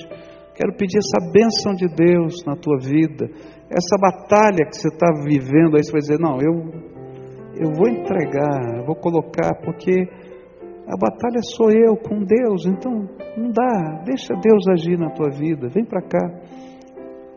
Quero 0.55 0.73
pedir 0.77 0.99
essa 0.99 1.31
bênção 1.31 1.73
de 1.73 1.87
Deus 1.87 2.43
na 2.45 2.55
tua 2.55 2.77
vida. 2.79 3.27
Essa 3.69 3.97
batalha 3.99 4.65
que 4.67 4.77
você 4.77 4.87
está 4.87 5.07
vivendo, 5.23 5.75
aí 5.75 5.83
você 5.83 5.91
vai 5.91 6.01
dizer: 6.01 6.19
Não, 6.19 6.39
eu, 6.39 6.53
eu 7.59 7.71
vou 7.75 7.89
entregar, 7.89 8.77
eu 8.77 8.85
vou 8.85 8.95
colocar, 8.95 9.53
porque 9.63 10.07
a 10.87 10.97
batalha 10.97 11.41
sou 11.41 11.71
eu 11.71 11.95
com 11.95 12.23
Deus, 12.23 12.65
então 12.65 13.07
não 13.37 13.51
dá, 13.51 14.03
deixa 14.05 14.33
Deus 14.33 14.67
agir 14.69 14.97
na 14.97 15.09
tua 15.09 15.29
vida, 15.29 15.69
vem 15.69 15.85
para 15.85 16.01
cá. 16.01 16.27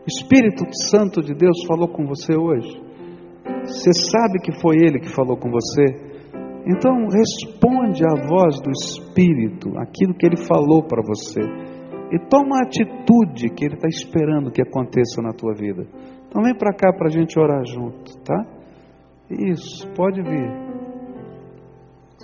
O 0.01 0.07
Espírito 0.07 0.63
Santo 0.89 1.21
de 1.21 1.33
Deus 1.33 1.65
falou 1.67 1.87
com 1.87 2.05
você 2.05 2.35
hoje. 2.35 2.83
Você 3.63 3.91
sabe 3.93 4.39
que 4.43 4.59
foi 4.59 4.75
Ele 4.77 4.99
que 4.99 5.09
falou 5.09 5.37
com 5.37 5.49
você. 5.49 6.15
Então 6.67 7.07
responde 7.07 8.03
à 8.03 8.27
voz 8.27 8.59
do 8.59 8.71
Espírito, 8.71 9.69
aquilo 9.77 10.15
que 10.15 10.25
ele 10.25 10.37
falou 10.37 10.83
para 10.83 11.01
você. 11.03 11.41
E 12.11 12.19
toma 12.27 12.57
a 12.57 12.63
atitude 12.63 13.49
que 13.55 13.65
ele 13.65 13.75
está 13.75 13.87
esperando 13.87 14.51
que 14.51 14.61
aconteça 14.61 15.21
na 15.21 15.31
tua 15.31 15.53
vida. 15.53 15.87
Então 16.27 16.41
vem 16.43 16.55
para 16.55 16.73
cá 16.73 16.91
para 16.91 17.07
a 17.07 17.11
gente 17.11 17.39
orar 17.39 17.63
junto, 17.65 18.17
tá? 18.23 18.45
Isso, 19.29 19.87
pode 19.95 20.21
vir. 20.21 20.64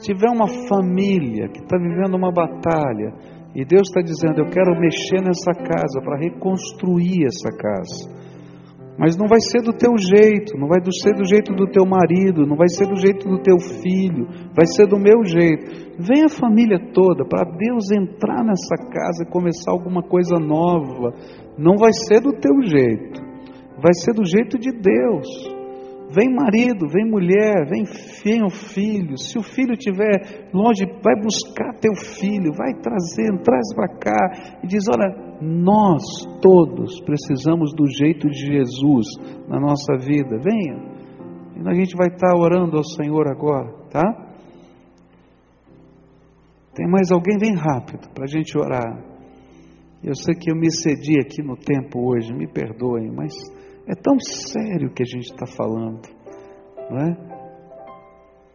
Se 0.02 0.12
tiver 0.12 0.32
uma 0.32 0.48
família 0.68 1.48
que 1.50 1.60
está 1.60 1.78
vivendo 1.78 2.16
uma 2.16 2.32
batalha, 2.32 3.14
e 3.54 3.64
Deus 3.64 3.88
está 3.88 4.02
dizendo: 4.02 4.42
Eu 4.42 4.50
quero 4.50 4.80
mexer 4.80 5.22
nessa 5.22 5.54
casa 5.54 6.02
para 6.04 6.18
reconstruir 6.18 7.26
essa 7.26 7.56
casa. 7.56 8.22
Mas 8.98 9.16
não 9.16 9.28
vai 9.28 9.40
ser 9.40 9.62
do 9.62 9.74
teu 9.74 9.98
jeito, 9.98 10.58
não 10.58 10.68
vai 10.68 10.80
ser 10.92 11.14
do 11.14 11.24
jeito 11.24 11.54
do 11.54 11.68
teu 11.68 11.86
marido, 11.86 12.48
não 12.48 12.58
vai 12.58 12.68
ser 12.68 12.88
do 12.88 12.96
jeito 12.96 13.28
do 13.28 13.42
teu 13.42 13.58
filho, 13.60 14.28
vai 14.56 14.66
ser 14.66 14.88
do 14.88 15.00
meu 15.00 15.24
jeito. 15.24 15.94
Vem 16.00 16.24
a 16.24 16.30
família 16.30 16.80
toda 16.94 17.24
para 17.24 17.50
Deus 17.50 17.92
entrar 17.92 18.44
nessa 18.44 18.76
casa 18.92 19.24
e 19.24 19.32
começar 19.32 19.72
alguma 19.72 20.02
coisa 20.02 20.36
nova. 20.40 21.14
Não 21.58 21.78
vai 21.78 21.94
ser 21.94 22.22
do 22.22 22.34
teu 22.34 22.62
jeito, 22.64 23.22
vai 23.82 23.94
ser 23.94 24.14
do 24.14 24.26
jeito 24.26 24.58
de 24.58 24.72
Deus. 24.72 25.61
Vem 26.14 26.30
marido, 26.34 26.88
vem 26.90 27.10
mulher, 27.10 27.66
vem 27.70 27.86
filho, 27.86 28.50
filho. 28.50 29.18
Se 29.18 29.38
o 29.38 29.44
filho 29.44 29.74
estiver 29.74 30.50
longe, 30.54 30.86
vai 31.02 31.16
buscar 31.16 31.74
teu 31.80 31.96
filho, 31.96 32.52
vai 32.54 32.74
trazendo, 32.82 33.42
traz 33.42 33.74
para 33.74 33.88
cá 33.98 34.60
e 34.62 34.68
diz: 34.68 34.84
Olha, 34.90 35.38
nós 35.42 36.04
todos 36.42 37.00
precisamos 37.02 37.74
do 37.74 37.88
jeito 37.88 38.28
de 38.30 38.46
Jesus 38.46 39.08
na 39.48 39.60
nossa 39.60 39.98
vida. 39.98 40.38
Venha. 40.38 40.92
E 41.56 41.70
a 41.70 41.74
gente 41.74 41.96
vai 41.96 42.08
estar 42.08 42.36
orando 42.36 42.76
ao 42.76 42.84
Senhor 42.84 43.28
agora, 43.30 43.72
tá? 43.90 44.32
Tem 46.76 46.90
mais 46.90 47.12
alguém? 47.12 47.38
Vem 47.38 47.56
rápido 47.56 48.10
para 48.14 48.26
a 48.26 48.28
gente 48.28 48.58
orar. 48.58 49.12
Eu 50.04 50.16
sei 50.16 50.34
que 50.34 50.52
eu 50.52 50.56
me 50.56 50.72
cedi 50.72 51.20
aqui 51.20 51.44
no 51.44 51.56
tempo 51.56 52.00
hoje, 52.10 52.34
me 52.34 52.48
perdoem, 52.48 53.12
mas 53.12 53.34
é 53.88 53.96
tão 53.96 54.20
sério 54.20 54.90
o 54.90 54.94
que 54.94 55.04
a 55.04 55.06
gente 55.06 55.32
está 55.32 55.46
falando, 55.46 56.02
não 56.90 56.98
é? 57.00 57.32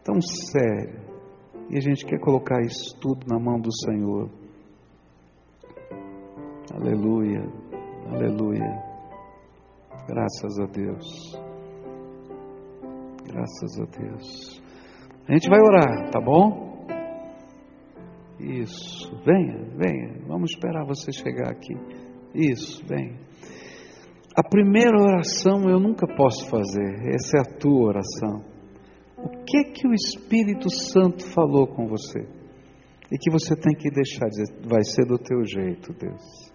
Tão 0.03 0.21
sério. 0.21 1.05
E 1.69 1.77
a 1.77 1.81
gente 1.81 2.05
quer 2.05 2.19
colocar 2.19 2.61
isso 2.61 2.97
tudo 2.99 3.25
na 3.27 3.37
mão 3.37 3.59
do 3.59 3.73
Senhor. 3.73 4.29
Aleluia, 6.73 7.41
aleluia. 8.09 8.83
Graças 10.07 10.59
a 10.59 10.65
Deus. 10.65 11.47
Graças 13.25 13.79
a 13.81 13.85
Deus. 13.85 14.61
A 15.27 15.33
gente 15.33 15.49
vai 15.49 15.59
orar, 15.59 16.09
tá 16.09 16.21
bom? 16.21 16.87
Isso, 18.39 19.11
venha, 19.25 19.57
venha. 19.75 20.25
Vamos 20.25 20.51
esperar 20.51 20.85
você 20.85 21.11
chegar 21.11 21.51
aqui. 21.51 21.73
Isso, 22.33 22.85
venha. 22.87 23.26
A 24.37 24.43
primeira 24.43 24.95
oração 24.95 25.67
eu 25.67 25.79
nunca 25.79 26.05
posso 26.05 26.47
fazer, 26.47 27.09
essa 27.11 27.37
é 27.37 27.41
a 27.41 27.57
tua 27.57 27.87
oração. 27.87 28.45
O 29.17 29.29
que 29.43 29.57
é 29.57 29.63
que 29.63 29.87
o 29.87 29.93
Espírito 29.95 30.69
Santo 30.69 31.25
falou 31.33 31.65
com 31.65 31.87
você? 31.87 32.19
E 33.11 33.17
que 33.17 33.31
você 33.31 33.55
tem 33.55 33.75
que 33.75 33.89
deixar 33.89 34.27
dizer, 34.27 34.45
vai 34.69 34.83
ser 34.83 35.07
do 35.07 35.17
teu 35.17 35.43
jeito, 35.43 35.91
Deus. 35.91 36.53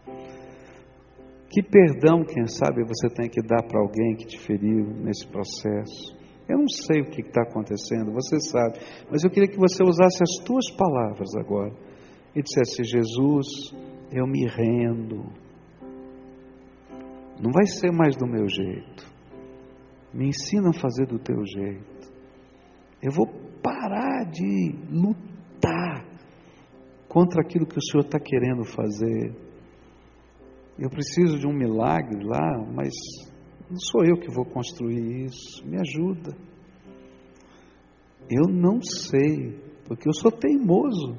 Que 1.50 1.60
perdão, 1.60 2.22
quem 2.22 2.46
sabe, 2.46 2.84
você 2.84 3.08
tem 3.08 3.28
que 3.28 3.42
dar 3.42 3.64
para 3.64 3.80
alguém 3.80 4.14
que 4.14 4.26
te 4.26 4.38
feriu 4.38 4.86
nesse 5.02 5.26
processo. 5.26 6.16
Eu 6.48 6.58
não 6.58 6.68
sei 6.68 7.00
o 7.00 7.10
que 7.10 7.20
está 7.20 7.42
acontecendo, 7.42 8.12
você 8.12 8.38
sabe, 8.48 8.78
mas 9.10 9.24
eu 9.24 9.30
queria 9.30 9.48
que 9.48 9.58
você 9.58 9.82
usasse 9.82 10.22
as 10.22 10.44
tuas 10.44 10.70
palavras 10.76 11.34
agora 11.34 11.72
e 12.32 12.42
dissesse: 12.42 12.84
Jesus, 12.84 13.74
eu 14.12 14.24
me 14.24 14.46
rendo 14.46 15.41
não 17.40 17.50
vai 17.52 17.66
ser 17.66 17.90
mais 17.92 18.16
do 18.16 18.26
meu 18.26 18.48
jeito. 18.48 19.10
Me 20.12 20.28
ensina 20.28 20.70
a 20.70 20.72
fazer 20.72 21.06
do 21.06 21.18
teu 21.18 21.44
jeito. 21.46 22.12
Eu 23.02 23.10
vou 23.12 23.26
parar 23.62 24.24
de 24.30 24.74
lutar 24.90 26.04
contra 27.08 27.42
aquilo 27.42 27.66
que 27.66 27.78
o 27.78 27.82
Senhor 27.82 28.04
está 28.04 28.18
querendo 28.18 28.64
fazer. 28.64 29.34
Eu 30.78 30.88
preciso 30.90 31.38
de 31.38 31.46
um 31.46 31.52
milagre 31.52 32.24
lá, 32.24 32.58
mas 32.74 32.92
não 33.68 33.78
sou 33.78 34.04
eu 34.04 34.16
que 34.16 34.32
vou 34.32 34.44
construir 34.44 35.24
isso. 35.24 35.66
Me 35.66 35.78
ajuda. 35.80 36.36
Eu 38.30 38.52
não 38.52 38.80
sei, 38.80 39.58
porque 39.86 40.08
eu 40.08 40.14
sou 40.14 40.30
teimoso, 40.30 41.16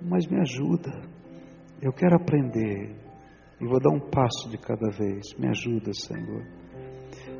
mas 0.00 0.26
me 0.26 0.40
ajuda. 0.40 0.90
Eu 1.80 1.92
quero 1.92 2.16
aprender. 2.16 3.03
E 3.60 3.66
vou 3.66 3.80
dar 3.80 3.90
um 3.90 4.00
passo 4.00 4.48
de 4.50 4.58
cada 4.58 4.90
vez. 4.90 5.22
Me 5.38 5.48
ajuda, 5.48 5.92
Senhor. 5.92 6.42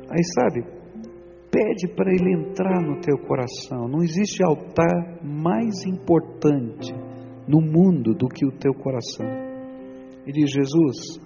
Aí 0.09 0.23
sabe, 0.35 0.63
pede 1.51 1.87
para 1.95 2.11
Ele 2.11 2.33
entrar 2.33 2.81
no 2.81 2.99
teu 3.01 3.17
coração. 3.17 3.87
Não 3.87 4.01
existe 4.01 4.43
altar 4.43 5.23
mais 5.23 5.85
importante 5.85 6.93
no 7.47 7.61
mundo 7.61 8.13
do 8.13 8.27
que 8.27 8.45
o 8.45 8.51
teu 8.51 8.73
coração. 8.73 9.25
E 10.25 10.31
diz: 10.31 10.51
Jesus, 10.51 11.19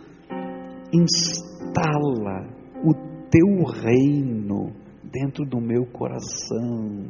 instala 0.93 2.47
o 2.83 2.93
teu 3.29 3.63
reino 3.63 4.73
dentro 5.03 5.45
do 5.45 5.61
meu 5.61 5.85
coração. 5.85 7.07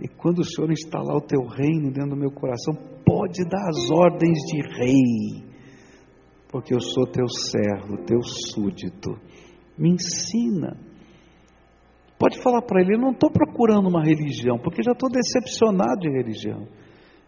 E 0.00 0.08
quando 0.08 0.40
o 0.40 0.44
Senhor 0.44 0.70
instalar 0.72 1.16
o 1.16 1.26
teu 1.26 1.46
reino 1.46 1.92
dentro 1.92 2.10
do 2.10 2.16
meu 2.16 2.30
coração, 2.30 2.74
pode 3.06 3.44
dar 3.48 3.68
as 3.68 3.90
ordens 3.90 4.38
de 4.50 4.60
rei 4.76 5.53
porque 6.54 6.72
eu 6.72 6.80
sou 6.80 7.04
teu 7.04 7.26
servo, 7.28 7.96
teu 8.06 8.20
súdito. 8.22 9.18
Me 9.76 9.90
ensina. 9.90 10.76
Pode 12.16 12.40
falar 12.40 12.62
para 12.62 12.80
ele: 12.80 12.94
eu 12.94 13.00
não 13.00 13.10
estou 13.10 13.28
procurando 13.28 13.88
uma 13.88 14.04
religião, 14.04 14.56
porque 14.56 14.80
já 14.80 14.92
estou 14.92 15.10
decepcionado 15.10 15.98
de 16.02 16.08
religião. 16.08 16.68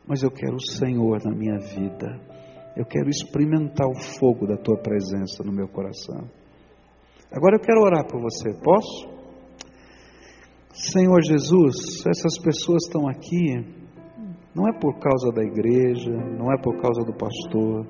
Mas 0.06 0.22
eu 0.22 0.30
quero 0.30 0.54
o 0.54 0.64
Senhor 0.64 1.18
na 1.24 1.34
minha 1.34 1.58
vida. 1.58 2.20
Eu 2.76 2.86
quero 2.86 3.08
experimentar 3.08 3.88
o 3.88 3.98
fogo 4.16 4.46
da 4.46 4.56
tua 4.56 4.78
presença 4.80 5.42
no 5.42 5.50
meu 5.50 5.66
coração. 5.66 6.30
Agora 7.32 7.56
eu 7.56 7.60
quero 7.60 7.80
orar 7.80 8.06
por 8.06 8.20
você, 8.22 8.54
posso? 8.62 9.08
Senhor 10.72 11.20
Jesus, 11.24 12.06
essas 12.06 12.38
pessoas 12.38 12.84
estão 12.84 13.08
aqui, 13.08 13.56
não 14.54 14.68
é 14.68 14.78
por 14.78 15.00
causa 15.00 15.32
da 15.32 15.42
igreja, 15.42 16.12
não 16.12 16.52
é 16.52 16.62
por 16.62 16.80
causa 16.80 17.02
do 17.02 17.12
pastor, 17.12 17.86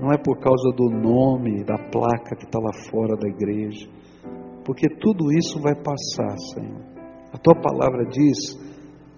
não 0.00 0.12
é 0.12 0.18
por 0.18 0.38
causa 0.38 0.70
do 0.76 0.90
nome, 0.90 1.64
da 1.64 1.78
placa 1.90 2.36
que 2.36 2.44
está 2.44 2.58
lá 2.58 2.72
fora 2.90 3.16
da 3.16 3.28
igreja, 3.28 3.88
porque 4.64 4.88
tudo 5.00 5.32
isso 5.32 5.60
vai 5.60 5.74
passar, 5.74 6.36
Senhor. 6.54 6.82
A 7.32 7.38
tua 7.38 7.54
palavra 7.54 8.04
diz 8.06 8.54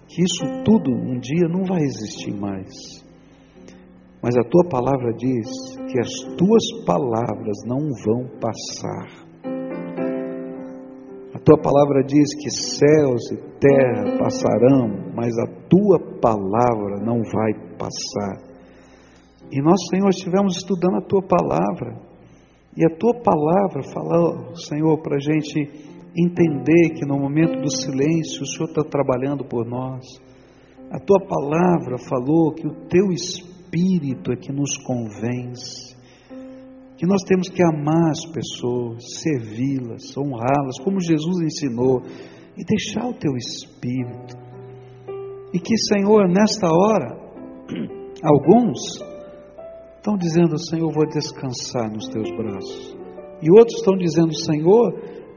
que 0.07 0.23
isso 0.23 0.63
tudo 0.63 0.91
um 0.91 1.19
dia 1.19 1.47
não 1.49 1.63
vai 1.65 1.81
existir 1.81 2.33
mais. 2.33 3.03
Mas 4.21 4.35
a 4.35 4.43
tua 4.43 4.67
palavra 4.69 5.13
diz 5.13 5.47
que 5.89 5.99
as 5.99 6.11
tuas 6.37 6.85
palavras 6.85 7.57
não 7.65 7.79
vão 8.03 8.27
passar. 8.39 9.29
A 11.33 11.39
tua 11.39 11.57
palavra 11.61 12.03
diz 12.03 12.35
que 12.35 12.49
céus 12.49 13.31
e 13.31 13.37
terra 13.59 14.17
passarão, 14.19 15.13
mas 15.15 15.37
a 15.37 15.47
tua 15.69 16.19
palavra 16.19 16.99
não 17.01 17.21
vai 17.23 17.53
passar. 17.77 18.48
E 19.51 19.61
nós, 19.61 19.79
Senhor, 19.89 20.09
estivemos 20.09 20.57
estudando 20.57 20.97
a 20.97 21.01
tua 21.01 21.21
palavra. 21.21 21.99
E 22.77 22.85
a 22.85 22.95
tua 22.95 23.13
palavra 23.21 23.81
falou, 23.91 24.55
Senhor, 24.55 25.01
para 25.01 25.17
a 25.17 25.19
gente 25.19 25.89
entender 26.15 26.93
que 26.95 27.05
no 27.05 27.17
momento 27.17 27.59
do 27.59 27.69
silêncio 27.69 28.43
o 28.43 28.45
Senhor 28.45 28.69
está 28.69 28.83
trabalhando 28.83 29.43
por 29.43 29.65
nós. 29.65 30.05
A 30.91 30.99
tua 30.99 31.19
palavra 31.27 31.97
falou 32.07 32.53
que 32.53 32.67
o 32.67 32.87
teu 32.87 33.11
espírito 33.11 34.31
é 34.31 34.35
que 34.35 34.51
nos 34.51 34.77
convence, 34.77 35.95
que 36.97 37.05
nós 37.05 37.21
temos 37.27 37.49
que 37.49 37.63
amar 37.63 38.09
as 38.09 38.25
pessoas, 38.25 39.03
servi-las, 39.21 40.17
honrá-las, 40.17 40.79
como 40.83 40.99
Jesus 40.99 41.41
ensinou, 41.41 42.01
e 42.57 42.65
deixar 42.65 43.07
o 43.07 43.13
teu 43.13 43.35
espírito. 43.35 44.35
E 45.53 45.59
que, 45.59 45.77
Senhor, 45.77 46.27
nesta 46.27 46.67
hora, 46.67 47.17
alguns 48.23 49.08
estão 50.09 50.17
dizendo: 50.17 50.57
Senhor, 50.57 50.91
vou 50.91 51.05
descansar 51.07 51.91
nos 51.91 52.07
teus 52.07 52.29
braços. 52.31 52.97
E 53.41 53.51
outros 53.51 53.77
estão 53.77 53.95
dizendo: 53.97 54.33
Senhor, 54.33 54.93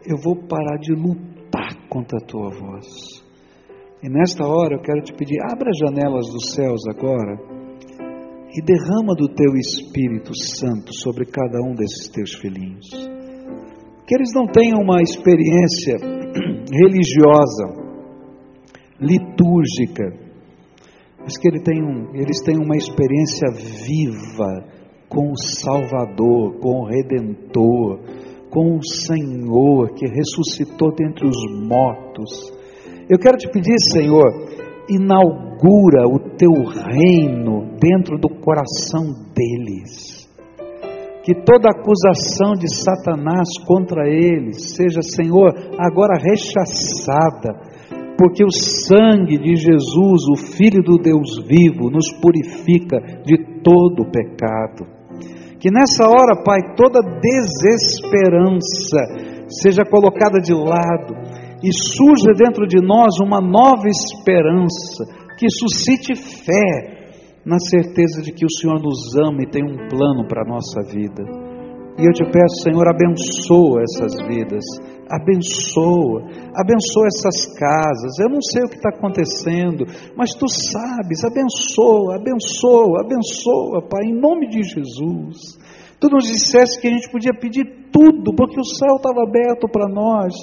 eu 0.06 0.16
vou 0.22 0.36
parar 0.46 0.78
de 0.78 0.94
lutar 0.94 1.88
contra 1.88 2.18
a 2.18 2.26
tua 2.26 2.50
voz. 2.50 2.86
E 4.02 4.08
nesta 4.08 4.46
hora 4.46 4.76
eu 4.76 4.82
quero 4.82 5.02
te 5.02 5.12
pedir: 5.12 5.38
abra 5.52 5.70
as 5.70 5.78
janelas 5.78 6.26
dos 6.32 6.54
céus 6.54 6.80
agora 6.88 7.38
e 8.54 8.62
derrama 8.62 9.14
do 9.16 9.28
teu 9.28 9.54
Espírito 9.56 10.32
Santo 10.36 10.92
sobre 10.94 11.24
cada 11.26 11.58
um 11.60 11.74
desses 11.74 12.08
teus 12.08 12.34
filhinhos. 12.34 12.88
Que 14.06 14.14
eles 14.14 14.32
não 14.34 14.46
tenham 14.46 14.80
uma 14.80 15.00
experiência 15.00 15.96
religiosa, 16.70 17.82
litúrgica, 19.00 20.31
mas 21.22 21.36
que 21.36 21.48
ele 21.48 21.60
tem 21.60 21.82
um, 21.82 22.14
eles 22.14 22.40
têm 22.44 22.56
uma 22.56 22.76
experiência 22.76 23.48
viva 23.52 24.64
com 25.08 25.30
o 25.30 25.36
Salvador, 25.36 26.58
com 26.60 26.80
o 26.80 26.86
Redentor, 26.86 28.00
com 28.50 28.76
o 28.76 28.84
Senhor 28.84 29.92
que 29.94 30.06
ressuscitou 30.06 30.94
dentre 30.94 31.26
os 31.26 31.66
mortos. 31.66 32.52
Eu 33.08 33.18
quero 33.18 33.36
te 33.36 33.48
pedir, 33.50 33.76
Senhor, 33.92 34.26
inaugura 34.88 36.06
o 36.06 36.18
teu 36.36 36.52
reino 36.64 37.76
dentro 37.78 38.18
do 38.18 38.28
coração 38.40 39.04
deles 39.34 40.22
que 41.22 41.34
toda 41.34 41.70
acusação 41.70 42.54
de 42.54 42.68
Satanás 42.68 43.48
contra 43.66 44.08
eles 44.08 44.74
seja, 44.74 45.00
Senhor, 45.02 45.54
agora 45.78 46.18
rechaçada, 46.18 47.71
porque 48.22 48.44
o 48.44 48.52
sangue 48.52 49.36
de 49.36 49.56
Jesus, 49.56 50.28
o 50.30 50.36
Filho 50.36 50.80
do 50.80 50.96
Deus 50.96 51.42
vivo, 51.44 51.90
nos 51.90 52.06
purifica 52.22 53.00
de 53.26 53.36
todo 53.64 54.08
pecado. 54.12 54.86
Que 55.58 55.72
nessa 55.72 56.08
hora, 56.08 56.40
Pai, 56.44 56.60
toda 56.76 57.00
desesperança 57.02 58.62
seja 59.48 59.84
colocada 59.84 60.38
de 60.38 60.54
lado 60.54 61.16
e 61.64 61.72
surja 61.72 62.32
dentro 62.38 62.64
de 62.64 62.80
nós 62.80 63.18
uma 63.20 63.40
nova 63.40 63.88
esperança 63.88 65.04
que 65.36 65.48
suscite 65.50 66.14
fé 66.14 67.02
na 67.44 67.58
certeza 67.58 68.22
de 68.22 68.30
que 68.30 68.46
o 68.46 68.50
Senhor 68.50 68.80
nos 68.80 69.16
ama 69.16 69.42
e 69.42 69.50
tem 69.50 69.64
um 69.64 69.88
plano 69.88 70.28
para 70.28 70.42
a 70.42 70.48
nossa 70.48 70.80
vida. 70.80 71.41
E 71.98 72.06
eu 72.06 72.12
te 72.12 72.24
peço, 72.24 72.62
Senhor, 72.62 72.88
abençoa 72.88 73.82
essas 73.82 74.14
vidas, 74.26 74.64
abençoa, 75.10 76.24
abençoa 76.56 77.06
essas 77.06 77.54
casas. 77.58 78.18
Eu 78.18 78.30
não 78.30 78.40
sei 78.40 78.64
o 78.64 78.68
que 78.68 78.76
está 78.76 78.88
acontecendo, 78.88 79.84
mas 80.16 80.34
tu 80.34 80.48
sabes, 80.48 81.22
abençoa, 81.24 82.16
abençoa, 82.16 83.02
abençoa, 83.04 83.88
Pai, 83.88 84.04
em 84.06 84.18
nome 84.18 84.48
de 84.48 84.62
Jesus. 84.62 85.58
Tu 86.00 86.08
nos 86.10 86.24
disseste 86.26 86.80
que 86.80 86.88
a 86.88 86.90
gente 86.90 87.10
podia 87.12 87.32
pedir 87.32 87.64
tudo, 87.92 88.34
porque 88.34 88.58
o 88.58 88.64
céu 88.64 88.96
estava 88.96 89.22
aberto 89.22 89.68
para 89.68 89.88
nós. 89.88 90.34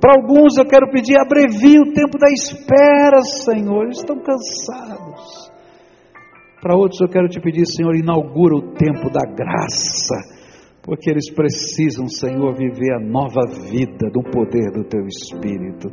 Para 0.00 0.14
alguns 0.14 0.56
eu 0.56 0.66
quero 0.66 0.90
pedir, 0.90 1.16
abrevia 1.16 1.80
o 1.80 1.92
tempo 1.92 2.18
da 2.18 2.28
espera, 2.30 3.20
Senhor, 3.22 3.84
eles 3.84 3.98
estão 3.98 4.16
cansados. 4.16 5.52
Para 6.62 6.76
outros 6.76 7.00
eu 7.00 7.08
quero 7.08 7.28
te 7.28 7.40
pedir, 7.40 7.66
Senhor, 7.66 7.94
inaugura 7.94 8.54
o 8.54 8.72
tempo 8.72 9.10
da 9.10 9.26
graça, 9.26 10.41
porque 10.82 11.10
eles 11.10 11.30
precisam, 11.30 12.08
Senhor, 12.08 12.54
viver 12.54 12.92
a 12.94 13.00
nova 13.00 13.42
vida 13.70 14.10
do 14.10 14.22
poder 14.22 14.72
do 14.72 14.84
teu 14.84 15.06
Espírito. 15.06 15.88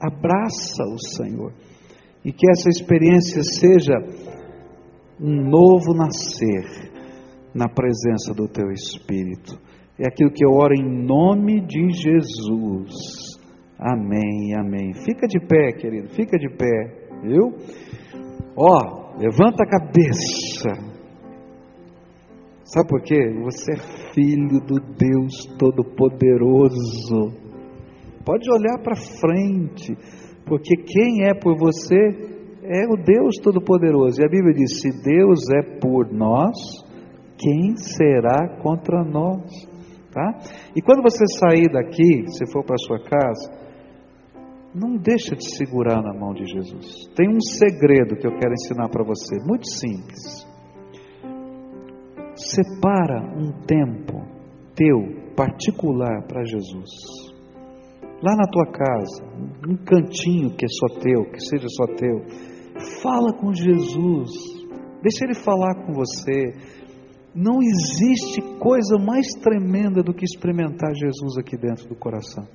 Abraça-o, 0.00 0.98
Senhor, 1.16 1.52
e 2.24 2.32
que 2.32 2.50
essa 2.50 2.68
experiência 2.68 3.42
seja 3.42 3.94
um 5.20 5.48
novo 5.48 5.94
nascer 5.94 6.90
na 7.54 7.68
presença 7.68 8.34
do 8.34 8.48
teu 8.48 8.70
Espírito. 8.70 9.58
É 9.98 10.08
aquilo 10.08 10.30
que 10.30 10.44
eu 10.44 10.52
oro 10.52 10.74
em 10.74 11.06
nome 11.06 11.60
de 11.60 11.90
Jesus. 11.90 13.38
Amém, 13.78 14.54
amém. 14.58 14.94
Fica 15.04 15.26
de 15.26 15.38
pé, 15.38 15.72
querido, 15.72 16.08
fica 16.08 16.38
de 16.38 16.48
pé, 16.48 17.08
viu? 17.22 17.54
Ó, 18.56 19.06
Levanta 19.18 19.64
a 19.64 19.66
cabeça. 19.66 20.95
Sabe 22.66 22.88
por 22.88 23.00
quê? 23.02 23.32
Você 23.44 23.74
é 23.74 24.12
filho 24.12 24.60
do 24.60 24.80
Deus 24.80 25.46
Todo-Poderoso. 25.56 27.32
Pode 28.24 28.50
olhar 28.50 28.82
para 28.82 28.96
frente, 28.96 29.96
porque 30.44 30.74
quem 30.76 31.28
é 31.28 31.34
por 31.34 31.56
você 31.56 31.96
é 32.64 32.84
o 32.88 32.96
Deus 32.96 33.36
Todo-Poderoso. 33.40 34.20
E 34.20 34.24
a 34.24 34.28
Bíblia 34.28 34.52
diz: 34.52 34.80
se 34.80 34.90
Deus 35.00 35.44
é 35.54 35.78
por 35.78 36.12
nós, 36.12 36.56
quem 37.38 37.76
será 37.76 38.58
contra 38.60 39.04
nós? 39.04 39.48
Tá? 40.12 40.40
E 40.74 40.82
quando 40.82 41.02
você 41.02 41.24
sair 41.38 41.70
daqui, 41.70 42.26
se 42.32 42.50
for 42.50 42.64
para 42.64 42.76
sua 42.78 42.98
casa, 42.98 43.48
não 44.74 44.96
deixa 44.96 45.36
de 45.36 45.54
segurar 45.54 46.02
na 46.02 46.12
mão 46.12 46.34
de 46.34 46.44
Jesus. 46.46 47.06
Tem 47.14 47.28
um 47.28 47.40
segredo 47.40 48.16
que 48.16 48.26
eu 48.26 48.36
quero 48.36 48.54
ensinar 48.54 48.88
para 48.88 49.04
você, 49.04 49.36
muito 49.46 49.68
simples. 49.70 50.55
Separa 52.36 53.22
um 53.34 53.50
tempo 53.66 54.22
teu 54.74 55.32
particular 55.34 56.22
para 56.28 56.44
Jesus. 56.44 56.90
Lá 58.22 58.36
na 58.36 58.44
tua 58.44 58.66
casa, 58.66 59.24
um 59.66 59.76
cantinho 59.76 60.54
que 60.54 60.66
é 60.66 60.68
só 60.68 61.00
teu, 61.00 61.24
que 61.30 61.40
seja 61.40 61.66
só 61.68 61.86
teu. 61.94 62.24
Fala 63.02 63.32
com 63.32 63.54
Jesus. 63.54 64.30
Deixa 65.02 65.24
ele 65.24 65.34
falar 65.34 65.74
com 65.86 65.94
você. 65.94 66.52
Não 67.34 67.62
existe 67.62 68.42
coisa 68.58 68.98
mais 68.98 69.28
tremenda 69.42 70.02
do 70.02 70.12
que 70.12 70.24
experimentar 70.24 70.94
Jesus 70.94 71.38
aqui 71.38 71.56
dentro 71.56 71.88
do 71.88 71.94
coração. 71.94 72.46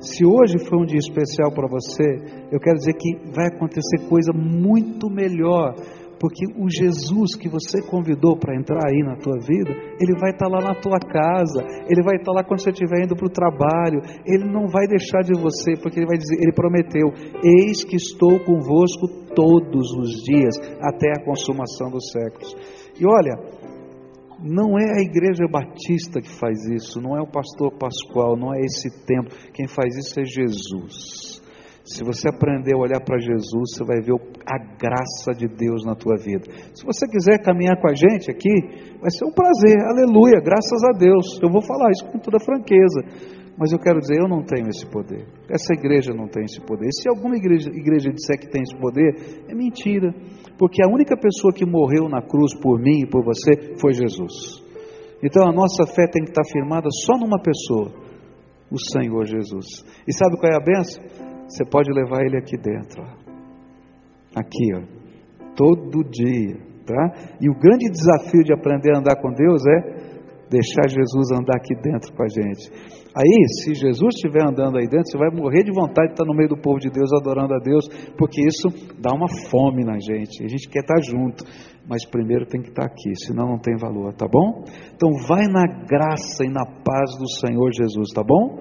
Se 0.00 0.24
hoje 0.24 0.58
foi 0.68 0.78
um 0.78 0.84
dia 0.84 0.98
especial 0.98 1.52
para 1.52 1.68
você, 1.68 2.04
eu 2.50 2.58
quero 2.58 2.76
dizer 2.76 2.94
que 2.94 3.30
vai 3.32 3.46
acontecer 3.46 4.08
coisa 4.08 4.32
muito 4.32 5.08
melhor, 5.08 5.74
porque 6.18 6.46
o 6.56 6.68
Jesus 6.68 7.36
que 7.36 7.48
você 7.48 7.82
convidou 7.82 8.36
para 8.36 8.56
entrar 8.56 8.80
aí 8.88 9.02
na 9.02 9.16
tua 9.16 9.38
vida, 9.38 9.70
ele 10.00 10.18
vai 10.18 10.30
estar 10.30 10.48
tá 10.48 10.50
lá 10.50 10.60
na 10.60 10.74
tua 10.74 10.98
casa, 10.98 11.62
ele 11.88 12.02
vai 12.02 12.16
estar 12.16 12.32
tá 12.32 12.38
lá 12.38 12.44
quando 12.44 12.60
você 12.60 12.70
estiver 12.70 13.04
indo 13.04 13.16
para 13.16 13.26
o 13.26 13.30
trabalho, 13.30 14.00
ele 14.24 14.44
não 14.44 14.66
vai 14.66 14.86
deixar 14.86 15.22
de 15.22 15.32
você, 15.32 15.76
porque 15.80 15.98
ele 15.98 16.06
vai 16.06 16.16
dizer, 16.16 16.36
ele 16.40 16.52
prometeu: 16.52 17.12
Eis 17.42 17.84
que 17.84 17.96
estou 17.96 18.40
convosco 18.44 19.08
todos 19.34 19.92
os 19.92 20.22
dias, 20.24 20.56
até 20.80 21.10
a 21.10 21.24
consumação 21.24 21.90
dos 21.90 22.10
séculos. 22.10 22.54
E 22.98 23.06
olha, 23.06 23.36
não 24.42 24.78
é 24.78 24.98
a 24.98 25.02
igreja 25.02 25.46
batista 25.50 26.20
que 26.20 26.30
faz 26.30 26.64
isso, 26.66 27.00
não 27.00 27.16
é 27.16 27.22
o 27.22 27.30
pastor 27.30 27.72
Pascoal, 27.78 28.36
não 28.36 28.54
é 28.54 28.60
esse 28.60 29.06
templo. 29.06 29.30
Quem 29.52 29.66
faz 29.66 29.96
isso 29.96 30.18
é 30.20 30.24
Jesus. 30.24 31.42
Se 31.86 32.02
você 32.02 32.28
aprender 32.28 32.74
a 32.74 32.78
olhar 32.78 33.00
para 33.00 33.16
Jesus, 33.16 33.70
você 33.70 33.84
vai 33.84 34.00
ver 34.00 34.18
a 34.44 34.58
graça 34.74 35.30
de 35.38 35.46
Deus 35.46 35.84
na 35.84 35.94
tua 35.94 36.16
vida. 36.16 36.42
Se 36.74 36.84
você 36.84 37.06
quiser 37.06 37.38
caminhar 37.38 37.80
com 37.80 37.88
a 37.88 37.94
gente 37.94 38.28
aqui, 38.28 38.98
vai 39.00 39.10
ser 39.10 39.24
um 39.24 39.30
prazer, 39.30 39.78
aleluia, 39.86 40.42
graças 40.42 40.82
a 40.82 40.98
Deus. 40.98 41.38
Eu 41.40 41.48
vou 41.48 41.62
falar 41.62 41.92
isso 41.92 42.04
com 42.10 42.18
toda 42.18 42.42
franqueza. 42.42 43.46
Mas 43.56 43.72
eu 43.72 43.78
quero 43.78 44.00
dizer, 44.00 44.20
eu 44.20 44.28
não 44.28 44.42
tenho 44.42 44.68
esse 44.68 44.84
poder. 44.84 45.26
Essa 45.48 45.72
igreja 45.74 46.12
não 46.12 46.26
tem 46.26 46.44
esse 46.44 46.60
poder. 46.60 46.88
E 46.88 46.92
se 46.92 47.08
alguma 47.08 47.36
igreja, 47.36 47.70
igreja 47.70 48.10
disser 48.10 48.38
que 48.38 48.50
tem 48.50 48.62
esse 48.62 48.76
poder, 48.76 49.46
é 49.48 49.54
mentira. 49.54 50.12
Porque 50.58 50.82
a 50.82 50.88
única 50.88 51.16
pessoa 51.16 51.54
que 51.54 51.64
morreu 51.64 52.08
na 52.08 52.20
cruz 52.20 52.52
por 52.60 52.80
mim 52.80 53.04
e 53.04 53.06
por 53.06 53.24
você 53.24 53.76
foi 53.80 53.94
Jesus. 53.94 54.60
Então 55.22 55.48
a 55.48 55.52
nossa 55.52 55.86
fé 55.86 56.06
tem 56.06 56.24
que 56.24 56.30
estar 56.30 56.44
firmada 56.52 56.88
só 57.06 57.16
numa 57.16 57.40
pessoa, 57.40 57.94
o 58.70 58.76
Senhor 58.92 59.24
Jesus. 59.24 59.84
E 60.06 60.12
sabe 60.12 60.36
qual 60.36 60.52
é 60.52 60.56
a 60.56 60.60
benção? 60.60 61.35
Você 61.48 61.64
pode 61.64 61.90
levar 61.92 62.22
ele 62.22 62.36
aqui 62.36 62.56
dentro. 62.56 63.02
Aqui, 64.34 64.74
ó. 64.74 64.82
Todo 65.54 66.04
dia. 66.04 66.56
Tá? 66.86 67.36
E 67.40 67.50
o 67.50 67.58
grande 67.58 67.90
desafio 67.90 68.44
de 68.44 68.52
aprender 68.52 68.94
a 68.94 69.00
andar 69.00 69.20
com 69.20 69.32
Deus 69.32 69.62
é 69.66 70.06
deixar 70.48 70.88
Jesus 70.88 71.32
andar 71.32 71.56
aqui 71.56 71.74
dentro 71.82 72.12
com 72.14 72.22
a 72.22 72.28
gente. 72.28 72.70
Aí, 73.16 73.48
se 73.62 73.74
Jesus 73.74 74.14
estiver 74.14 74.44
andando 74.44 74.78
aí 74.78 74.86
dentro, 74.86 75.10
você 75.10 75.18
vai 75.18 75.30
morrer 75.30 75.64
de 75.64 75.72
vontade 75.72 76.08
de 76.08 76.12
estar 76.12 76.24
no 76.24 76.34
meio 76.36 76.50
do 76.50 76.56
povo 76.56 76.78
de 76.78 76.90
Deus, 76.90 77.10
adorando 77.12 77.54
a 77.54 77.58
Deus, 77.58 77.88
porque 78.16 78.42
isso 78.42 78.68
dá 79.00 79.10
uma 79.14 79.26
fome 79.50 79.84
na 79.84 79.98
gente. 79.98 80.44
A 80.44 80.48
gente 80.48 80.68
quer 80.68 80.80
estar 80.80 81.00
junto, 81.02 81.42
mas 81.88 82.04
primeiro 82.08 82.46
tem 82.46 82.60
que 82.60 82.68
estar 82.68 82.84
aqui, 82.84 83.14
senão 83.24 83.48
não 83.48 83.58
tem 83.58 83.74
valor, 83.76 84.12
tá 84.14 84.28
bom? 84.30 84.64
Então, 84.94 85.10
vai 85.26 85.46
na 85.48 85.64
graça 85.64 86.44
e 86.44 86.50
na 86.50 86.66
paz 86.66 87.16
do 87.18 87.28
Senhor 87.40 87.70
Jesus, 87.72 88.12
tá 88.14 88.22
bom? 88.22 88.60